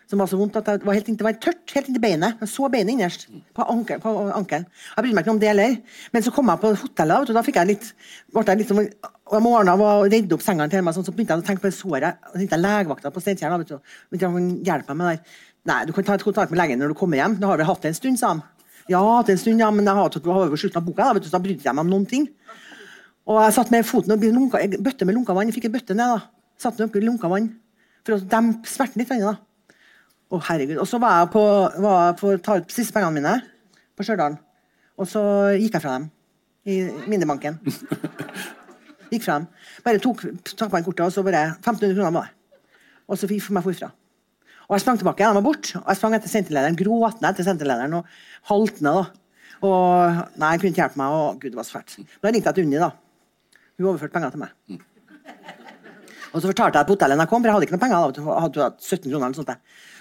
som 0.08 0.22
var 0.22 0.30
så 0.32 0.38
vondt 0.40 0.56
at 0.60 0.70
det 0.70 0.88
var 0.88 0.96
helt 0.96 1.10
inntil, 1.12 1.28
var 1.28 1.36
tørt 1.44 1.74
helt 1.76 1.90
inntil 1.90 2.04
beinet. 2.04 2.40
Jeg 2.40 2.52
så 2.52 2.70
beinet 2.72 2.94
innerst 2.94 3.28
på 3.56 3.66
ankelen. 3.68 4.32
Ankelen. 4.38 4.66
Jeg 4.96 5.04
brydde 5.04 5.18
meg 5.18 5.26
ikke 5.26 5.34
om 5.34 5.42
det 5.42 5.50
heller. 5.52 5.76
Men 6.14 6.24
så 6.24 6.32
kom 6.36 6.52
jeg 6.52 6.62
på 6.62 6.72
hotellet, 6.84 7.28
og 7.28 7.38
da 7.38 7.44
fikk 7.44 7.60
jeg 7.60 7.72
litt 7.74 7.90
jeg 8.38 8.62
litt 8.62 8.72
og 8.72 9.38
om 9.38 9.44
morgenen 9.44 9.84
og 9.84 10.08
redde 10.08 10.38
opp 10.38 10.44
sengene 10.46 10.72
til 10.72 10.86
meg, 10.86 10.96
sånn, 10.96 11.04
så 11.04 11.12
begynte 11.12 11.36
jeg 11.36 11.44
å 11.44 11.48
tenke 11.50 11.64
på 11.66 11.68
det 11.68 11.76
såret. 11.76 12.22
Og 12.30 12.36
så 12.36 12.40
tenkte 12.40 12.56
jeg 12.56 12.64
legevakta 12.64 13.12
på 13.12 13.24
Steinkjer. 13.24 13.66
du, 13.68 13.80
han 14.24 14.52
hjelpe 14.64 14.96
meg 14.96 15.02
med 15.02 15.18
det. 15.18 15.40
Nei, 15.68 15.82
du 15.84 15.92
kan 15.92 16.08
ta 16.08 16.16
et 16.16 16.24
kontakt 16.24 16.54
med 16.54 16.62
legen 16.62 16.80
når 16.80 16.94
du 16.94 17.00
kommer 17.00 17.20
hjem. 17.20 17.36
Da 17.42 17.50
har 17.52 17.60
vi 17.60 17.68
hatt 17.68 17.84
det 17.84 17.92
en 17.92 17.98
stund, 17.98 18.20
sa 18.22 18.32
han. 18.32 18.42
Ja, 18.88 19.02
hatt 19.04 19.28
det 19.28 19.36
en 19.36 19.42
stund, 19.44 19.60
ja, 19.60 19.68
men 19.72 19.84
jeg 19.84 20.00
har 20.00 20.16
jo 20.16 20.72
av 20.72 20.86
boka, 20.86 21.10
da, 21.10 21.20
du, 21.20 21.28
så 21.28 21.36
da 21.36 21.44
brydde 21.44 21.68
jeg 21.68 21.76
meg 21.76 21.84
om 21.84 21.92
noen 21.92 22.08
ting. 22.08 22.30
Og 23.28 23.42
jeg 23.44 23.58
satt 23.58 23.74
med 23.74 23.84
foten 23.84 24.16
og 24.16 24.24
lunka, 24.24 24.64
bøtte 24.80 25.06
med 25.06 25.18
lunka 25.18 25.36
vann. 25.36 25.52
Jeg 25.52 25.58
fikk 25.58 25.68
en 25.68 25.76
bøtte 25.76 25.98
ned, 25.98 26.16
da. 26.16 26.54
Satt 26.58 26.80
oppi 26.80 27.04
lunka 27.04 27.28
vann 27.28 27.52
for 28.08 28.16
å 28.16 28.24
dempe 28.24 28.72
smerten 28.72 29.04
litt. 29.04 29.12
da. 29.12 29.36
Å, 30.28 30.40
herregud. 30.50 30.80
Og 30.84 30.88
så 30.90 31.00
var 31.00 31.22
jeg 31.22 31.32
på, 31.34 31.44
var 31.84 32.00
jeg 32.10 32.18
på 32.20 32.34
ta 32.44 32.58
ut 32.60 32.74
siste 32.74 32.96
pengene 32.96 33.16
mine 33.16 33.36
på 33.96 34.04
Stjørdal. 34.06 34.36
Og 35.00 35.08
så 35.08 35.22
gikk 35.56 35.78
jeg 35.78 35.84
fra 35.86 35.98
dem 36.00 36.10
i 36.68 36.80
minnebanken. 37.08 37.60
Gikk 39.12 39.24
fra 39.24 39.38
dem. 39.40 39.46
Bare 39.86 40.02
tok, 40.04 40.26
tok 40.52 40.74
meg 40.74 40.84
kortet, 40.84 41.06
og 41.06 41.14
så 41.16 41.24
bare 41.24 41.46
1500 41.62 41.94
kroner 41.96 42.12
var 42.18 42.28
det. 42.28 42.34
Og 43.08 43.16
så 43.22 43.30
fikk 43.30 43.46
jeg 43.46 43.56
meg 43.56 43.64
forfra. 43.64 43.88
Og 44.68 44.76
jeg 44.76 44.84
sprang 44.84 44.98
tilbake, 45.00 45.24
Jeg 45.24 45.38
var 45.38 45.46
borte. 45.46 45.80
Og 45.80 45.88
jeg 45.88 46.00
sprang 46.02 46.18
etter 46.18 46.32
senterlederen, 46.32 46.76
gråtende 46.76 47.30
etter 47.32 47.48
senterlederen 47.48 47.96
og 48.02 48.10
haltende. 48.50 48.92
da. 48.98 49.06
Og 49.64 50.18
nei, 50.36 50.50
han 50.52 50.60
kunne 50.60 50.74
ikke 50.74 50.84
hjelpe 50.84 51.00
meg, 51.00 51.16
og 51.16 51.40
gud, 51.40 51.54
det 51.54 51.62
var 51.62 51.68
så 51.70 51.78
fælt. 51.78 51.96
Da 52.20 52.34
ringte 52.34 52.52
jeg 52.52 52.58
til 52.58 52.68
Unni, 52.68 52.82
da. 52.84 52.92
Hun 53.78 53.88
overførte 53.94 54.18
penger 54.18 54.36
til 54.36 54.44
meg. 54.44 54.84
Og 56.34 56.42
så 56.44 56.50
fortalte 56.50 56.82
jeg 56.82 56.90
på 56.90 56.98
hotellet 56.98 57.24
jeg 57.24 57.32
kom, 57.32 57.42
for 57.42 57.48
jeg 57.48 57.56
hadde 57.56 57.68
ikke 57.70 57.78
noe 57.78 57.84
penger. 57.86 58.12
da, 58.12 58.26
Jeg 58.28 58.44
hadde 58.44 58.60
jo 58.60 58.66
hatt 58.66 58.84
17 58.84 59.08
kroner 59.08 59.26
eller 59.30 59.40
sånt. 59.40 59.56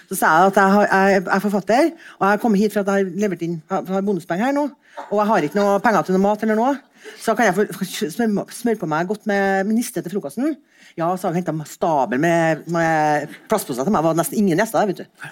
Så 0.07 0.15
sa 0.15 0.33
jeg 0.37 0.51
at 0.51 0.59
jeg, 0.61 0.73
har, 0.73 0.85
jeg 0.87 1.23
er 1.35 1.41
forfatter, 1.43 1.89
og 2.17 2.21
jeg 2.23 2.35
har 2.35 2.41
kommet 2.41 2.61
hit 2.61 2.75
for 2.75 2.83
at 2.83 2.91
jeg 2.91 3.07
har 3.07 3.23
levert 3.23 3.43
inn 3.43 3.57
jeg 3.59 3.89
har 3.91 4.05
bonuspenger 4.07 4.49
her 4.49 4.55
nå. 4.55 4.69
Og 5.07 5.19
jeg 5.19 5.29
har 5.29 5.47
ikke 5.47 5.59
noe 5.59 5.81
penger 5.83 6.07
til 6.07 6.17
noe 6.17 6.23
mat 6.23 6.45
eller 6.45 6.57
noe. 6.57 6.75
Så 7.21 7.35
kan 7.37 7.47
jeg 7.47 7.55
få 7.55 7.85
smøre, 7.87 8.47
smøre 8.55 8.79
på 8.81 8.89
meg 8.89 9.09
godt 9.09 9.27
med 9.29 9.69
niste 9.71 10.01
til 10.01 10.15
frokosten. 10.15 10.55
Ja, 10.97 11.11
så 11.13 11.27
har 11.27 11.35
jeg 11.35 11.43
henta 11.43 11.67
stabel 11.69 12.19
med, 12.23 12.63
med 12.73 13.35
plastposer 13.51 13.85
til 13.85 13.93
meg. 13.93 14.01
Det 14.01 14.09
var 14.09 14.17
nesten 14.17 14.39
ingen 14.41 14.59
gjester 14.59 14.81
der, 14.81 14.91
vet 14.91 15.03
du. 15.03 15.29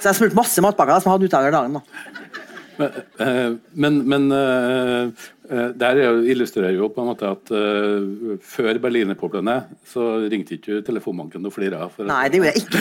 Så 0.00 0.08
jeg 0.08 0.18
smurte 0.18 0.38
masse 0.38 0.64
matpakker 0.64 1.02
som 1.02 1.10
jeg 1.10 1.18
hadde 1.18 1.30
utover 1.30 1.56
dagen. 1.58 1.78
da. 1.78 2.32
Men, 2.78 2.90
eh, 3.20 3.50
men, 3.72 3.98
men 4.08 4.32
eh, 4.32 5.02
eh, 5.02 5.10
der 5.52 6.00
er 6.00 6.20
illustrerer 6.32 6.72
jo 6.76 6.88
på 6.92 7.02
en 7.02 7.10
måte 7.10 7.28
at 7.28 7.52
uh, 7.52 8.36
før 8.40 8.80
berlinerpoplene 8.82 9.56
så 9.88 10.14
ringte 10.32 10.56
ikke 10.56 10.78
du 10.78 10.86
telefonbanken 10.86 11.44
og 11.48 11.52
flira. 11.54 11.88
Nei, 12.08 12.24
det 12.32 12.40
gjorde 12.40 12.52
jeg 12.52 12.64
ikke. 12.64 12.80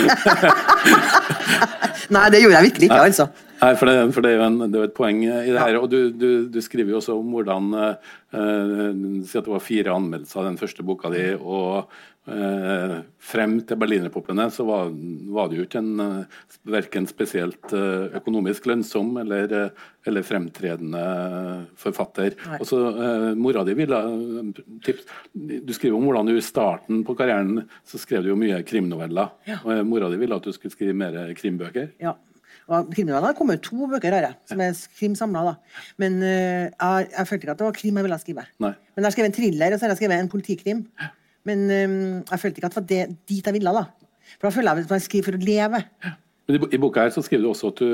Nei, 2.16 2.28
det 2.32 2.42
gjorde 2.44 2.58
jeg 2.58 2.70
virkelig 2.70 2.88
ikke, 2.90 3.02
altså. 3.08 3.28
Nei, 3.62 3.76
for 3.78 3.86
det, 3.86 3.96
for 4.16 4.26
det 4.26 4.32
er 4.32 4.40
jo 4.40 4.46
en, 4.48 4.58
det 4.64 4.78
er 4.78 4.82
jo 4.82 4.90
et 4.90 4.96
poeng 4.98 5.20
i 5.22 5.30
det 5.30 5.60
her. 5.62 5.78
Og 5.78 5.90
du, 5.92 6.00
du, 6.10 6.30
du 6.50 6.58
skriver 6.66 6.96
jo 6.96 6.98
også 6.98 7.14
om 7.20 7.36
hvordan 7.36 7.68
eh, 7.78 8.14
eh, 8.34 8.88
Si 9.28 9.38
at 9.38 9.46
det 9.46 9.54
var 9.54 9.62
fire 9.62 9.94
anmeldelser 9.94 10.42
av 10.42 10.48
den 10.50 10.58
første 10.58 10.86
boka 10.88 11.12
di, 11.14 11.28
og 11.38 11.92
eh, 12.30 12.96
frem 13.22 13.58
til 13.66 13.80
berlinerpoplene 13.82 14.48
så 14.54 14.66
var, 14.68 14.92
var 15.34 15.50
det 15.50 15.60
jo 15.60 15.66
ikke 15.66 15.82
en 15.82 16.02
uh, 16.02 16.48
verken 16.70 17.08
spesielt 17.10 17.74
eh, 17.74 18.18
økonomisk 18.20 18.68
lønnsom 18.70 19.14
eller, 19.22 19.54
eh, 19.58 19.86
eller 20.10 20.26
fremtredende 20.26 21.04
forfatter. 21.80 22.36
Og 22.60 22.66
så 22.70 22.82
eh, 22.92 23.28
Mora 23.40 23.64
di 23.68 23.76
ville 23.78 24.02
eh, 24.10 24.66
tips, 24.86 25.06
Du 25.34 25.74
skriver 25.76 25.98
om 25.98 26.10
hvordan 26.10 26.30
du 26.30 26.36
i 26.38 26.46
starten 26.46 27.06
på 27.08 27.16
karrieren 27.18 27.64
så 27.88 28.02
skrev 28.02 28.26
du 28.26 28.34
jo 28.34 28.40
mye 28.40 28.62
krimnoveller. 28.68 29.32
Ja. 29.50 29.62
Og, 29.64 29.72
eh, 29.78 29.86
Mora 29.88 30.12
di 30.12 30.20
ville 30.22 30.38
at 30.38 30.46
du 30.46 30.54
skulle 30.56 30.74
skrive 30.74 30.98
mer 30.98 31.18
krimbøker. 31.38 31.94
Ja. 32.02 32.18
Og 32.72 32.92
Krimnoveller 32.94 33.34
kommer 33.36 33.58
jo 33.58 33.64
to 33.66 33.88
bøker 33.90 34.14
her, 34.16 34.30
jeg, 34.30 34.38
som 34.48 34.62
er 34.64 34.78
krim 34.96 35.16
samla. 35.18 35.56
Men 36.00 36.22
eh, 36.24 36.70
jeg, 36.70 37.10
jeg 37.10 37.28
følte 37.28 37.48
ikke 37.48 37.56
at 37.56 37.64
det 37.64 37.68
var 37.68 37.80
krim 37.80 37.98
jeg 38.00 38.08
ville 38.08 38.20
skrive. 38.22 38.46
Nei. 38.64 38.76
Men 38.94 39.04
jeg 39.04 39.10
har 39.10 39.16
skrevet 39.18 39.32
en 39.32 39.36
thriller 39.40 39.74
og 39.74 39.80
så 39.80 39.88
har 39.88 39.94
jeg 39.94 40.02
skrevet 40.04 40.22
en 40.22 40.32
politikrim. 40.32 40.86
Men 41.48 41.64
um, 41.68 42.02
jeg 42.30 42.40
følte 42.42 42.62
ikke 42.62 42.70
at 42.70 42.76
det 42.76 42.82
var 42.82 42.90
det, 42.90 43.04
dit 43.30 43.46
jeg 43.46 43.56
ville. 43.56 43.74
da. 43.78 43.86
For 44.38 44.48
da 44.48 44.54
føler 44.56 44.76
jeg 44.82 44.86
at 44.86 44.98
jeg 44.98 45.08
skriver 45.08 45.30
for 45.30 45.38
å 45.38 45.46
leve. 45.46 45.80
Men 46.50 46.58
i, 46.74 46.78
boka 46.82 47.06
her 47.06 47.12
så 47.14 47.22
skriver 47.24 47.44
du 47.46 47.50
også 47.52 47.70
at 47.72 47.80
du, 47.80 47.90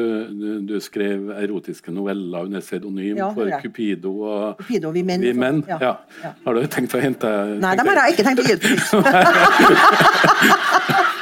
du, 0.65 0.75
skrev 0.81 1.29
erotiske 1.35 1.91
noveller 1.93 2.47
under 2.47 2.63
pseudonym 2.63 3.17
Ja, 3.19 3.27
for. 3.35 3.51
Cupido 3.61 4.13
og 4.23 4.57
Cupido 4.61 4.91
Vi 4.95 5.03
Menn. 5.05 5.21
Vi 5.21 5.33
Menn. 5.37 5.63
Ja. 5.67 5.77
Ja. 5.81 5.93
Ja. 6.23 6.31
Har 6.45 6.57
du 6.57 6.67
tenkt 6.71 6.95
å 6.95 7.03
hente 7.03 7.27
Nei, 7.61 7.75
dem 7.77 7.91
har 7.91 7.95
jeg 8.05 8.15
ikke 8.15 8.27
tenkt 8.29 8.41
å 8.41 8.47
gi 8.47 8.53
ut. 8.57 8.63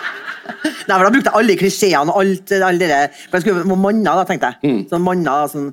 Nei, 0.85 0.97
for 0.97 1.05
Da 1.05 1.11
brukte 1.13 1.31
jeg 1.31 1.39
alle 1.39 1.57
klisjeene 1.59 2.13
og 2.13 2.21
alt 2.21 2.55
alle 2.57 2.89
det. 2.91 3.01
For 3.29 3.39
jeg 3.39 3.45
skulle 3.45 3.77
manner, 3.85 4.21
da, 4.21 4.25
tenkte 4.29 4.51
jeg. 4.53 4.75
Sånn 4.91 5.05
manner, 5.05 5.49
sånn 5.51 5.71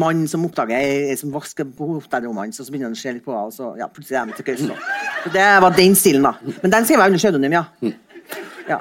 mann 0.00 0.24
som 0.30 0.46
oppdager 0.48 0.78
ei 0.78 1.16
som 1.20 1.32
vasker 1.34 1.68
på 1.76 1.90
hotellrommene 1.96 2.54
og 2.54 2.56
så 2.56 2.70
begynner 2.70 2.90
han 2.90 2.98
å 2.98 3.02
se 3.02 3.12
litt 3.12 3.24
på 3.24 3.34
henne, 3.34 3.50
og 3.50 3.54
så 3.54 3.74
ja, 3.78 3.88
plutselig 3.92 4.20
er 4.20 4.30
de 4.30 4.38
til 4.38 4.48
køys. 4.48 4.64
Så 5.24 5.34
Det 5.34 5.48
var 5.66 5.76
den 5.76 5.98
stilen, 5.98 6.26
da. 6.26 6.56
Men 6.62 6.76
den 6.78 6.88
skrev 6.88 7.02
jeg 7.04 7.14
under 7.14 7.22
pseudonym, 7.22 7.58
ja. 7.58 7.64
Ja. 8.68 8.80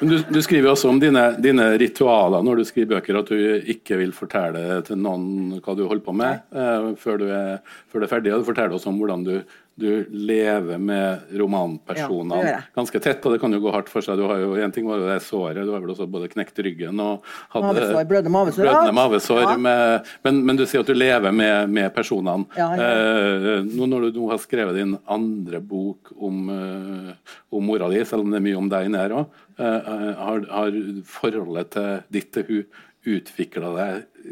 Men 0.00 0.08
du, 0.08 0.16
du 0.32 0.38
skriver 0.42 0.72
også 0.72 0.88
om 0.90 0.98
dine, 1.02 1.22
dine, 1.42 1.66
ritualer 1.80 2.44
når 2.46 2.60
du 2.60 2.64
skriver 2.68 2.96
bøker, 2.96 3.18
at 3.20 3.30
du 3.30 3.70
ikke 3.74 3.98
vil 4.00 4.14
fortelle 4.16 4.80
til 4.86 4.98
noen 4.98 5.58
hva 5.60 5.74
du 5.76 5.84
holder 5.84 6.04
på 6.06 6.14
med 6.16 6.40
uh, 6.56 6.92
før, 6.98 7.20
du 7.20 7.26
er, 7.28 7.58
før, 7.90 8.00
du 8.00 8.06
er, 8.06 8.12
ferdig. 8.14 8.32
Og 8.34 8.42
du 8.42 8.48
forteller 8.48 8.76
også 8.78 8.90
om 8.92 9.00
hvordan 9.00 9.26
du, 9.26 9.34
du 9.80 10.06
lever 10.10 10.80
med 10.82 11.30
romanpersonene 11.40 12.40
ja, 12.44 12.56
ganske 12.76 13.00
tett. 13.00 13.24
Og 13.24 13.34
det 13.34 13.40
kan 13.42 13.54
jo 13.54 13.62
gå 13.64 13.72
hardt 13.74 13.88
for 13.92 14.04
seg. 14.04 14.20
Du 14.20 14.26
har 14.28 14.40
jo, 14.42 14.52
En 14.60 14.74
ting 14.74 14.88
var 14.88 15.00
jo 15.00 15.08
det 15.08 15.20
såret, 15.24 15.62
du 15.64 15.72
har 15.72 15.80
vel 15.80 15.92
også 15.94 16.08
både 16.10 16.28
knekt 16.32 16.58
ryggen 16.64 17.00
og 17.00 17.26
hadde 17.54 17.70
mavesår, 17.70 18.08
blødende 18.10 18.34
mavesår. 18.34 18.66
Blødende 18.66 18.96
mavesår 18.98 19.42
ja. 19.46 19.56
med, 19.68 20.10
men, 20.26 20.42
men, 20.48 20.60
du 20.60 20.66
sier 20.68 20.84
at 20.84 20.90
du 20.90 20.96
lever 20.96 21.32
med, 21.32 21.70
med 21.72 21.92
personene. 21.96 22.48
Ja, 22.58 22.72
eh, 22.76 23.60
nå 23.66 23.88
når 23.88 24.10
du 24.10 24.20
nå 24.20 24.32
har 24.34 24.42
skrevet 24.42 24.76
din 24.76 24.96
andre 25.10 25.62
bok 25.64 26.12
om, 26.16 26.42
uh, 26.50 27.36
om 27.54 27.64
mora 27.64 27.88
di, 27.92 28.02
selv 28.04 28.26
om 28.26 28.34
det 28.34 28.40
er 28.40 28.48
mye 28.50 28.58
om 28.60 28.68
deg 28.70 28.90
inni 28.90 29.00
her 29.00 29.16
òg, 29.22 29.40
Eh, 29.60 30.14
har, 30.16 30.46
har, 30.48 30.76
forholdet 31.04 31.74
til 31.74 31.98
ditt 32.14 32.30
til 32.32 32.46
hun 32.48 33.18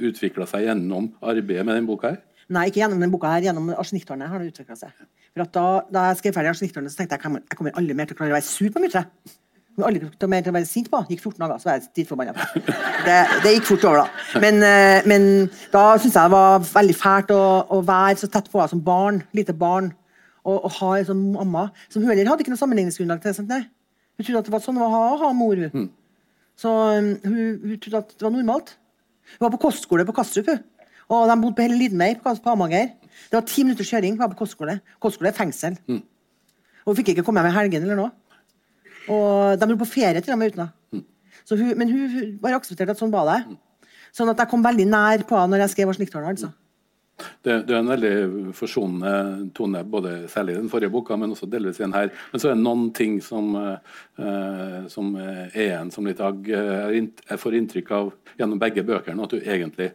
utvikla 0.09 0.47
seg 0.49 0.65
gjennom 0.69 1.11
arbeidet 1.21 1.67
med 1.67 1.77
den 1.77 1.89
boka? 1.89 2.15
her? 2.15 2.23
Nei, 2.55 2.69
ikke 2.71 2.81
gjennom 2.81 3.03
denne 3.03 3.13
boka 3.13 3.31
her, 3.35 3.45
gjennom 3.45 3.69
Arsenikktårnet 3.77 4.31
har 4.33 4.41
det 4.41 4.55
utvikla 4.55 4.77
seg. 4.79 4.95
For 5.35 5.45
da, 5.53 5.67
da, 5.93 6.07
jeg 6.11 6.21
skrev 6.23 6.37
ferdig 6.39 6.53
Arsenikktårnet, 6.55 6.95
så 6.95 7.03
tenkte 7.03 7.19
jeg 7.19 7.21
at 7.21 7.53
jeg 7.53 7.59
kommer 7.59 7.77
aldri 7.77 7.97
mer 7.97 8.09
til 8.09 8.17
å 8.17 8.21
klare 8.23 8.33
å 8.33 8.39
være 8.39 8.49
sur 8.49 8.71
på 8.73 8.83
muttere. 8.85 9.05
Aldri 9.85 10.09
til 10.19 10.31
mer 10.33 10.43
til 10.43 10.51
å 10.51 10.57
være 10.57 10.67
sint 10.67 10.89
på. 10.91 11.01
Gikk 11.11 11.21
14 11.23 11.43
dager, 11.45 11.61
så 11.61 11.69
var 11.69 11.77
jeg 11.77 11.91
dritforbanna. 11.99 12.47
Det, 13.05 13.19
det 13.45 13.53
gikk 13.55 13.69
fort 13.69 13.85
over, 13.87 14.01
da. 14.01 14.41
Men, 14.43 14.59
eh, 14.67 15.05
men 15.09 15.29
da 15.75 15.85
syntes 16.01 16.17
jeg 16.17 16.25
det 16.25 16.35
var 16.35 16.65
veldig 16.67 16.97
fælt 16.99 17.31
å, 17.37 17.43
å, 17.77 17.79
være 17.87 18.19
så 18.23 18.31
tett 18.33 18.49
på 18.51 18.59
henne 18.59 18.73
som 18.73 18.83
barn. 18.85 19.21
Lite 19.37 19.55
barn. 19.57 19.93
Og, 20.43 20.57
og 20.57 20.73
ha 20.81 20.91
en 20.97 21.07
sånn 21.11 21.23
mamma 21.37 21.69
som 21.87 22.03
hun 22.03 22.11
heller 22.11 22.33
hadde 22.33 22.43
ikke 22.45 22.55
noe 22.55 22.61
sammenligningsgrunnlag 22.61 23.23
til. 23.23 23.37
Sånn, 23.37 23.53
hun 23.53 24.27
trodde 24.27 24.43
at 24.43 24.49
det 24.49 24.57
var 24.57 24.65
sånn 24.65 24.81
å 24.83 24.91
ha, 24.91 25.05
ha 25.21 25.31
mor. 25.37 25.61
Hun. 25.61 25.85
Mm. 25.85 25.89
Så 26.59 26.73
um, 26.73 27.13
hun, 27.23 27.39
hun, 27.63 27.79
trodde 27.85 28.03
at 28.03 28.17
det 28.17 28.27
var 28.27 28.35
normalt. 28.35 28.75
Hun 29.37 29.45
var 29.47 29.55
på 29.55 29.63
kostskole 29.69 30.09
på 30.09 30.17
Kastrup. 30.17 30.51
Og 31.09 31.29
de 31.29 31.37
bodde 31.41 31.57
på 31.57 31.65
hele 31.65 31.79
Lidmeir 31.81 32.21
på, 32.23 32.35
Amanger. 32.53 32.91
Det 33.31 33.37
var 33.39 33.47
ti 33.49 33.65
minutters 33.65 33.89
kjøring. 33.89 34.19
Var 34.19 34.29
på 34.33 34.43
kostskole. 34.43 34.79
Kostskole 35.01 35.31
er 35.31 35.37
fengsel. 35.37 35.79
Mm. 35.89 36.03
Og 36.85 36.93
hun 36.93 36.99
fikk 37.01 37.15
ikke 37.15 37.25
komme 37.25 37.41
hjem 37.41 37.53
i 37.53 37.57
helgen 37.57 37.87
eller 37.87 37.99
noe. 38.03 38.11
Og 39.09 39.57
de 39.57 39.69
dro 39.71 39.79
på 39.81 39.89
ferie 39.89 40.21
til 40.21 40.35
og 40.35 40.41
med 40.41 40.53
uten 40.53 40.67
henne. 40.67 40.73
Mm. 40.93 41.77
Men 41.81 41.93
hun, 41.93 42.39
bare 42.43 42.61
aksepterte 42.61 42.93
at 42.93 43.01
sånn 43.01 43.13
var 43.13 43.29
det. 43.31 43.59
Sånn 44.13 44.29
at 44.33 44.41
jeg 44.41 44.51
kom 44.51 44.65
veldig 44.65 44.89
nær 44.89 45.25
på 45.29 45.37
henne 45.37 45.57
når 45.57 45.65
jeg 45.65 45.77
skrev 45.77 45.95
Sniktalen. 45.97 46.37
Altså. 46.37 46.53
Det, 47.19 47.55
det, 47.67 47.75
er 47.75 47.81
en 47.81 47.91
veldig 47.91 48.53
forsonende 48.55 49.49
tone, 49.57 49.81
både 49.85 50.13
særlig 50.31 50.55
i 50.55 50.59
den 50.61 50.69
forrige 50.71 50.93
boka, 50.93 51.17
men 51.19 51.33
også 51.35 51.49
delvis 51.51 51.81
i 51.81 51.85
den 51.87 51.97
her. 51.97 52.13
Men 52.33 52.43
så 52.43 52.51
er 52.51 52.55
det 52.55 52.63
noen 52.63 52.93
ting 52.95 53.17
som, 53.25 53.57
uh, 53.57 54.85
som 54.93 55.17
er 55.19 55.73
en 55.81 55.91
som 55.95 56.07
litt 56.07 56.21
agg. 56.23 56.47
Jeg 56.53 57.41
får 57.43 57.59
inntrykk 57.59 57.91
av 57.97 58.13
gjennom 58.39 58.61
begge 58.63 58.87
bøkene 58.87 59.25
at 59.25 59.35
du 59.35 59.41
egentlig 59.41 59.91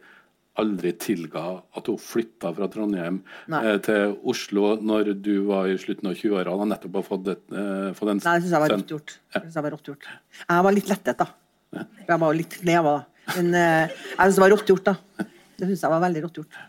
aldri 0.61 0.91
tilga 1.01 1.43
at 1.73 1.87
hun 1.89 1.99
flytta 2.01 2.51
fra 2.53 2.67
Trondheim 2.71 3.21
eh, 3.49 3.77
til 3.85 4.13
Oslo 4.29 4.75
når 4.81 5.13
du 5.25 5.31
var 5.47 5.69
i 5.71 5.77
slutten 5.81 6.11
av 6.11 6.17
20-åra 6.19 6.53
og 6.53 6.67
nettopp 6.69 6.99
har 6.99 7.07
fått, 7.07 7.31
et, 7.33 7.45
eh, 7.49 7.87
fått 7.97 8.11
en 8.11 8.21
Nei, 8.21 8.35
det 8.37 8.45
syns 8.45 8.53
jeg 8.53 8.63
var 8.65 8.75
rått 8.75 8.93
gjort. 8.93 9.15
Ja. 9.33 9.41
Jeg, 9.41 9.63
var 9.65 9.77
gjort. 9.79 10.11
jeg 10.43 10.67
var 10.67 10.77
litt 10.77 10.91
lettet, 10.91 11.23
da. 11.23 11.87
Jeg 12.05 12.19
var 12.21 12.37
litt 12.37 12.59
neva, 12.69 12.97
da. 12.99 13.31
Men 13.37 13.55
eh, 13.57 13.95
jeg 14.11 14.19
syns 14.19 14.37
det 14.37 14.45
var 14.45 14.53
rått 14.53 14.69
gjort, 14.73 14.91
da. 14.91 15.25
Det 15.57 15.69
syns 15.71 15.85
jeg 15.87 15.95
var 15.95 16.05
veldig 16.05 16.25
rått 16.27 16.39
gjort. 16.41 16.61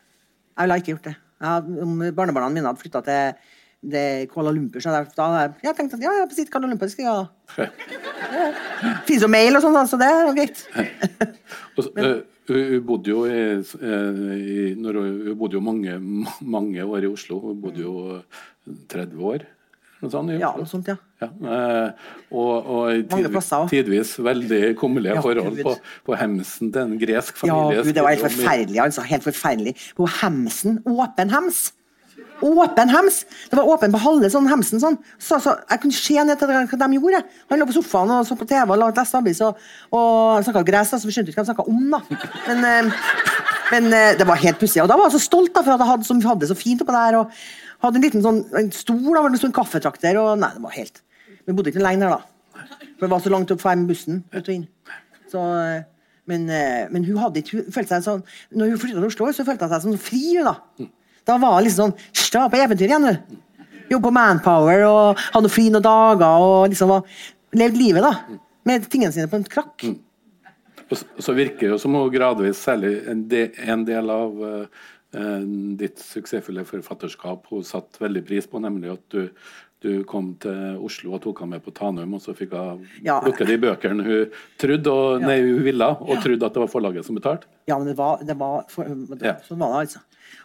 Jeg 0.54 0.64
ville 0.64 0.80
ikke 0.80 0.94
gjort 0.94 1.10
det. 1.10 1.16
Jeg, 1.44 1.76
om 1.84 1.94
barnebarna 2.16 2.52
mine 2.54 2.70
hadde 2.70 2.80
flytta 2.80 3.04
til 3.04 3.52
det 3.94 4.06
Kuala 4.32 4.52
Lumpur, 4.54 4.80
så 4.80 4.94
jeg, 4.94 5.10
da 5.12 5.26
jeg 5.60 5.76
tenkt 5.76 5.98
at 5.98 6.04
ja, 6.04 6.12
jeg 6.22 6.30
sitter 6.32 6.52
Kuala 6.54 6.70
Lumpur, 6.70 6.88
skal 6.88 7.04
jeg 7.04 7.12
ja. 7.58 7.66
Fins 9.04 9.24
jo 9.24 9.28
mail 9.28 9.58
og 9.58 9.64
sånn, 9.64 9.76
så 9.90 9.98
det 10.00 10.08
er 10.08 10.30
greit. 10.38 10.62
Men, 11.98 12.22
hun 12.48 12.84
bodde 12.86 13.12
jo 13.12 13.24
i, 13.26 14.74
når 14.76 15.00
hun 15.00 15.34
bodde 15.40 15.58
jo 15.58 15.64
mange, 15.64 15.98
mange 16.56 16.84
år 16.84 17.06
i 17.06 17.10
Oslo. 17.10 17.40
Hun 17.40 17.60
bodde 17.62 17.84
jo 17.84 18.22
30 18.92 19.28
år. 19.32 19.46
Noe 20.04 20.12
sånt, 20.12 20.32
ja, 20.36 20.50
noe 20.58 20.68
sånt, 20.68 20.88
ja. 20.90 20.96
ja. 21.22 21.28
Eh, 21.54 22.08
og, 22.34 22.66
og 22.74 23.12
tidvis, 23.12 23.52
tidvis, 23.70 24.10
veldig 24.26 24.60
kummerlige 24.76 25.16
ja, 25.16 25.22
forhold 25.24 25.62
på, 25.64 25.72
på, 26.04 26.16
hemsen 26.20 26.72
til 26.74 26.82
en 26.82 26.98
gresk 27.00 27.38
familie. 27.40 27.78
Ja, 27.78 27.86
Gud, 27.86 27.94
det 27.96 28.04
var 28.04 28.12
helt 28.12 28.26
forferdelig. 28.26 28.80
altså, 28.84 29.06
helt 29.08 29.24
forferdelig. 29.24 29.74
På 29.96 30.08
hemsen, 30.20 30.82
åpen 30.90 31.32
hems. 31.32 31.62
Åpen 32.42 32.90
hems! 32.90 33.20
Det 33.50 33.56
var 33.56 33.68
åpen 33.70 33.92
på 33.94 34.00
halve 34.02 34.28
sånn 34.32 34.48
hemsen. 34.50 34.80
sånn. 34.82 34.96
Så, 35.18 35.38
så, 35.42 35.54
jeg 35.70 35.82
kunne 35.82 35.96
se 35.96 36.16
ned 36.26 36.40
til 36.40 36.50
hva 36.50 36.64
de 36.66 36.98
gjorde. 36.98 37.20
Han 37.52 37.60
lå 37.60 37.68
på 37.68 37.76
sofaen 37.76 38.10
og 38.16 38.26
så 38.26 38.36
på 38.38 38.48
TV 38.50 38.74
og 38.74 38.80
leste 38.82 39.20
avis 39.20 39.42
og, 39.44 39.60
og 39.94 40.44
snakka 40.46 40.64
gress, 40.66 40.94
så 40.94 41.02
vi 41.06 41.14
skjønte 41.14 41.32
ikke 41.32 41.42
hva 41.42 41.46
de 41.46 41.52
snakka 41.52 41.68
om. 41.70 41.84
da. 41.94 42.00
Men, 42.48 42.64
eh, 42.70 43.04
men 43.70 43.88
eh, 43.92 44.10
det 44.18 44.26
var 44.28 44.42
helt 44.42 44.60
pussig. 44.60 44.82
Og 44.82 44.90
da 44.90 44.98
var 44.98 45.08
jeg 45.08 45.18
så 45.18 45.28
stolt 45.28 45.54
da, 45.54 45.62
for 45.62 45.76
at 45.76 45.84
jeg 45.84 45.92
hadde, 45.92 46.08
som 46.10 46.22
hadde 46.26 46.44
det 46.44 46.50
så 46.50 46.58
fint 46.58 46.82
oppå 46.82 46.96
der. 46.96 47.20
og 47.22 47.32
hadde 47.84 48.00
en 48.00 48.06
liten 48.06 48.24
sånn, 48.24 48.42
en 48.58 48.70
stol 48.74 49.38
sto 49.38 49.50
en 49.50 49.58
kaffetrakter. 49.60 50.18
og 50.20 50.38
Nei, 50.42 50.52
det 50.56 50.64
var 50.64 50.78
helt 50.78 51.02
Vi 51.44 51.52
bodde 51.52 51.70
ikke 51.70 51.84
lenger 51.84 52.16
da. 52.16 52.20
For 52.96 53.06
det 53.06 53.12
var 53.12 53.22
så 53.24 53.32
langt 53.32 53.50
opp 53.52 53.62
fra 53.62 53.76
bussen. 53.76 54.24
ut 54.34 54.42
og 54.42 54.54
inn. 54.54 54.68
Så, 55.30 55.40
men, 56.30 56.48
eh, 56.50 56.90
men, 56.90 57.04
hun 57.04 57.18
hadde 57.20 57.42
ikke, 57.42 57.62
hun 57.62 57.72
følte 57.74 57.96
seg 57.96 58.04
sånn 58.06 58.22
når 58.54 58.74
hun 58.74 58.78
flytta 58.80 59.00
til 59.00 59.08
Oslo, 59.08 59.32
så 59.32 59.46
følte 59.46 59.66
hun 59.66 59.74
seg 59.74 59.88
sånn 59.88 60.00
fri. 60.00 60.22
Da 60.40 60.58
Da 61.24 61.38
var 61.40 61.58
det 61.58 61.68
liksom 61.68 61.92
sånn 61.92 62.24
Stå 62.24 62.46
på 62.50 62.58
eventyr 62.60 62.88
igjen, 62.88 63.06
du. 63.08 63.38
Jobbe 63.92 64.08
på 64.08 64.14
Manpower 64.16 64.86
og 64.88 65.20
ha 65.20 65.40
noen 65.40 65.52
fri 65.52 65.68
noen 65.70 65.84
dager. 65.84 66.24
og 66.24 66.72
liksom 66.72 66.90
var, 66.90 67.04
levde 67.54 67.80
livet, 67.80 68.04
da. 68.04 68.40
Med 68.66 68.88
tingene 68.90 69.12
sine 69.14 69.30
på 69.30 69.38
en 69.38 69.46
krakk. 69.48 69.84
Mm. 69.84 70.00
Og 70.90 71.22
så 71.24 71.34
virker 71.36 71.66
det 71.66 71.74
jo 71.74 71.80
som 71.80 71.96
hun 71.96 72.10
gradvis, 72.12 72.60
særlig 72.60 72.96
en 73.08 73.84
del, 73.86 74.10
av 74.12 74.40
uh, 74.44 74.82
ditt 75.80 76.00
suksessfulle 76.02 76.64
forfatterskap 76.68 77.46
hun 77.52 77.64
satte 77.66 78.02
veldig 78.02 78.24
pris 78.26 78.48
på, 78.50 78.60
nemlig 78.62 78.92
at 78.92 79.04
du, 79.14 79.28
du 79.84 79.90
kom 80.08 80.32
til 80.42 80.80
Oslo 80.84 81.14
og 81.16 81.22
tok 81.24 81.44
henne 81.44 81.56
med 81.56 81.64
på 81.64 81.74
Tanum, 81.76 82.16
og 82.18 82.24
så 82.24 82.34
fikk 82.36 82.56
hun 82.56 82.84
ja. 83.06 83.20
plukke 83.24 83.48
de 83.48 83.58
bøkene 83.62 84.06
hun 84.06 84.40
trodde, 84.60 84.92
og, 84.92 85.22
ja. 85.22 85.30
nei, 85.30 85.38
hun 85.46 85.62
ville, 85.66 85.90
og 86.04 86.16
ja. 86.16 86.20
trodde 86.26 86.50
at 86.50 86.58
det 86.58 86.64
var 86.66 86.72
forlaget 86.72 87.08
som 87.08 87.20
betalte. 87.20 87.48
Ja, 87.70 87.78
men 87.78 87.88
det 87.90 87.96
var, 88.00 88.20
det 88.26 88.36
var 88.40 88.66
for, 88.72 88.90
det, 89.14 89.38
sånn 89.48 89.62
var 89.62 89.78
det, 89.78 89.86
altså. 89.86 90.04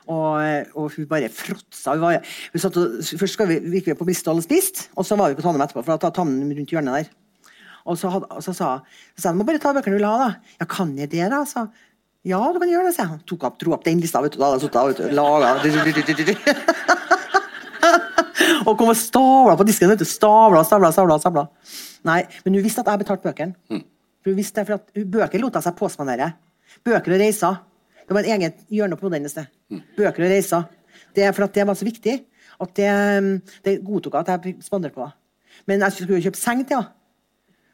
Og, 0.09 0.69
og 0.75 0.93
hun 0.95 1.07
bare 1.09 1.31
fråtsa. 1.33 1.95
Hun 1.95 2.05
var, 2.05 2.21
hun 2.53 2.63
satt 2.63 2.79
og, 2.81 2.99
først 3.21 3.43
vi, 3.49 3.59
gikk 3.77 3.91
vi 3.91 3.97
på 3.99 4.07
Bristol 4.07 4.41
og 4.41 4.45
spiste, 4.45 4.89
og 4.95 5.07
så 5.07 5.17
var 5.19 5.31
vi 5.31 5.39
på 5.39 5.45
Tanum 5.45 5.61
etterpå, 5.65 5.85
for 5.85 6.01
da 6.01 6.13
Tanum 6.15 6.49
rundt 6.53 6.73
hjørnet 6.73 6.97
der. 6.99 7.11
Og 7.89 7.97
så, 7.97 8.09
had, 8.13 8.25
og 8.29 8.43
så 8.43 8.53
sa 8.53 8.71
hun 9.31 9.39
må 9.39 9.45
bare 9.47 9.61
ta 9.61 9.71
bøkene 9.73 9.95
du 9.95 10.01
vil 10.01 10.09
ha. 10.09 10.17
da. 10.27 10.55
Ja, 10.59 10.67
kan 10.69 10.91
jeg 10.99 11.09
det, 11.13 11.29
da? 11.31 11.43
sa 11.47 11.69
ja, 12.27 12.39
du 12.51 12.59
kan 12.59 12.67
gjøre 12.67 12.89
det, 12.89 12.95
sa 12.97 13.05
han. 13.07 13.21
Tok 13.29 13.45
opp, 13.47 13.55
dro 13.61 13.71
opp 13.77 13.85
den 13.85 14.01
lista, 14.03 14.19
vet 14.21 14.33
du. 14.35 14.41
Da 14.41 14.49
hadde 14.49 14.59
jeg 14.59 14.67
sittet 14.67 15.13
laga 15.15 15.55
Og 18.67 18.75
kom 18.77 18.91
og 18.91 18.97
stavla 18.97 19.55
på 19.57 19.65
disken. 19.67 19.89
vet 19.93 20.01
du. 20.03 20.07
Stavla, 20.07 20.65
stavla, 20.67 20.91
stavla. 20.91 21.17
stavla. 21.23 21.45
Nei, 22.07 22.19
men 22.43 22.57
hun 22.57 22.65
visste 22.65 22.83
at 22.83 22.91
jeg 22.91 23.01
betalte 23.05 23.23
bøkene. 23.23 23.55
Mm. 23.71 23.85
For 24.19 24.33
hun 24.33 24.39
visste, 24.39 24.65
for 24.67 24.75
at 24.75 24.91
Bøker 24.99 25.39
lot 25.39 25.55
hun 25.55 25.63
seg 25.63 25.77
påspandere. 25.79 26.27
Bøker 26.85 27.15
og 27.15 27.23
reiser. 27.23 27.61
Det 28.09 28.15
var 28.17 28.25
en 28.25 28.41
eget 28.41 28.61
hjørne 28.73 28.97
på 28.97 29.05
hodet 29.05 29.19
hennes. 29.19 29.35
Mm. 29.69 29.81
Bøker 29.93 30.23
og 30.25 30.31
reiser. 30.31 30.63
Det 31.13 31.23
er 31.23 31.31
for 31.31 31.45
at 31.45 31.53
det 31.53 31.65
var 31.67 31.75
så 31.77 31.85
viktig 31.85 32.15
at 32.59 32.71
det, 32.75 33.41
det 33.65 33.75
godtok 33.85 34.15
at 34.17 34.31
jeg 34.33 34.55
spanderte 34.65 34.95
på 34.95 35.03
henne. 35.05 35.13
Men 35.67 35.83
jeg 35.85 35.93
skulle 35.93 36.21
kjøpe 36.23 36.39
seng 36.39 36.63
til 36.65 36.79
henne. 36.79 36.89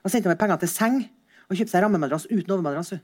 Og 0.03 0.11
sendte 0.11 0.27
meg 0.27 0.37
penger 0.41 0.59
til 0.59 0.69
seng. 0.73 0.97
Og 1.47 1.55
kjøpte 1.55 1.71
seg 1.71 1.85
rammemadrass 1.85 2.27
uten 2.27 2.51
overmadrass. 2.51 2.97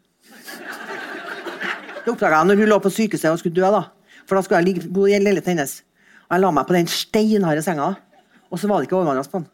Det 2.02 2.12
oppdaga 2.12 2.42
jeg 2.42 2.50
når 2.50 2.60
hun 2.60 2.70
lå 2.74 2.80
på 2.84 2.92
sykehuset 2.98 3.32
og 3.32 3.40
skulle 3.40 3.56
dø. 3.56 3.64
da. 3.64 3.82
For 4.28 4.36
da 4.36 4.44
skulle 4.44 4.60
jeg 4.60 4.68
ligge, 4.68 4.92
bo 4.92 5.08
i 5.08 5.16
leiligheten 5.16 5.56
hennes. 5.56 5.78
Og 6.28 6.36
jeg 6.36 6.44
la 6.44 6.52
meg 6.52 6.68
på 6.68 6.76
den 6.76 6.92
steinharde 6.92 7.64
senga, 7.64 7.94
og 8.52 8.60
så 8.60 8.68
var 8.68 8.82
det 8.82 8.90
ikke 8.90 9.00
overmadrass 9.00 9.32
på 9.32 9.40
den. 9.40 9.48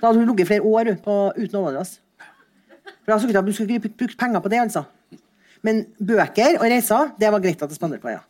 Da 0.00 0.06
hadde 0.06 0.18
hun 0.18 0.28
ligget 0.32 0.48
flere 0.48 0.62
år 0.62 0.94
på, 1.04 1.14
uten 1.36 1.56
overmadrass. 1.60 1.98
For 3.04 3.12
da 3.12 3.18
skulle 3.20 3.54
skulle 3.54 3.80
brukt 3.84 4.18
penger 4.18 4.40
på 4.40 4.48
det, 4.48 4.60
altså. 4.64 4.84
Men 5.64 5.84
bøker 5.98 6.60
og 6.60 6.68
reiser, 6.68 7.14
det 7.20 7.32
var 7.32 7.42
greit 7.44 7.62
at 7.64 7.72
det 7.72 7.78
spanderte 7.78 8.04
på, 8.04 8.14
ja. 8.14 8.22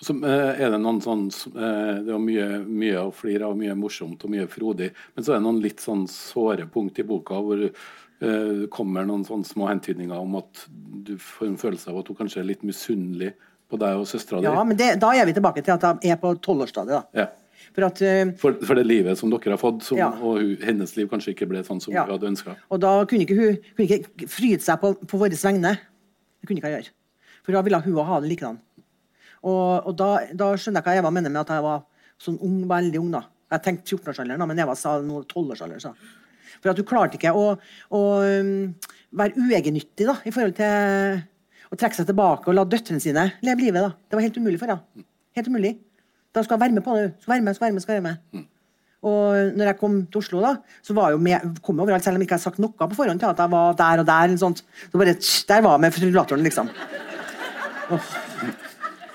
Så 0.00 0.14
eh, 0.24 0.62
er 0.64 0.72
Det 0.72 0.80
noen 0.80 1.00
sånn, 1.04 1.26
eh, 1.52 1.96
det 2.06 2.12
var 2.12 2.22
mye, 2.24 2.46
mye 2.64 3.02
å 3.04 3.12
flire 3.12 3.48
av, 3.48 3.56
mye 3.58 3.76
morsomt 3.76 4.22
og 4.24 4.32
mye 4.32 4.46
frodig. 4.48 4.90
Men 5.14 5.26
så 5.26 5.34
er 5.34 5.40
det 5.40 5.46
noen 5.48 5.60
litt 5.64 5.84
sånn 5.84 6.06
såre 6.10 6.68
punkt 6.72 7.00
i 7.02 7.06
boka 7.06 7.40
hvor 7.44 7.66
eh, 7.66 8.62
kommer 8.72 9.08
noen 9.08 9.26
sånne 9.28 9.48
små 9.48 9.68
hentydninger 9.68 10.16
om 10.16 10.38
at 10.40 10.64
du 11.04 11.16
får 11.20 11.50
en 11.50 11.60
følelse 11.60 11.92
av 11.92 12.00
at 12.00 12.08
hun 12.08 12.20
kanskje 12.22 12.40
er 12.42 12.48
litt 12.48 12.64
misunnelig 12.64 13.34
på 13.70 13.78
deg 13.80 14.00
og 14.00 14.08
søstera 14.08 14.40
di. 14.40 14.48
Ja, 14.48 14.64
men 14.64 14.80
det, 14.80 14.94
da 15.02 15.12
er 15.14 15.28
vi 15.28 15.36
tilbake 15.36 15.62
til 15.66 15.76
at 15.76 15.84
jeg 16.02 16.16
er 16.16 16.20
på 16.22 16.32
tolvårsstadiet. 16.42 17.12
Ja. 17.16 17.28
For, 17.70 17.84
at, 17.86 18.00
uh, 18.02 18.32
for, 18.40 18.56
for, 18.64 18.78
det 18.80 18.86
livet 18.88 19.18
som 19.20 19.30
dere 19.30 19.52
har 19.54 19.60
fått, 19.60 19.84
som, 19.86 19.98
ja. 20.00 20.08
og 20.26 20.64
hennes 20.64 20.96
liv 20.96 21.06
kanskje 21.10 21.34
ikke 21.36 21.46
ble 21.50 21.60
sånn 21.62 21.78
som 21.84 21.92
ja. 21.94 22.06
hun 22.08 22.16
hadde 22.16 22.30
ønska. 22.32 22.56
Og 22.72 22.80
da 22.82 22.96
kunne 23.06 23.26
ikke 23.26 23.36
hun 23.36 23.60
kunne 23.76 24.00
ikke 24.00 24.30
fryde 24.32 24.64
seg 24.64 24.80
på, 24.82 24.94
på 25.04 25.20
våre 25.20 25.38
vegne. 25.38 25.76
Det 26.40 26.48
kunne 26.48 26.60
ikke 26.60 26.72
jeg 26.72 26.80
gjøre. 26.80 26.94
For 27.44 27.56
da 27.56 27.62
ville 27.64 27.80
hun 27.84 28.00
ha 28.08 28.20
det 28.20 28.30
likedan. 28.30 28.60
Og, 29.40 29.88
og 29.88 29.92
da, 29.96 30.08
da, 30.36 30.52
skjønner 30.56 30.82
jeg 30.82 30.86
hva 30.88 30.96
Eva 31.00 31.12
mener 31.14 31.32
med 31.32 31.42
at 31.42 31.52
jeg 31.54 31.64
var 31.64 31.84
sånn 32.20 32.40
ung, 32.44 32.62
veldig 32.68 33.00
ung. 33.00 33.12
da. 33.14 33.24
Jeg 33.50 33.64
tenkte 33.64 33.96
14-årsalderen, 33.96 34.46
men 34.46 34.62
Eva 34.62 34.76
sa 34.78 34.98
12-årsalderen. 35.00 35.96
For 36.60 36.72
at 36.72 36.80
hun 36.80 36.88
klarte 36.88 37.16
ikke 37.16 37.32
å, 37.32 37.54
å 37.96 38.00
um, 38.20 38.50
være 39.16 39.46
uegennyttig 39.46 40.08
da, 40.08 40.18
i 40.28 40.32
forhold 40.34 40.58
til 40.58 41.22
å 41.70 41.78
trekke 41.78 42.00
seg 42.00 42.08
tilbake 42.10 42.50
og 42.50 42.56
la 42.58 42.66
døtrene 42.68 43.02
sine 43.02 43.30
leve 43.46 43.64
livet. 43.64 43.86
da. 43.86 43.94
Det 44.10 44.18
var 44.18 44.26
helt 44.26 44.40
umulig 44.40 44.60
for 44.60 44.72
henne. 44.72 45.06
Helt 45.38 45.50
umulig. 45.50 45.76
Da 46.34 46.44
skal 46.44 46.58
hun 46.58 46.64
være 46.66 46.76
med 46.76 46.86
på 46.86 46.96
det. 46.98 47.12
Skal 47.22 47.36
være 47.36 47.46
med, 47.46 47.56
skal 47.56 47.66
være 47.66 47.76
med, 47.76 47.84
skal 47.86 47.96
være 47.96 48.06
med. 48.06 48.48
Og 49.00 49.52
når 49.56 49.70
jeg 49.70 49.78
kom 49.80 49.94
til 50.12 50.20
Oslo, 50.20 50.40
da, 50.44 50.54
så 50.84 50.92
var 50.96 51.08
jeg 51.08 51.16
jo 51.16 51.22
med, 51.24 51.60
kom 51.64 51.78
jeg 51.78 51.86
overalt, 51.86 52.04
selv 52.04 52.18
om 52.18 52.20
jeg 52.20 52.28
ikke 52.28 52.36
hadde 52.36 52.44
sagt 52.44 52.58
noe 52.60 52.74
på 52.76 52.98
forhånd 52.98 53.22
til 53.22 53.30
at 53.30 53.38
jeg 53.40 53.52
var 53.54 53.78
der 53.78 54.02
og 54.02 54.08
der. 54.10 54.26
eller 54.28 54.40
sånt. 54.42 54.60
Så 54.60 55.00
bare, 55.00 55.14
tsk, 55.16 55.46
der 55.48 55.62
var 55.64 55.78
jeg 55.78 55.84
med 55.86 56.00
rullatoren, 56.02 56.44
liksom. 56.44 56.68
Åh. 57.96 58.10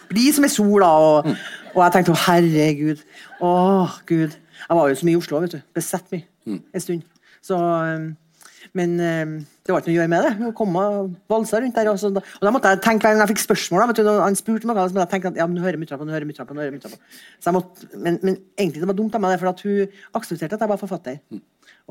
Blid 0.10 0.34
som 0.34 0.48
ei 0.48 0.54
sol, 0.54 0.82
da. 0.82 0.90
Og, 0.90 1.30
og 1.76 1.84
jeg 1.84 1.94
tenkte 1.94 2.16
å, 2.16 2.22
herregud. 2.26 3.04
Å, 3.46 3.52
Gud. 4.10 4.38
Jeg 4.66 4.80
var 4.80 4.90
jo 4.90 4.98
så 4.98 5.06
mye 5.06 5.18
i 5.18 5.22
Oslo, 5.22 5.44
vet 5.44 5.58
du. 5.58 5.62
Besett 5.78 6.10
mye 6.16 6.26
en 6.50 6.82
stund. 6.82 7.06
Så, 7.46 7.58
men 8.74 8.98
det 9.66 9.74
var 9.74 9.82
ikke 9.82 9.90
noe 9.90 9.96
å 9.96 9.98
gjøre 9.98 10.10
med 10.12 10.22
det. 10.22 10.32
Hun 10.38 10.52
kom 10.54 10.76
og 10.78 11.14
valsa 11.32 11.58
rundt 11.58 11.74
der. 11.74 11.88
Og, 11.90 11.98
så, 11.98 12.12
og 12.14 12.44
da 12.46 12.52
måtte 12.54 12.70
jeg 12.70 12.84
tenke 12.86 13.08
hver 13.08 13.16
gang 13.16 13.24
jeg 13.24 13.32
fikk 13.32 13.42
spørsmål, 13.48 13.94
du, 13.98 14.10
han 14.22 14.38
spurte 14.38 14.70
meg, 14.70 14.78
så 14.78 14.94
måtte 14.94 15.08
jeg 15.08 15.14
tenke 15.16 15.32
at 15.32 15.40
ja, 15.42 15.48
men 15.50 15.58
nå 15.58 15.64
hører 15.66 15.82
mutter'n 15.82 15.98
på, 15.98 16.06
nå 16.06 16.14
hører 16.14 16.28
mutter'n 16.30 16.50
på. 16.52 16.58
nå 16.58 16.62
hører 16.62 16.78
på. 16.84 16.92
Så 17.42 17.50
jeg 17.50 17.56
måtte, 17.56 17.90
men, 17.96 18.20
men 18.22 18.38
egentlig 18.60 18.84
det 18.84 18.90
var 18.92 19.00
dumt 19.00 19.18
av 19.18 19.24
meg, 19.26 19.34
det, 19.34 19.40
for 19.42 19.50
at 19.50 19.64
hun 19.66 19.98
aksepterte 20.22 20.60
at 20.60 20.66
jeg 20.68 20.74
var 20.76 20.82
forfatter. 20.84 21.18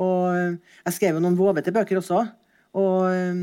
Og 0.05 0.23
um, 0.39 0.55
jeg 0.87 0.97
skrev 1.01 1.19
jo 1.19 1.25
noen 1.27 1.41
vovete 1.41 1.75
bøker 1.75 1.99
også. 1.99 2.23
Og, 2.79 3.11
um, 3.11 3.43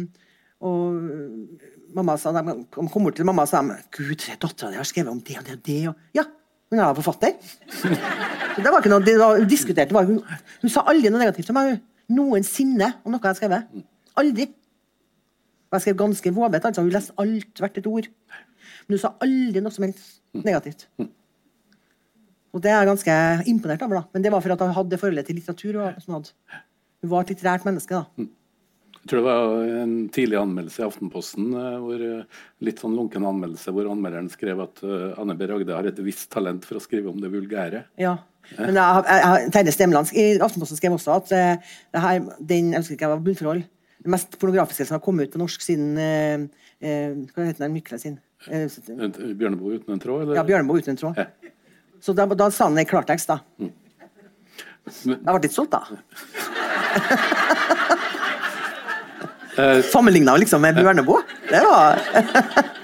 og 0.64 1.92
mamma 2.00 2.16
sa, 2.16 2.32
de 2.32 2.56
kom 2.80 3.04
bort 3.04 3.20
til 3.20 3.28
mamma 3.28 3.44
og 3.44 3.52
sa 3.52 3.66
Gud, 3.68 4.16
dattera 4.16 4.72
di 4.72 4.80
har 4.80 4.88
skrevet 4.88 5.12
om 5.12 5.20
det 5.20 5.42
og 5.42 5.48
det 5.50 5.60
og 5.60 5.64
det. 5.68 5.80
Og, 5.92 6.10
ja, 6.16 6.28
hun 6.72 6.80
er 6.80 6.96
forfatter. 7.04 7.36
Så 8.56 8.64
det 8.64 8.72
var 8.72 8.80
ikke 8.80 8.96
noe, 8.96 9.04
det 9.04 9.20
var, 9.20 9.44
hun 9.44 9.52
diskuterte, 9.52 9.92
det 9.92 10.00
var, 10.00 10.08
hun, 10.08 10.24
hun 10.64 10.72
sa 10.72 10.88
aldri 10.88 11.12
noe 11.12 11.20
negativt 11.20 11.52
om 11.52 11.60
meg. 11.60 11.82
Noensinne 12.12 12.94
om 13.04 13.12
noe 13.12 13.20
jeg 13.20 13.34
har 13.34 13.40
skrevet. 13.44 13.82
Aldri. 14.20 14.49
Og 15.72 15.78
jeg 15.78 15.86
skrev 15.86 15.99
ganske 16.01 16.34
våvet. 16.36 16.66
altså 16.66 16.84
Hun 16.84 16.91
leste 16.91 17.16
alt, 17.22 17.64
hvert 17.64 17.78
et 17.80 17.88
ord. 17.88 18.09
Men 18.88 18.97
hun 18.97 19.01
sa 19.03 19.14
aldri 19.24 19.64
noe 19.64 19.72
som 19.72 19.88
helst 19.88 20.20
negativt. 20.36 20.88
Og 22.51 22.59
det 22.64 22.72
er 22.72 22.82
jeg 22.82 22.91
ganske 22.91 23.16
imponert 23.47 23.86
over. 23.86 24.01
da. 24.01 24.03
Men 24.14 24.26
det 24.26 24.32
var 24.34 24.43
for 24.43 24.51
at 24.51 24.62
hun 24.66 24.76
hadde 24.76 24.91
det 24.91 24.99
forholdet 24.99 25.30
til 25.30 25.39
litteratur. 25.39 25.80
Og 25.80 26.03
sånn 26.03 26.18
hadde. 26.18 26.36
Hun 27.01 27.12
var 27.14 27.24
et 27.24 27.34
litterært 27.34 27.68
menneske. 27.68 28.01
da. 28.01 28.28
Jeg 29.01 29.09
tror 29.09 29.18
det 29.18 29.26
var 29.26 29.70
en 29.82 29.93
tidlig 30.14 30.38
anmeldelse 30.38 30.82
i 30.82 30.86
Aftenposten, 30.86 31.45
eh, 31.57 31.78
hvor, 31.82 32.01
eh, 32.05 32.41
litt 32.62 32.84
sånn 32.84 32.93
lunken 32.93 33.24
anmeldelse, 33.26 33.72
hvor 33.74 33.89
anmelderen 33.89 34.30
skrev 34.30 34.62
at 34.62 34.84
uh, 34.86 35.18
Anne 35.18 35.34
B. 35.34 35.47
Ragde 35.49 35.74
har 35.74 35.88
et 35.89 36.03
visst 36.05 36.30
talent 36.30 36.68
for 36.68 36.78
å 36.78 36.84
skrive 36.84 37.09
om 37.09 37.18
det 37.18 37.32
vulgære. 37.34 37.82
Ja. 37.97 38.20
Men 38.59 38.78
jeg, 38.78 39.03
jeg, 39.07 39.24
jeg, 39.24 39.51
Terje 39.55 39.74
Stemland 39.74 40.14
i 40.14 40.26
Aftenposten 40.38 40.78
skrev 40.78 40.97
også 40.97 41.16
at 41.16 41.34
eh, 41.34 41.74
det 41.93 42.03
her, 42.03 42.22
den 42.38 42.72
jeg 42.76 42.84
husker 42.84 42.97
ikke, 42.97 43.07
jeg 43.07 43.14
var 43.14 43.26
bunnforhold. 43.26 43.64
Det 44.02 44.10
mest 44.10 44.34
pornografiske 44.41 44.86
som 44.88 44.95
har 44.97 45.02
kommet 45.06 45.28
ut 45.30 45.34
på 45.36 45.39
norsk 45.41 45.62
siden 45.62 45.91
eh, 46.02 46.41
eh, 46.82 47.12
Hva 47.36 47.43
heter 47.45 47.68
den 47.68 47.76
Mykle 47.76 47.97
sin? 48.02 48.16
Eh, 48.49 48.66
Bjørneboe 49.38 49.76
uten 49.78 49.93
en 49.93 50.02
tråd, 50.02 50.24
eller? 50.24 50.36
ja, 50.39 50.43
Bjørneboe 50.47 50.82
uten 50.82 50.91
en 50.95 51.02
tråd. 51.04 51.14
Ja. 51.22 51.26
Så 52.02 52.10
da, 52.18 52.24
da 52.26 52.47
sa 52.49 52.66
han 52.66 52.74
det 52.80 52.88
i 52.88 52.89
klartekst, 52.89 53.30
da. 53.30 53.38
Jeg 55.06 55.22
ble 55.22 55.38
litt 55.43 55.54
stolt, 55.54 55.70
da. 55.76 55.82
Sammenligna 59.91 60.34
liksom 60.41 60.62
med 60.66 60.74
Bjørneboe. 60.80 61.22
Det 61.52 61.62
var 61.68 61.91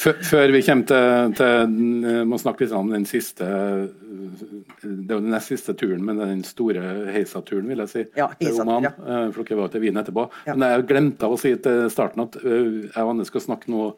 Før, 0.00 0.50
vi 0.54 0.62
kommer 0.64 0.86
til, 0.88 1.34
til 1.36 2.24
Må 2.28 2.38
snakke 2.40 2.64
litt 2.64 2.74
om 2.76 2.90
den 2.92 3.04
siste 3.08 3.44
Det 3.44 5.12
var 5.12 5.20
den 5.20 5.32
nest 5.34 5.52
siste 5.52 5.74
turen, 5.78 6.02
men 6.06 6.20
den 6.20 6.42
store 6.46 6.82
Heisa-turen, 7.12 7.68
vil 7.68 7.82
jeg 7.84 7.92
si. 7.92 8.04
Ja, 8.16 8.30
Oman, 8.54 8.86
ja. 8.88 8.92
eh, 8.96 9.26
For 9.34 9.44
dere 9.44 9.60
var 9.60 9.72
til 9.72 9.84
Wien 9.84 10.00
etterpå. 10.00 10.26
Ja. 10.48 10.54
Men 10.56 10.72
jeg 10.72 10.86
glemte 10.88 11.28
å 11.28 11.38
si 11.40 11.52
til 11.60 11.84
starten 11.92 12.24
at 12.24 12.38
eh, 12.40 12.88
jeg 12.88 13.04
og 13.04 13.12
Anne 13.12 13.26
skal 13.28 13.44
snakke 13.44 13.72
nå 13.72 13.90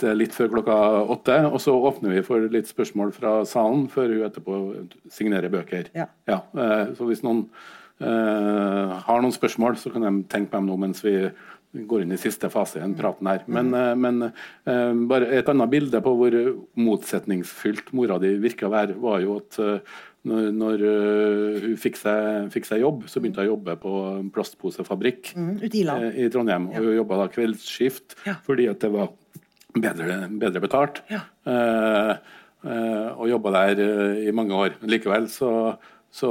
til 0.00 0.20
litt 0.20 0.36
før 0.36 0.52
klokka 0.56 0.78
åtte. 1.16 1.38
Og 1.48 1.58
så 1.64 1.74
åpner 1.74 2.16
vi 2.16 2.24
for 2.26 2.50
litt 2.52 2.68
spørsmål 2.70 3.14
fra 3.16 3.34
salen 3.48 3.86
før 3.92 4.12
hun 4.12 4.26
etterpå 4.28 4.62
signerer 5.12 5.52
bøker. 5.52 5.92
Ja. 5.96 6.10
ja. 6.28 6.42
så 6.96 7.08
hvis 7.08 7.24
noen 7.26 7.46
uh, 8.02 8.98
har 9.06 9.22
noen 9.22 9.34
spørsmål, 9.34 9.78
så 9.80 9.92
kan 9.94 10.04
de 10.06 10.12
tenke 10.30 10.52
på 10.52 10.60
dem 10.60 10.70
nå 10.70 10.78
mens 10.84 11.04
vi 11.04 11.16
går 11.72 12.02
inn 12.02 12.14
i 12.14 12.18
siste 12.18 12.50
fase 12.50 12.78
i 12.78 12.82
den 12.82 12.96
praten 12.98 13.28
her. 13.30 13.42
Men, 13.50 13.72
eh, 13.74 13.94
men 13.98 14.22
eh, 14.26 14.92
bare 15.10 15.30
et 15.38 15.50
annet 15.50 15.70
bilde 15.70 16.02
på 16.02 16.14
hvor 16.18 16.36
motsetningsfylt 16.80 17.92
mora 17.96 18.18
di 18.22 18.34
virka 18.42 18.66
å 18.66 18.74
være, 18.74 18.96
var 19.00 19.20
jo 19.24 19.36
at 19.38 19.58
eh, 19.62 19.98
når, 20.28 20.50
når 20.52 20.82
uh, 20.84 21.54
hun 21.62 21.76
fikk 21.80 21.94
seg, 21.96 22.50
fikk 22.52 22.66
seg 22.68 22.82
jobb, 22.82 23.06
så 23.08 23.22
begynte 23.22 23.40
hun 23.40 23.46
å 23.46 23.52
jobbe 23.54 23.76
på 23.80 23.92
plastposefabrikk 24.34 25.30
mm, 25.32 25.54
i 25.64 25.70
i 26.20 26.26
Trondheim. 26.28 26.66
Og 26.74 26.76
hun 26.76 26.98
jobba 26.98 27.22
da 27.22 27.28
kveldsskift 27.32 28.18
Ja. 28.26 28.34
fordi 28.44 28.66
at 28.68 28.84
det 28.84 28.90
var 28.92 29.14
bedre, 29.72 30.18
bedre 30.42 30.60
betalt. 30.60 31.00
Ja. 31.08 31.22
Og 33.16 33.32
jobba 33.32 33.54
der 33.56 33.80
i 34.28 34.36
mange 34.36 34.60
år. 34.60 34.76
Likevel 34.84 35.24
så, 35.32 35.54
så 36.10 36.28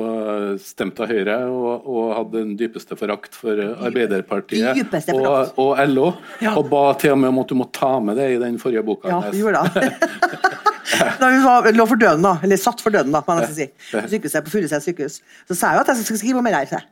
stemte 0.60 1.08
Høyre 1.08 1.38
og, 1.48 1.86
og 1.88 2.10
hadde 2.12 2.42
den 2.42 2.56
dypeste 2.60 2.98
forakt 3.00 3.38
for 3.40 3.56
eh, 3.64 3.86
Arbeiderpartiet 3.88 4.76
Dypeste 4.76 5.16
og, 5.16 5.22
forakt. 5.24 5.62
og 5.64 5.80
LO. 5.94 6.10
Ja. 6.44 6.58
Og 6.60 6.68
ba 6.72 6.82
til 7.00 7.16
og 7.16 7.22
med 7.22 7.32
om 7.32 7.40
at 7.46 7.54
du 7.54 7.56
må 7.62 7.70
ta 7.76 7.94
med 8.04 8.20
det 8.20 8.28
i 8.36 8.42
den 8.42 8.60
forrige 8.60 8.84
boka. 8.84 9.08
Ja, 9.08 9.22
hennes. 9.24 9.38
vi 9.38 9.46
gjorde 9.46 9.64
det. 9.78 9.94
da 11.22 11.32
hun 11.32 11.46
var, 11.46 11.72
lå 11.72 11.88
for 11.88 12.02
døden, 12.02 12.28
da, 12.28 12.36
eller 12.44 12.60
satt 12.60 12.84
for 12.84 12.92
døden, 12.92 13.16
da, 13.16 13.24
jeg 13.24 13.40
nesten 13.46 13.58
si. 13.62 13.70
På 13.96 14.06
sykehuset 14.12 14.46
på 14.46 14.56
Furuset 14.58 14.86
sykehus. 14.90 15.20
Så 15.48 15.56
sa 15.56 15.72
jeg 15.72 15.80
jo 15.80 15.86
at 15.86 15.94
jeg 15.94 16.10
skulle 16.10 16.24
skrive 16.26 16.44
om 16.44 16.50
det 16.50 16.60
her. 16.60 16.88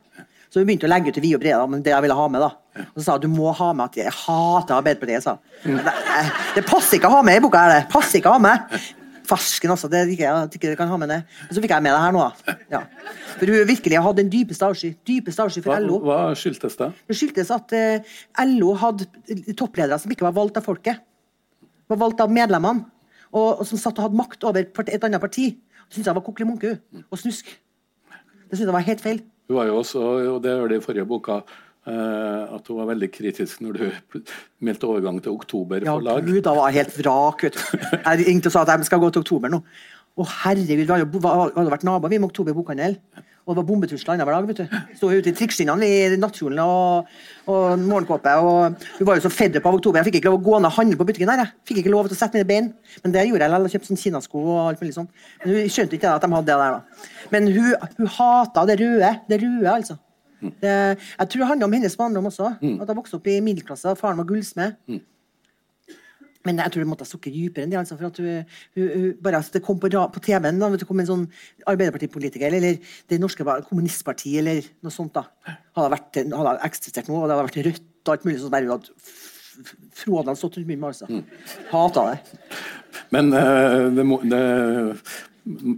Så 0.48 0.62
vi 0.62 0.70
begynte 0.70 0.88
å 0.88 0.92
legge 0.94 1.12
ut 1.12 1.18
til 1.18 1.24
vide 1.26 1.36
og 1.36 1.42
brede 1.42 1.60
om 1.60 1.76
det 1.76 1.92
jeg 1.92 2.04
ville 2.06 2.16
ha 2.16 2.28
med. 2.32 2.40
da. 2.40 2.84
Og 2.86 3.02
så 3.02 3.04
sa 3.04 3.16
hun 3.18 3.26
du 3.26 3.28
må 3.34 3.52
ha 3.52 3.72
med 3.76 3.90
at 3.90 3.98
jeg 4.00 4.14
hater 4.16 4.78
Arbeiderpartiet. 4.78 5.26
sa. 5.26 5.36
Det, 5.60 5.96
det 6.56 6.64
passer 6.64 6.96
ikke 6.96 7.10
å 7.10 7.18
ha 7.18 7.26
med 7.26 7.36
i 7.36 7.42
boka. 7.44 7.66
her, 7.66 7.74
det. 7.74 7.90
Passer 7.92 8.22
ikke 8.22 8.32
å 8.32 8.38
ha 8.38 8.44
med. 8.46 8.78
Farsken 9.28 9.72
altså. 9.74 9.90
det 9.92 10.06
ikke, 10.14 10.24
jeg 10.24 10.58
ikke 10.58 10.76
kan 10.78 10.90
ha 10.90 10.98
med 11.00 11.10
det. 11.12 11.18
Men 11.44 11.56
så 11.56 11.62
fikk 11.64 11.74
jeg 11.74 11.84
med 11.84 11.94
det 11.94 12.00
her 12.02 12.14
nå. 12.16 12.24
da. 12.24 12.56
Ja. 12.72 12.80
For 13.36 13.52
hun 13.52 13.68
virkelig 13.68 14.02
hadde 14.06 14.22
den 14.22 14.32
dypeste 14.32 14.66
avsky. 14.66 14.94
Dypeste 15.08 15.44
avsky 15.44 15.62
for 15.64 15.74
Hva, 15.74 15.82
LO. 15.84 16.00
hva 16.06 16.18
skyldtes 16.38 16.78
det? 16.80 16.90
Det 17.10 17.18
skyldtes 17.20 17.52
at 17.54 17.76
uh, 17.76 18.18
LO 18.48 18.74
hadde 18.80 19.08
toppledere 19.58 20.00
som 20.00 20.12
ikke 20.14 20.26
var 20.26 20.36
valgt 20.38 20.60
av 20.60 20.66
folket. 20.66 21.04
Var 21.88 22.00
valgt 22.00 22.24
av 22.24 22.32
medlemmene. 22.32 22.88
Og, 23.28 23.60
og 23.60 23.64
som 23.68 23.80
satt 23.80 23.98
og 24.00 24.08
hadde 24.08 24.18
makt 24.18 24.44
over 24.48 24.64
et 24.64 25.04
annet 25.04 25.20
parti. 25.20 25.50
Det 25.58 25.96
syntes 25.96 26.08
jeg 26.08 26.16
var 26.16 26.24
kokkelig 26.24 26.48
munke 26.48 26.76
og 27.04 27.20
snusk. 27.20 27.50
Det 27.52 28.56
syntes 28.56 28.68
jeg 28.70 28.76
var 28.76 28.86
helt 28.88 29.04
feil. 29.04 29.20
Hun 29.48 29.56
var 29.56 29.68
jo 29.68 29.78
også, 29.80 30.00
og 30.34 30.42
det 30.44 30.52
gjør 30.52 30.68
det 30.72 30.78
i 30.80 30.84
forrige 30.84 31.08
boka, 31.08 31.38
eh, 31.40 31.67
at 31.88 32.68
hun 32.68 32.78
var 32.80 32.88
veldig 32.92 33.08
kritisk 33.14 33.60
når 33.64 33.78
du 33.78 34.18
meldte 34.64 34.88
overgang 34.90 35.20
til 35.24 35.32
oktober 35.32 35.80
Ja, 35.84 35.94
forlag. 35.96 36.26
Gud, 36.26 36.42
da 36.46 36.54
var 36.56 36.68
jeg 36.70 36.82
helt 36.84 36.98
vrak. 37.02 37.42
vet 37.48 37.56
du. 37.56 37.86
Jeg 38.04 38.26
ringte 38.26 38.50
og 38.50 38.52
sa 38.52 38.62
at 38.66 38.74
jeg 38.76 38.90
skal 38.90 39.00
gå 39.02 39.10
til 39.14 39.24
oktober 39.24 39.48
nå. 39.52 39.62
Å 40.18 40.24
herregud, 40.42 40.80
Vi 40.82 40.86
hadde 40.90 41.70
vært 41.70 41.84
naboer 41.86 42.10
vi 42.10 42.18
med 42.18 42.26
Oktober 42.32 42.52
bokhandel. 42.56 42.96
Og 43.48 43.54
det 43.54 43.60
var 43.62 43.66
bombetrusler 43.68 44.12
annenhver 44.12 44.34
dag. 44.34 44.48
vet 44.48 44.58
du. 44.58 44.96
Sto 44.98 45.08
ute 45.08 45.30
i 45.30 45.32
trikkskinnene 45.32 45.86
i 45.88 46.16
nattkjolen 46.20 46.58
og, 46.60 47.06
og 47.48 47.78
morgenkåpe. 47.80 48.34
og 48.44 48.74
Hun 48.98 49.06
var 49.08 49.16
jo 49.16 49.22
så 49.24 49.30
fedd 49.32 49.56
på 49.62 49.70
av 49.70 49.78
oktober. 49.78 50.02
Jeg 50.02 50.08
fikk 50.10 50.18
ikke 50.20 50.28
lov 50.28 50.40
å 50.40 50.44
gå 50.50 50.58
ned 50.58 50.68
og 50.68 50.74
handle 50.76 50.98
på 51.00 51.06
butikken 51.08 51.30
der. 51.30 51.44
Jeg 51.46 51.70
fikk 51.70 51.78
ikke 51.84 51.94
lov 51.94 52.10
til 52.10 52.18
å 52.18 52.20
sette 52.20 52.36
mine 52.36 52.48
bein. 52.50 52.68
Men 53.06 53.14
det 53.14 53.22
gjorde 53.30 53.46
jeg. 53.46 53.62
Jeg 53.62 53.72
kjøpte 53.76 53.88
sånn 53.92 54.02
kinasko 54.02 54.42
og 54.42 54.58
alt 54.66 54.82
mulig 54.82 54.98
sånn. 54.98 55.08
Men 55.46 55.54
hun 55.54 55.72
skjønte 55.72 55.96
ikke 55.96 56.12
at 56.18 56.26
de 56.26 56.32
hadde 56.34 56.50
det 56.50 56.58
der. 56.60 56.76
da. 56.76 57.08
Men 57.32 57.48
hun, 57.54 57.88
hun 58.02 58.12
hata 58.18 58.66
det 58.68 58.76
røde. 58.82 59.14
Det 59.32 59.40
røde, 59.46 59.70
altså. 59.78 59.96
Det, 60.40 60.72
jeg 61.18 61.28
tror 61.28 61.40
det 61.42 61.46
handler 61.50 61.66
om 61.66 61.72
hennes 61.78 61.96
barndom 61.98 62.26
også. 62.30 62.52
At 62.82 62.88
hun 62.92 62.96
vokste 63.00 63.16
opp 63.18 63.26
i 63.26 63.40
middelklasse. 63.42 63.94
Faren 63.98 64.18
var 64.20 64.28
gullsmed. 64.28 64.76
Men 66.46 66.60
jeg 66.62 66.70
tror 66.72 66.80
det 66.84 66.88
måtte 66.88 67.02
ha 67.04 67.08
stukket 67.10 67.34
dypere 67.34 67.66
enn 67.66 67.72
det. 67.72 67.78
Altså, 67.80 67.96
for 67.98 68.06
at 68.08 68.18
hun, 68.22 68.44
hun, 68.78 68.86
hun, 68.94 69.08
bare 69.26 69.40
at 69.42 69.50
det 69.52 69.60
kom 69.66 69.80
på, 69.82 69.88
på 69.90 70.20
TV-en 70.24 70.60
da, 70.62 70.68
vet 70.72 70.80
du, 70.80 70.86
kom 70.88 71.00
en 71.02 71.08
sånn 71.08 71.24
Arbeiderpartipolitiker 71.68 72.46
eller, 72.46 72.62
eller 72.62 72.94
Det 73.10 73.18
norske 73.20 73.44
kommunistpartiet 73.68 74.38
eller 74.44 74.62
noe 74.86 74.94
sånt. 74.94 75.18
da, 75.18 75.26
Hadde 75.76 75.90
vært, 75.96 76.20
hadde 76.38 76.54
eksistert 76.70 77.10
noe, 77.10 77.24
og 77.24 77.28
det 77.28 77.36
hadde 77.36 77.48
vært 77.50 77.60
rødt 77.66 78.08
og 78.08 78.14
alt 78.14 78.24
mulig 78.28 78.38
sånn 78.40 78.54
der 78.54 78.64
hun 78.64 78.72
hadde 78.76 78.94
f- 78.96 79.74
f- 79.98 80.06
hadde 80.14 80.36
stått 80.40 80.56
rundt 80.60 80.70
munnen. 80.70 80.88
Altså. 80.88 81.10
Hata 81.74 82.06
det. 82.14 82.38
Men 83.12 83.32
uh, 83.34 83.90
det, 83.98 84.06
det 84.30 84.42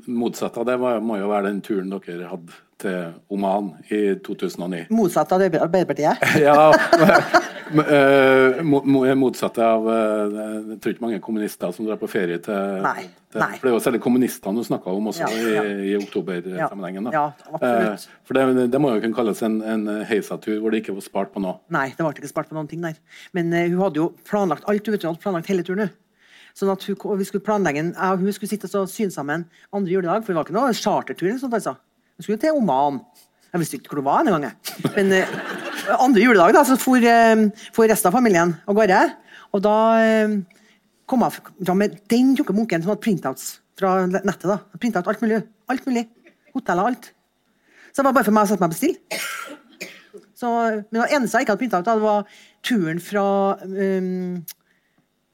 motsatte 0.06 0.60
av 0.60 0.68
det 0.68 0.76
var, 0.84 1.00
må 1.02 1.16
jo 1.18 1.32
være 1.32 1.48
den 1.50 1.64
turen 1.64 1.90
dere 1.96 2.28
hadde 2.30 2.60
til 2.80 3.12
Oman 3.32 3.70
i 3.92 4.00
2009. 4.26 4.86
Motsatt 4.94 5.32
av 5.36 5.44
Arbeiderpartiet. 5.46 6.24
Ja, 6.46 6.70
eh, 7.70 8.62
mo- 8.66 8.82
mo- 8.84 9.14
motsatte 9.14 9.62
av 9.64 9.86
eh, 9.88 10.38
Jeg 10.72 10.78
tror 10.80 10.94
ikke 10.94 11.04
mange 11.04 11.20
kommunister 11.22 11.72
som 11.76 11.86
drar 11.86 12.00
på 12.00 12.08
ferie 12.10 12.40
til, 12.42 12.80
Nei, 12.84 13.04
til 13.30 13.42
nei. 13.44 13.50
For 13.58 13.68
det 13.68 13.72
er 13.72 13.76
jo 13.76 13.82
særlig 13.84 14.02
kommunistene 14.04 14.58
du 14.58 14.66
snakka 14.66 14.90
om 14.96 15.10
også 15.12 15.28
Ja, 15.28 15.54
ja. 15.60 15.64
i, 15.64 15.92
i 15.92 15.96
oktobersammenhengen. 16.00 17.10
Ja. 17.14 17.26
Eh, 17.60 18.06
for 18.26 18.38
det, 18.38 18.68
det 18.72 18.80
må 18.82 18.92
jo 18.94 19.02
kunne 19.04 19.16
kalles 19.20 19.42
en, 19.46 19.60
en 19.62 19.86
heisatur 20.10 20.58
hvor 20.60 20.74
det 20.74 20.82
ikke 20.82 20.96
var 20.98 21.06
spart 21.06 21.34
på 21.36 21.42
noe. 21.44 21.58
Nei, 21.72 21.88
det 21.94 22.02
ble 22.02 22.14
ikke 22.16 22.32
spart 22.32 22.50
på 22.50 22.58
noen 22.58 22.70
ting 22.70 22.82
der. 22.84 22.98
Men 23.36 23.52
uh, 23.54 23.64
hun 23.68 23.82
hadde 23.86 24.02
jo 24.02 24.10
planlagt 24.28 24.66
alt. 24.70 24.86
Hun 24.88 24.96
hadde 24.98 25.22
planlagt 25.22 25.50
hele 25.52 25.66
turen. 25.66 25.92
Sånn 26.58 26.72
at 26.72 26.82
hun, 26.88 26.96
vi 27.20 27.26
skulle 27.28 27.44
planlegge 27.46 27.84
Hun 27.94 28.32
skulle 28.34 28.50
sitte 28.50 28.66
og 28.74 28.88
syne 28.90 29.14
sammen 29.14 29.44
andre 29.70 29.92
juledag, 29.94 30.24
for 30.26 30.32
det 30.32 30.40
var 30.40 30.48
ikke 30.48 30.56
noe 30.56 30.74
chartertur. 30.74 31.30
sånt, 31.38 31.54
altså. 31.54 31.76
Hun 32.20 32.24
skulle 32.26 32.36
til 32.42 32.52
Oman. 32.52 32.98
Jeg 33.48 33.60
visste 33.62 33.78
ikke 33.78 33.94
hvor 33.94 34.02
det 34.02 34.04
var 34.04 34.26
engang. 34.28 34.50
Men 34.92 35.12
eh, 35.16 35.30
andre 35.96 36.20
juledag 36.20 36.52
da, 36.52 36.60
så 36.68 36.76
for, 36.76 37.00
eh, 37.00 37.46
for 37.72 37.88
resten 37.88 38.10
av 38.10 38.12
familien 38.18 38.52
av 38.68 38.76
gårde. 38.76 38.98
Og 39.56 39.62
da 39.64 39.76
eh, 40.04 40.34
kom 41.08 41.24
jeg 41.24 41.38
fram 41.40 41.80
med 41.80 41.96
den 42.12 42.34
tjukke 42.36 42.52
munken 42.58 42.84
som 42.84 42.92
hadde 42.92 43.00
printouts 43.06 43.46
fra 43.80 43.94
nettet. 44.04 44.44
da. 44.52 44.58
Printout 44.76 45.08
alt 45.08 45.24
mulig. 45.24 45.40
Alt 45.72 45.88
mulig. 45.88 46.04
Hoteller, 46.52 46.92
alt. 46.92 47.08
Så 47.88 48.02
det 48.02 48.10
var 48.10 48.18
bare 48.20 48.28
for 48.28 48.36
meg 48.36 48.44
å 48.44 48.52
sette 48.52 48.60
meg 48.60 48.68
og 48.68 48.76
bestille. 48.76 50.20
Så, 50.36 50.52
men 50.92 51.00
det 51.00 51.08
eneste 51.16 51.40
jeg 51.40 51.48
ikke 51.48 51.56
hadde 51.56 51.64
printa 51.64 51.80
ut, 51.80 51.88
det 51.88 52.04
var 52.04 52.38
turen 52.68 53.00
fra 53.00 53.24
um, 53.64 54.36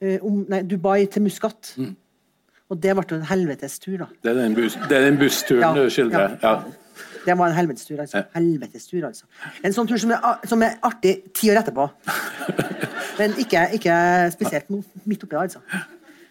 um, 0.07 0.41
nei, 0.55 0.63
Dubai 0.71 1.01
til 1.11 1.27
Muscat. 1.27 1.75
Og 2.71 2.81
det 2.83 2.97
ble 2.99 3.05
jo 3.11 3.21
en 3.21 3.29
helvetes 3.29 3.79
tur, 3.79 3.97
da. 4.01 4.09
Det 4.25 4.33
er 4.33 4.41
den, 4.41 4.57
bus 4.57 4.75
det 4.89 4.99
er 4.99 5.07
den 5.07 5.21
bussturen 5.21 5.77
du 5.77 5.87
skildrer? 5.93 6.39
ja. 6.43 6.59
Det 7.27 7.35
var 7.35 7.51
en 7.51 7.57
helvetes 7.57 7.87
tur, 7.87 7.99
altså. 8.01 8.23
Helvetes 8.37 8.87
tur, 8.87 9.03
altså. 9.07 9.27
En 9.67 9.75
sånn 9.75 9.89
tur 9.91 9.99
som 9.99 10.13
er, 10.15 10.27
som 10.47 10.63
er 10.63 10.77
artig 10.87 11.17
ti 11.35 11.51
år 11.51 11.59
etterpå. 11.61 11.89
Men 13.19 13.35
ikke, 13.43 13.65
ikke 13.79 13.97
spesielt 14.35 14.71
midt 14.71 15.25
oppi 15.27 15.35
der, 15.35 15.43
altså. 15.43 15.63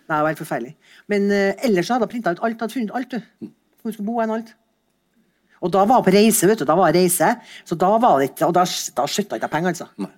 Det 0.05 0.19
var 0.21 0.29
helt 0.29 0.39
forferdelig. 0.39 0.75
Men 1.11 1.27
uh, 1.33 1.65
ellers 1.67 1.89
hadde 1.91 2.07
jeg 2.07 2.13
printa 2.13 2.31
ut 2.31 2.43
alt. 2.45 2.61
Hadde 2.61 2.77
funnet 2.77 2.95
alt, 2.95 3.11
du. 3.11 3.49
Hvor 3.81 3.95
skulle 3.95 4.07
bo 4.07 4.21
hen, 4.21 4.31
alt. 4.37 4.53
Og 5.65 5.73
da 5.73 5.83
var 5.83 5.99
jeg 5.99 6.07
på 6.07 6.15
reise, 6.15 6.47
vet 6.47 6.61
du. 6.61 6.67
Da 6.69 6.77
var 6.79 6.91
jeg 6.91 7.03
reise, 7.03 7.31
så 7.67 7.77
da 7.79 7.89
var 7.99 8.19
det 8.21 8.31
ikke 8.31 8.47
Og 8.47 8.55
da, 8.55 8.63
da 8.97 9.07
skjøtta 9.09 9.39
ikke 9.39 9.51
penger, 9.51 9.75
altså. 9.75 9.91
Nei. 9.99 10.11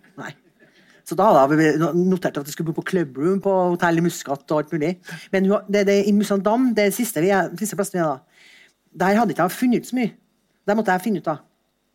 Så 1.07 1.15
da 1.15 1.29
hadde 1.31 1.55
jeg 1.63 1.79
notert 1.95 2.35
at 2.35 2.49
jeg 2.49 2.55
skulle 2.57 2.73
bo 2.73 2.81
på 2.81 2.89
clubroom 2.89 3.39
på 3.43 3.51
hotell 3.73 4.01
i 4.01 4.03
Muscat 4.03 4.43
og 4.51 4.57
alt 4.59 4.73
mulig. 4.75 4.97
Men 5.31 5.47
det, 5.71 5.85
det, 5.87 6.01
i 6.09 6.11
Musandam, 6.15 6.73
det 6.75 6.89
siste, 6.95 7.23
vi 7.23 7.31
siste 7.61 7.77
plassen 7.79 7.95
vi 7.95 8.03
er 8.03 8.09
da, 8.09 8.17
der 8.97 9.19
hadde 9.21 9.31
ikke 9.31 9.45
jeg 9.45 9.55
funnet 9.55 9.85
ut 9.85 9.91
så 9.91 9.97
mye. 9.99 10.11
Der 10.67 10.75
måtte 10.75 10.95
jeg 10.95 11.05
finne 11.05 11.21
ut, 11.21 11.29
da. 11.29 11.37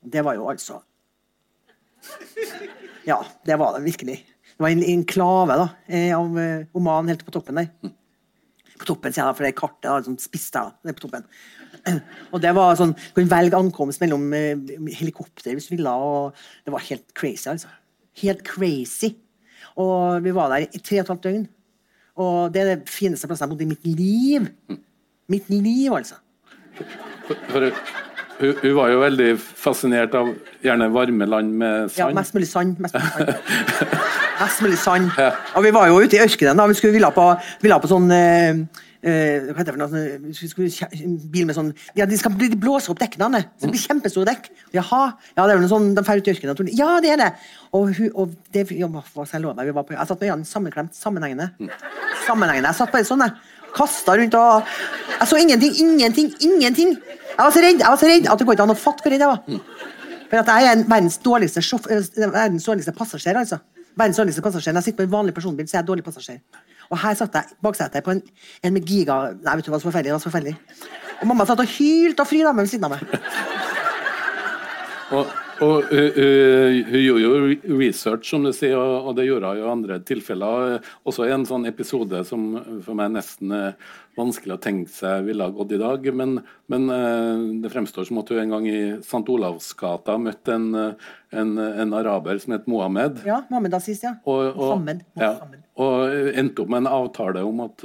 Det 0.02 0.24
var 0.24 0.38
jo 0.38 0.48
altså 0.50 0.80
Ja, 3.06 3.18
det 3.46 3.58
var 3.60 3.76
det 3.76 3.84
virkelig. 3.84 4.16
Det 4.52 4.64
var 4.64 4.72
en 4.72 4.86
enklave 4.94 5.58
da, 5.58 5.68
eh, 5.88 6.12
av 6.16 6.38
eh, 6.38 6.64
Oman 6.78 7.10
helt 7.10 7.24
på 7.26 7.34
toppen 7.34 7.60
der. 7.60 7.68
På 8.78 8.88
toppen, 8.88 9.12
sier 9.12 9.22
jeg 9.22 9.28
da, 9.28 9.36
for 9.36 9.44
det 9.44 9.52
er 9.52 9.58
kartet 9.58 9.88
da, 9.90 9.98
som 10.06 10.16
spiste 10.20 10.62
jeg. 10.62 10.96
På 10.96 11.04
toppen. 11.04 11.28
Og 12.32 12.40
det 12.42 12.52
var 12.56 12.78
sånn, 12.78 12.94
Du 12.94 13.18
kunne 13.18 13.32
velge 13.32 13.58
ankomst 13.58 14.00
mellom 14.02 14.24
eh, 14.38 14.56
helikopter 14.96 15.52
hvis 15.52 15.68
du 15.68 15.76
ville. 15.76 15.90
og 15.92 16.38
Det 16.64 16.72
var 16.72 16.88
helt 16.88 17.12
crazy, 17.18 17.50
altså. 17.52 17.68
Helt 18.20 18.44
crazy. 18.44 19.14
Og 19.80 20.24
vi 20.24 20.34
var 20.34 20.52
der 20.52 20.66
i 20.68 20.80
tre 20.80 21.00
og 21.00 21.06
et 21.06 21.12
halvt 21.14 21.24
døgn. 21.24 21.44
Og 22.20 22.52
det 22.52 22.60
er 22.62 22.74
det 22.74 22.92
fineste 22.92 23.28
plassen 23.28 23.46
jeg 23.46 23.48
har 23.48 23.54
bodd 23.54 23.64
i 23.64 23.70
mitt 23.70 23.86
liv. 23.88 24.48
Mitt 25.32 25.48
liv, 25.48 25.94
altså. 25.96 26.18
For, 26.76 27.36
for, 27.48 27.68
hun, 28.42 28.54
hun 28.62 28.74
var 28.76 28.92
jo 28.92 29.00
veldig 29.00 29.30
fascinert 29.38 30.14
av 30.18 30.32
gjerne 30.64 30.90
varme 30.92 31.28
land 31.28 31.56
med 31.62 31.92
sand. 31.92 32.00
Ja, 32.00 32.10
mest 32.16 32.36
mulig 32.36 32.48
sand. 32.50 32.76
Mest 32.82 32.96
mulig 32.98 33.12
sand. 33.14 33.96
mest 34.42 34.64
mulig 34.66 34.78
sand. 34.82 35.10
Ja. 35.16 35.30
Og 35.56 35.64
vi 35.64 35.72
var 35.74 35.88
jo 35.88 36.00
ute 36.02 36.18
i 36.18 36.22
ørkenen. 36.24 36.58
da, 36.58 36.66
Vi 36.68 36.76
skulle 36.76 36.96
ville 36.98 37.12
på, 37.16 37.28
ville 37.64 37.80
på 37.80 37.92
sånn 37.92 38.10
eh, 38.12 38.64
eh, 39.02 39.40
Hva 39.50 39.58
heter 39.58 39.64
det 39.64 39.74
for 39.74 39.80
noe? 39.82 39.88
sånn, 39.90 40.70
kjæ- 40.76 41.02
en 41.04 41.16
bil 41.30 41.46
med 41.46 41.56
sånn 41.56 41.72
Ja, 41.98 42.06
de 42.06 42.16
skal 42.18 42.32
de 42.38 42.48
blåser 42.56 42.90
opp 42.94 42.98
dekkene. 43.02 43.42
Så 43.58 43.66
det 43.66 43.72
blir 43.74 43.82
kjempestore 43.86 44.26
dekk. 44.30 44.50
Jaha. 44.74 45.02
Ja, 45.36 45.46
det 45.46 45.52
er 45.52 45.58
vel 45.58 45.64
noe 45.66 45.72
sånn, 45.72 45.94
de 45.94 46.02
drar 46.02 46.16
ut 46.22 46.28
i 46.28 46.32
ørkenen. 46.34 46.70
Ja, 46.76 47.00
det 47.00 47.10
er 47.10 47.16
det. 47.22 47.30
Og, 47.72 47.90
og 48.14 48.36
det 48.52 48.66
ja, 48.70 48.86
hva 48.88 49.02
skal 49.26 49.40
jeg 49.40 49.42
love 49.42 49.56
deg? 49.56 49.74
Jeg 49.74 50.06
satt 50.08 50.20
med 50.20 50.28
øynene 50.30 50.46
sammenklemt, 50.46 50.94
sammenhengende. 50.94 51.50
Sammenhengende. 52.26 52.68
Jeg 52.70 52.78
satt 52.78 52.92
bare 52.92 53.04
sånn, 53.08 53.24
jeg. 53.26 53.32
Kasta 53.72 54.12
rundt 54.20 54.34
og 54.36 54.66
Jeg 55.18 55.28
så 55.30 55.38
ingenting, 55.40 55.72
ingenting, 55.80 56.32
ingenting. 56.44 56.90
Jeg 57.32 57.38
var 57.40 57.50
så 57.54 57.62
redd 57.64 57.78
jeg 57.80 57.88
var 57.88 57.96
så 57.96 58.08
redd 58.10 58.26
at 58.28 58.38
det 58.38 58.46
går 58.46 58.54
ikke 58.58 58.66
an 58.68 58.74
å 58.74 58.76
fatte 58.76 59.02
hvor 59.06 59.14
redd 59.14 59.22
jeg 59.24 59.30
var. 59.32 59.62
For 60.28 60.40
at 60.42 60.50
jeg 60.52 60.68
er 60.72 60.82
verdens 60.88 61.16
dårligste, 61.24 61.62
sjoff, 61.64 61.86
eh, 61.90 62.04
verdens 62.28 62.64
dårligste 62.68 62.92
passasjer, 62.96 63.36
altså. 63.40 63.58
Verdens 63.96 64.16
dårligste 64.20 64.44
passasjer. 64.44 64.72
Når 64.72 64.80
jeg 64.82 64.92
sitter 64.92 65.00
på 65.02 65.08
en 65.08 65.14
vanlig 65.16 65.34
personbil, 65.36 65.66
så 65.68 65.76
er 65.76 65.80
jeg 65.82 65.88
dårlig 65.88 66.04
passasjer. 66.04 66.38
Og 66.90 66.98
her 67.02 67.14
satt 67.18 67.38
jeg 67.38 67.58
baksetet 67.64 68.04
på 68.04 68.14
en, 68.16 68.22
en 68.64 68.74
med 68.74 68.88
giga 68.88 69.18
Nei, 69.36 69.56
vet 69.56 69.66
du 69.66 69.72
hva, 69.72 69.78
som 69.80 69.88
var 69.88 69.92
forferdelig. 69.92 70.16
var 70.16 70.24
forferdelig. 70.26 70.56
Og 71.20 71.28
mamma 71.30 71.46
satt 71.46 71.62
og 71.62 71.70
hylte 71.78 72.24
og 72.24 72.28
frida 72.28 72.52
ved 72.56 72.70
siden 72.70 72.88
av 72.88 72.96
meg. 72.96 73.02
Og, 75.12 75.28
og 75.62 75.88
hun, 75.88 76.08
uh, 76.18 76.78
hun 76.88 77.00
gjorde 77.00 77.22
jo 77.22 77.76
research, 77.78 78.28
som 78.32 78.44
du 78.46 78.52
sier, 78.56 78.76
og, 78.76 79.12
det 79.18 79.28
gjorde 79.28 79.52
hun 79.52 79.60
i 79.62 79.70
andre 79.72 79.98
tilfeller. 80.06 80.78
Også 81.08 81.26
i 81.28 81.32
en 81.34 81.46
sånn 81.48 81.68
episode 81.70 82.22
som 82.28 82.48
for 82.84 82.98
meg 82.98 83.14
nesten 83.14 83.54
er 83.56 83.76
vanskelig 84.18 84.56
å 84.56 84.60
tenke 84.60 84.92
seg 84.92 85.24
ville 85.24 85.46
ha 85.46 85.54
gått 85.54 85.72
i 85.76 85.80
dag. 85.80 86.08
Men, 86.18 86.36
men 86.72 86.88
uh, 86.90 87.46
det 87.62 87.72
fremstår 87.72 88.08
som 88.08 88.20
at 88.22 88.32
hun 88.34 88.42
en 88.42 88.54
gang 88.56 88.68
i 88.68 88.82
St. 89.00 89.22
Olavsgata 89.22 90.18
møtte 90.20 90.58
en, 90.58 90.68
en, 91.32 91.56
en 91.56 91.96
araber 91.96 92.42
som 92.42 92.56
het 92.56 92.68
Mohammed. 92.70 93.22
Ja, 93.28 93.40
Mohammed 93.48 93.78
Aziz, 93.78 94.02
ja. 94.04 94.16
Og, 94.26 94.52
og, 94.52 94.62
Mohammed. 94.66 95.02
ja, 95.20 95.32
og 95.82 96.36
endte 96.36 96.64
opp 96.64 96.74
med 96.74 96.84
en 96.84 96.92
avtale 96.92 97.42
om 97.48 97.62
at 97.64 97.84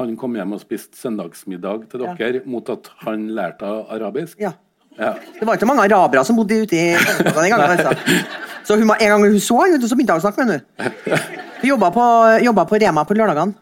han 0.00 0.16
kom 0.18 0.34
hjem 0.34 0.56
og 0.56 0.64
spiste 0.64 0.98
søndagsmiddag 0.98 1.86
til 1.92 2.02
Ja. 2.08 2.16
dere, 2.18 2.42
mot 2.50 2.68
at 2.74 2.90
han 3.04 3.28
lærte 3.36 3.70
arabisk. 3.94 4.40
Ja. 4.42 4.56
Ja. 4.98 5.12
Det 5.40 5.46
var 5.46 5.58
ikke 5.58 5.66
mange 5.66 5.84
arabere 5.88 6.24
som 6.24 6.36
bodde 6.38 6.60
ute 6.62 6.76
i 6.78 6.94
Canada 6.94 7.42
den 7.42 7.50
gangen. 7.50 7.70
Altså. 7.74 8.18
Så 8.64 8.76
hun, 8.78 8.90
en 8.94 9.10
gang 9.14 9.24
hun 9.26 9.40
så 9.42 9.58
han, 9.64 9.82
så 9.82 9.96
begynte 9.98 10.14
hun 10.16 10.22
å 10.22 10.24
snakke 10.24 10.44
med 10.44 10.54
henne. 10.54 11.20
Hun 11.60 11.68
jobba 11.74 11.90
på, 11.94 12.04
jobba 12.44 12.64
på 12.70 12.78
Rema 12.82 13.04
på 13.08 13.16
lørdagene. 13.18 13.54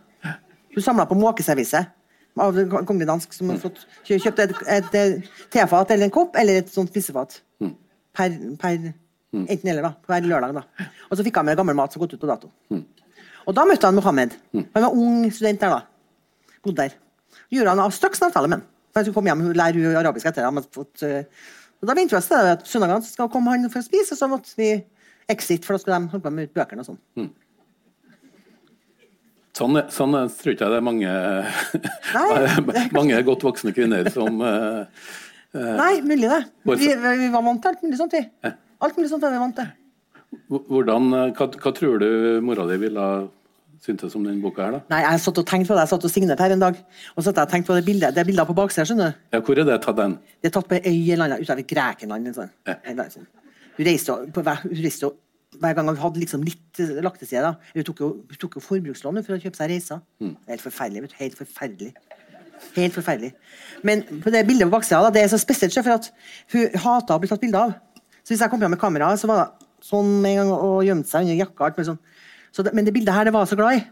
Hun 0.73 0.85
samla 0.85 1.07
på 1.09 1.17
måkeservise 1.19 1.85
av 2.41 2.57
kongelig 2.89 3.07
dansk 3.11 3.35
som 3.37 3.51
fått 3.61 3.83
kjøpte 4.09 4.47
et, 4.49 4.61
et, 4.77 4.95
et 4.97 5.33
tefat 5.53 5.91
eller 5.93 6.09
en 6.09 6.15
kopp 6.15 6.37
eller 6.41 6.63
et 6.63 6.71
sånt 6.73 6.89
spisefat. 6.93 7.41
Per, 8.17 8.37
per 8.61 8.93
Enten 9.33 9.71
eller, 9.73 9.81
da. 9.87 9.95
Hver 10.05 10.27
lørdag. 10.29 10.51
da. 10.59 10.87
Og 11.09 11.17
så 11.17 11.25
fikk 11.25 11.39
han 11.41 11.47
med 11.49 11.57
gammel 11.57 11.77
mat 11.77 11.95
som 11.95 12.03
gått 12.03 12.13
ut 12.13 12.21
på 12.21 12.29
dato. 12.29 12.51
Og 13.49 13.55
da 13.57 13.65
møtte 13.65 13.89
han 13.89 13.97
Mohammed. 13.97 14.35
Han 14.53 14.85
var 14.85 14.93
ung 14.93 15.23
student 15.33 15.63
der, 15.63 15.73
da. 15.79 16.51
Bodde 16.65 16.85
der. 16.85 16.99
Gjorde 17.53 17.73
han 17.81 17.95
straks 17.97 18.21
en 18.21 18.29
avtale 18.29 18.51
med 18.53 18.61
han. 18.61 18.67
For 18.93 19.01
jeg 19.01 19.09
skulle 19.09 19.19
komme 19.19 19.33
hjem 19.33 19.45
og 19.49 19.57
lære 19.57 19.81
hun 19.81 19.97
arabisk 20.03 20.27
etter. 20.29 20.45
ham. 20.45 20.59
eh, 20.59 21.25
og 21.83 21.89
da 21.89 21.95
begynte 21.97 22.15
vi 22.15 22.21
å 22.21 22.23
stedet 22.23 22.51
at 22.59 22.67
søndagene 22.69 23.03
skal 23.09 23.29
komme 23.33 23.51
han 23.51 23.71
for 23.73 23.81
å 23.81 23.87
spise, 23.87 24.13
og 24.15 24.19
så 24.21 24.29
måtte 24.31 24.53
vi 24.57 24.69
exit, 25.33 25.65
for 25.65 25.75
da 25.75 25.79
skulle 25.83 25.99
de 25.99 26.13
holde 26.13 26.23
på 26.27 26.31
med 26.35 26.53
bøkene 26.55 26.85
og 26.85 26.87
sånn. 26.93 27.31
Sånn, 29.53 29.77
er- 29.77 29.91
sånn 29.93 30.15
er- 30.17 30.31
tror 30.33 30.55
ikke 30.55 30.65
jeg 30.65 30.73
det 30.73 30.79
er 30.79 30.87
mange, 30.87 31.11
mange 32.99 33.19
godt 33.27 33.43
voksne 33.45 33.73
kvinner 33.77 34.09
som 34.13 34.41
uh, 34.41 34.87
Nei, 35.53 36.01
mulig 36.01 36.31
det. 36.31 36.39
Vi, 36.65 36.89
vi 36.97 37.29
var 37.35 37.43
vant 37.45 37.61
til 37.61 37.69
alt 37.75 37.83
mulig 37.85 37.99
sånt, 38.01 38.15
vi. 38.17 38.23
Alt 38.81 38.97
mulig 38.97 39.11
sånt 39.11 39.23
var 39.27 39.35
vi 39.35 39.43
vant 39.43 39.59
til. 39.59 39.69
hvordan, 40.49 41.11
hva, 41.37 41.49
hva 41.61 41.73
tror 41.77 41.99
du 42.01 42.41
mora 42.41 42.65
di 42.71 42.79
ville 42.81 43.01
ha 43.05 43.19
syntes 43.83 44.15
om 44.15 44.23
denne 44.25 44.43
boka 44.43 44.63
her, 44.63 44.77
da? 44.77 44.81
Nei, 44.93 45.01
jeg 45.03 45.21
satt 45.25 45.39
og 45.43 45.47
tenkte 45.49 45.73
på 45.73 45.75
det. 45.77 45.83
Jeg 45.87 45.91
satt 45.91 46.05
og 46.07 46.13
signerte 46.13 46.45
her 46.47 46.55
en 46.55 46.63
dag. 46.63 46.77
Og 47.17 47.25
satt 47.27 47.37
jeg 47.41 47.49
og 47.49 47.51
tenkte 47.51 47.73
på 47.73 47.79
det 47.81 47.85
bildet. 47.89 48.15
Det 48.15 48.23
er 48.23 48.29
bilder 48.29 48.47
på 48.47 48.55
baksida, 48.55 48.85
skjønner 48.87 49.11
du. 49.11 49.21
Ja, 49.35 49.41
hvor 49.43 49.59
er 49.59 49.67
det 49.69 49.79
tatt 49.83 49.99
den? 49.99 50.15
Det 50.41 50.51
er 50.51 50.55
tatt 50.55 50.69
på 50.71 50.79
ei 50.79 50.93
øy 50.93 51.13
eller 51.17 51.25
annet 51.27 51.43
utover 51.43 51.67
Grekenland. 51.75 52.31
Sånn. 52.37 52.53
Ja. 52.69 52.77
Eller 52.93 53.11
sånn. 53.11 53.27
Hun 53.77 53.87
reiste 53.89 54.15
jo 55.03 55.13
hver, 55.61 55.75
gang 55.77 55.89
hun 55.91 55.99
hadde 56.01 56.21
liksom 56.23 56.45
litt 56.47 56.81
eh, 56.81 56.95
lagt 57.05 57.19
til 57.21 57.29
side. 57.29 57.43
da. 57.45 57.55
Hun 57.75 57.85
tok 57.89 58.03
jo, 58.05 58.11
hun 58.31 58.39
tok 58.41 58.55
jo 58.57 58.63
forbrukslån 58.65 59.21
for 59.27 59.37
å 59.37 59.41
kjøpe 59.43 59.59
seg 59.59 59.73
reiser. 59.75 60.01
Er 60.23 60.55
Helt 60.55 60.65
forferdelig. 60.65 61.03
vet 61.05 61.13
du. 61.13 61.19
Helt 61.19 61.37
forferdelig. 61.43 61.93
Helt 62.77 62.95
forferdelig. 62.95 63.33
Men 63.83 64.05
på 64.23 64.31
det 64.33 64.45
bildet 64.47 64.69
på 64.71 64.77
baksida, 64.77 65.03
da, 65.03 65.11
det 65.11 65.25
er 65.27 65.33
så 65.33 65.41
spesielt, 65.43 65.75
for 65.83 65.97
at 65.99 66.09
hun 66.55 66.79
hata 66.87 67.17
å 67.19 67.23
bli 67.23 67.29
tatt 67.31 67.43
bilde 67.43 67.59
av. 67.59 67.75
Så 68.23 68.33
hvis 68.33 68.41
jeg 68.45 68.53
kom 68.53 68.63
fram 68.63 68.71
med 68.77 68.81
kamera, 68.81 69.11
så 69.19 69.27
var 69.31 69.43
det 69.43 69.69
sånn 69.85 70.13
med 70.23 70.37
en 70.39 70.45
gang 70.45 70.53
og 70.55 70.85
gjemte 70.87 71.11
seg 71.11 71.27
under 71.27 71.41
jakka. 71.43 71.67
alt 71.67 71.81
med 71.81 71.89
sånn. 71.91 71.99
Så 72.53 72.65
det, 72.65 72.75
men 72.77 72.87
det 72.87 72.95
bildet 72.95 73.15
her 73.17 73.29
det 73.29 73.33
var 73.35 73.47
jeg 73.47 73.55
så 73.55 73.59
glad 73.61 73.79
i. 73.79 73.85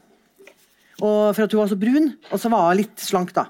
Og 1.01 1.33
for 1.37 1.47
at 1.47 1.55
hun 1.55 1.63
var 1.63 1.71
så 1.71 1.79
brun, 1.81 2.11
og 2.29 2.43
så 2.43 2.51
var 2.53 2.67
hun 2.69 2.81
litt 2.83 3.01
slank, 3.01 3.33
da. 3.37 3.47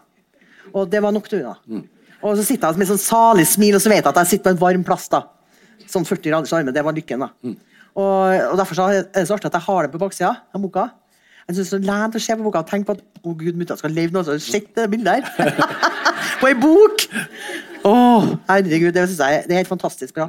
Og 0.70 0.86
det 0.90 1.00
var 1.02 1.14
nok 1.14 1.26
til 1.28 1.42
henne. 1.42 1.56
da. 1.66 1.82
Og 2.20 2.36
så 2.36 2.44
sitter 2.44 2.68
jeg 2.70 2.82
med 2.82 2.90
sånn 2.90 3.00
salig 3.00 3.46
smil, 3.48 3.74
og 3.78 3.82
så 3.82 3.90
vet 3.90 4.04
jeg 4.04 4.10
at 4.12 4.22
jeg 4.22 4.30
sitter 4.34 4.50
på 4.50 4.54
en 4.54 4.62
varm 4.62 4.86
plass. 4.86 5.08
da. 5.10 5.24
Sånn 5.90 6.06
40 6.06 6.28
graders 6.28 6.52
varme. 6.54 6.74
Det 6.76 6.84
var 6.86 6.94
lykken, 6.94 7.24
da. 7.26 7.30
Og, 7.98 8.52
og 8.52 8.56
derfor 8.60 8.78
så 8.78 8.88
er 8.92 9.06
det 9.10 9.26
så 9.26 9.34
artig 9.34 9.50
at 9.50 9.56
jeg 9.58 9.66
har 9.66 9.86
det 9.86 9.92
på 9.94 10.02
baksida 10.02 10.34
av 10.54 10.62
boka. 10.62 10.86
Jeg 11.48 11.56
synes 11.56 11.70
det 11.72 11.78
er 11.80 11.80
så 11.80 11.86
lent 11.88 12.14
å 12.14 12.22
se 12.22 12.36
på 12.38 12.44
boka 12.46 12.60
og 12.62 12.68
tenke 12.70 12.86
på 12.86 12.94
at 12.94 13.24
å 13.26 13.32
gud, 13.34 13.56
mutta 13.58 13.74
skal 13.80 13.90
leve 13.96 14.14
noe 14.14 14.22
så 14.22 14.36
Sjekk 14.38 14.68
det 14.76 14.84
bildet 14.92 15.26
her! 15.26 15.64
på 16.40 16.46
ei 16.46 16.54
bok! 16.54 17.08
Å, 17.88 17.94
herregud, 18.52 18.92
det 18.94 19.08
synes 19.08 19.18
jeg 19.24 19.48
det 19.48 19.56
er 19.56 19.62
helt 19.64 19.72
fantastisk 19.72 20.14
bra. 20.14 20.28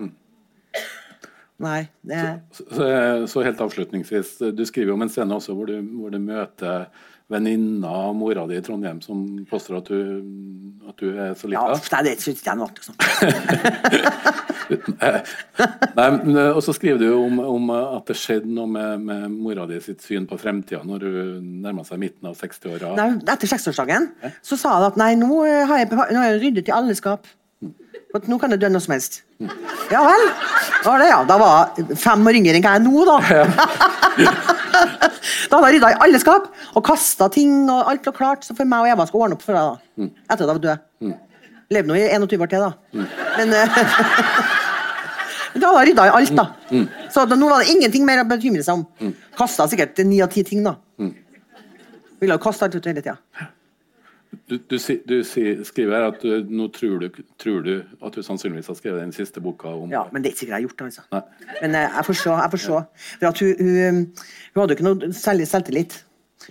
Nei, 1.61 1.85
det 2.07 2.19
så, 2.57 2.65
Så, 2.65 2.89
så 3.35 3.45
helt 3.45 3.61
avslutningsvis, 3.61 4.37
du 4.57 4.65
skriver 4.65 4.95
om 4.95 5.05
en 5.05 5.11
scene 5.13 5.37
også 5.37 5.55
hvor 5.57 5.69
du, 5.69 5.77
hvor 6.01 6.13
du 6.13 6.19
møter 6.21 6.89
venninna 7.31 7.91
og 8.09 8.17
mora 8.19 8.43
di 8.49 8.57
i 8.59 8.63
Trondheim 8.63 8.99
som 9.03 9.23
påstår 9.49 9.79
at 9.79 9.89
du, 9.91 9.99
at 10.89 10.99
du 10.99 11.07
er 11.15 11.33
så 11.39 11.49
lita. 11.49 11.77
Ja, 11.79 12.01
det 12.05 12.17
syns 12.23 12.43
jeg 12.43 12.51
er 12.51 12.59
noe. 12.59 12.71
Sånn. 12.83 12.97
Nei, 15.97 16.07
eh, 16.07 16.51
og 16.51 16.61
så 16.63 16.75
skriver 16.75 16.99
du 17.01 17.09
om, 17.15 17.39
om 17.43 17.71
at 17.75 18.11
det 18.11 18.17
skjedde 18.19 18.51
noe 18.51 18.69
med, 18.71 19.03
med 19.07 19.27
mora 19.33 19.67
di 19.69 19.79
sitt 19.83 20.03
syn 20.05 20.27
på 20.29 20.39
fremtida 20.41 20.83
når 20.87 21.07
hun 21.07 21.51
nærma 21.63 21.85
seg 21.87 22.01
midten 22.03 22.31
av 22.31 22.39
60-åra. 22.39 22.95
Nei, 22.99 23.09
etter 23.33 23.51
seksårsdagen 23.51 24.09
så 24.43 24.59
sa 24.59 24.77
hun 24.79 24.89
at 24.91 24.99
nei, 24.99 25.13
nå 25.19 25.43
har 25.43 25.83
jeg, 25.83 25.91
nå 25.91 26.19
har 26.19 26.33
jeg 26.33 26.41
ryddet 26.43 26.71
i 26.71 26.75
alle 26.75 26.97
skap. 26.99 27.29
At 28.15 28.27
nå 28.27 28.37
kan 28.41 28.51
jeg 28.51 28.59
dø 28.59 28.67
når 28.71 28.81
som 28.83 28.93
helst. 28.95 29.13
Ja 29.91 30.01
vel. 30.03 30.23
Da 30.83 30.89
var 30.89 30.99
det, 30.99 31.09
ja. 31.11 31.19
Da 31.29 31.35
var 31.39 31.51
jeg 31.79 31.97
fem 32.01 32.27
år 32.27 32.35
yngre 32.41 32.55
enn 32.57 32.65
jeg 32.65 32.75
er 32.75 32.81
nå, 32.83 32.95
da. 33.07 33.17
da 35.51 35.57
hadde 35.57 35.67
jeg 35.69 35.75
rydda 35.77 35.89
i 35.93 35.99
alle 36.05 36.19
skap 36.21 36.45
og 36.75 36.81
kasta 36.87 37.25
ting, 37.31 37.51
og 37.71 37.79
alt 37.91 38.05
var 38.09 38.15
klart. 38.17 38.41
Så 38.47 38.51
for 38.57 38.65
meg 38.67 38.79
og 38.83 38.87
Eva 38.91 39.03
skal 39.07 39.21
ordne 39.25 39.35
opp 39.39 39.45
for 39.45 39.53
deg, 39.55 39.63
da. 39.69 39.73
Etter 40.27 40.35
at 40.35 40.41
jeg 40.43 40.51
var 40.51 40.65
død. 40.67 40.79
Levde 41.71 41.87
nå 41.87 41.93
i 42.01 42.03
21 42.11 42.43
år 42.43 42.49
til, 42.51 42.61
da. 42.67 42.71
Men 43.37 43.47
eh, 43.55 43.67
men 45.51 45.59
da 45.63 45.67
hadde 45.71 45.81
jeg 45.81 45.87
rydda 45.91 46.03
i 46.07 46.13
alt, 46.19 46.33
da. 46.37 46.45
Så 47.11 47.17
da, 47.31 47.35
nå 47.39 47.45
var 47.51 47.57
det 47.63 47.71
ingenting 47.77 48.03
mer 48.07 48.17
å 48.25 48.27
bekymre 48.27 48.63
seg 48.67 48.73
om. 48.81 48.85
Kasta 49.39 49.61
sikkert 49.71 49.95
ni 50.07 50.17
av 50.23 50.29
ti 50.35 50.41
ting, 50.47 50.61
da. 50.67 50.73
Ville 52.21 52.35
jo 52.35 52.43
kaste 52.43 52.63
alt 52.67 52.75
ut 52.75 52.87
hele 52.91 53.01
tida. 53.03 53.15
Du, 54.47 54.55
du, 54.57 54.77
du 54.77 55.15
skriver 55.27 55.91
her 55.91 56.05
at 56.07 56.21
du, 56.23 56.47
nå 56.47 56.69
tror 56.71 57.01
du, 57.03 57.23
tror 57.41 57.63
du 57.65 57.73
at 57.81 58.15
du 58.15 58.21
sannsynligvis 58.23 58.69
har 58.71 58.77
skrevet 58.79 59.03
den 59.03 59.11
siste 59.15 59.43
boka 59.43 59.73
om 59.75 59.91
Ja, 59.91 60.05
men 60.11 60.23
det 60.23 60.31
er 60.31 60.35
ikke 60.35 60.43
sikkert 60.45 60.53
jeg 60.53 60.57
har 60.57 60.67
gjort 60.67 60.77
det, 60.79 60.87
altså. 60.87 61.03
Nei. 61.11 61.49
Men 61.57 61.75
eh, 61.75 61.97
jeg 61.97 62.07
får 62.07 62.17
se. 62.21 62.37
Jeg 62.37 62.53
får 62.53 62.63
se. 62.63 62.79
For 63.19 63.41
hun, 63.41 63.67
hun, 63.67 63.99
hun 64.53 64.61
hadde 64.61 64.75
jo 64.75 64.79
ikke 64.79 64.87
noe 64.87 65.11
særlig 65.19 65.49
selvtillit. 65.51 65.97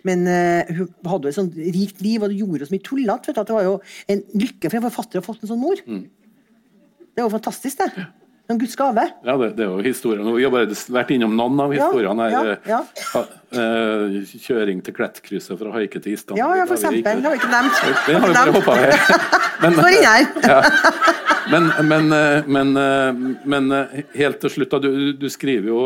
Men 0.06 0.22
uh, 0.28 0.70
hun 0.76 0.88
hadde 1.10 1.26
jo 1.26 1.32
et 1.32 1.38
sånt 1.40 1.56
rikt 1.58 2.04
liv, 2.04 2.22
og 2.22 2.30
det 2.30 2.38
gjorde 2.38 2.68
så 2.68 2.76
mye 2.76 2.86
tullete. 2.86 3.34
Det 3.34 3.56
var 3.56 3.66
jo 3.66 3.74
en 4.12 4.24
lykke 4.44 4.70
for 4.70 4.78
en 4.78 4.86
forfatter 4.86 5.18
å 5.18 5.22
ha 5.22 5.26
fått 5.26 5.44
en 5.44 5.50
sånn 5.50 5.62
mor. 5.62 5.80
Det 5.80 7.18
er 7.18 7.26
jo 7.26 7.32
fantastisk, 7.32 7.80
det. 7.80 8.06
En 8.50 8.58
Guds 8.58 8.74
gave. 8.76 9.04
Ja, 9.24 9.36
det, 9.38 9.52
det 9.58 9.62
er 9.64 9.68
jo 9.70 9.82
historien. 9.84 10.26
Vi 10.34 10.42
har 10.42 10.50
bare 10.50 10.74
vært 10.90 11.12
innom 11.14 11.36
noen 11.38 11.60
av 11.62 11.74
historiene 11.74 12.26
her. 12.32 12.48
ja, 12.66 12.80
ja. 13.14 13.22
Eh, 13.50 14.16
kjøring 14.42 14.78
til 14.86 14.94
Klettkrysset 14.94 15.58
fra 15.58 15.72
Haike 15.74 15.98
til 16.02 16.14
Istanbul. 16.14 16.38
Ja, 16.38 16.48
ja, 16.58 16.66
for 16.70 16.78
eksempel. 16.78 17.02
Det 17.02 17.26
har 17.26 17.34
vi 17.34 17.40
ikke 17.40 17.50
nevnt. 17.50 17.80
Den 18.06 18.20
har 18.22 18.30
vi 18.30 18.36
bare 18.38 18.54
hoppa 18.54 18.76
over. 18.76 18.90
Men, 19.60 19.74
men, 21.50 21.66
men, 21.88 22.12
eh, 22.14 22.46
men, 22.46 22.76
eh, 22.80 23.18
men 23.44 23.72
helt 24.14 24.38
til 24.40 24.52
slutt. 24.54 24.76
Du, 24.80 25.12
du 25.18 25.26
skriver 25.28 25.68
jo 25.68 25.80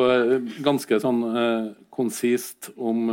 ganske 0.62 1.00
sånn 1.02 1.24
konsist 1.94 2.68
om 2.76 3.08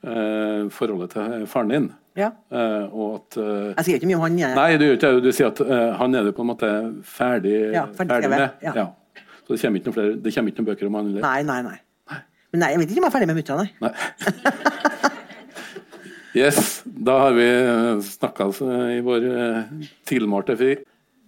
forholdet 0.00 1.12
til 1.12 1.42
faren 1.50 1.72
din. 1.74 1.90
Ja. 2.18 2.30
Eh, 2.50 2.86
og 2.90 3.20
at 3.20 3.36
eh, 3.38 3.74
Jeg 3.76 3.86
sier 3.86 4.00
ikke 4.00 4.08
mye 4.10 4.18
om 4.18 4.24
han. 4.26 4.38
Jeg. 4.40 4.56
Nei, 4.58 4.70
du 4.80 4.86
gjør 4.86 4.96
ikke 4.98 5.10
det. 5.14 5.22
Du 5.24 5.36
sier 5.36 5.50
at 5.50 5.60
eh, 5.62 5.86
han 6.00 6.16
er 6.18 6.26
du 6.26 6.32
på 6.36 6.44
en 6.44 6.50
måte 6.50 6.70
ferdig, 7.06 7.54
Ja, 7.76 7.84
ferdig 7.96 8.16
ferdig 8.16 8.32
med. 8.32 8.58
Ja. 8.64 8.74
ja. 8.82 8.88
Så 9.44 9.54
det 9.54 9.60
kommer 9.62 9.80
ikke 9.80 9.90
noen 9.90 9.98
flere, 9.98 10.16
det 10.24 10.34
kommer 10.34 10.52
ikke 10.52 10.62
noen 10.62 10.70
bøker 10.72 10.90
om 10.90 10.98
han? 10.98 11.12
Eller? 11.12 11.26
Nei, 11.26 11.40
nei, 11.46 11.60
nei. 11.68 11.78
Men 12.50 12.64
nei, 12.64 12.72
jeg 12.74 12.82
vet 12.82 12.92
ikke 12.92 13.02
om 13.02 13.06
jeg 13.06 13.12
er 13.12 13.14
ferdig 13.14 13.30
med 13.30 13.40
mutter'n, 13.40 13.62
nei. 13.62 13.70
Nei. 13.86 15.06
Yes, 16.30 16.84
da 16.86 17.16
har 17.24 17.32
vi 17.34 17.46
snakka 18.06 18.44
i 18.94 19.00
vår 19.02 19.24
eh, 19.26 19.64
tilmålte 20.06 20.54
fri. 20.54 20.76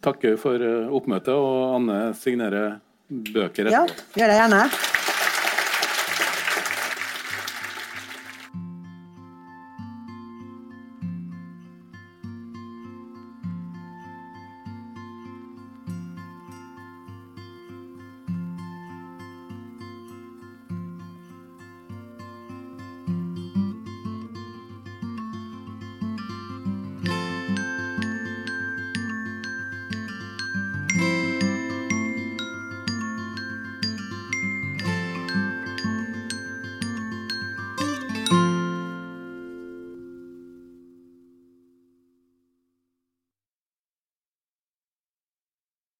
Takker 0.03 0.37
for 0.39 0.62
eh, 0.62 0.95
oppmøtet, 0.95 1.35
og 1.35 1.75
Anne 1.81 1.97
signerer 2.14 2.77
bøker. 3.11 3.73
Ja, 3.75 3.83
gjør 4.14 4.31
det 4.31 4.39
gjerne. 4.39 4.61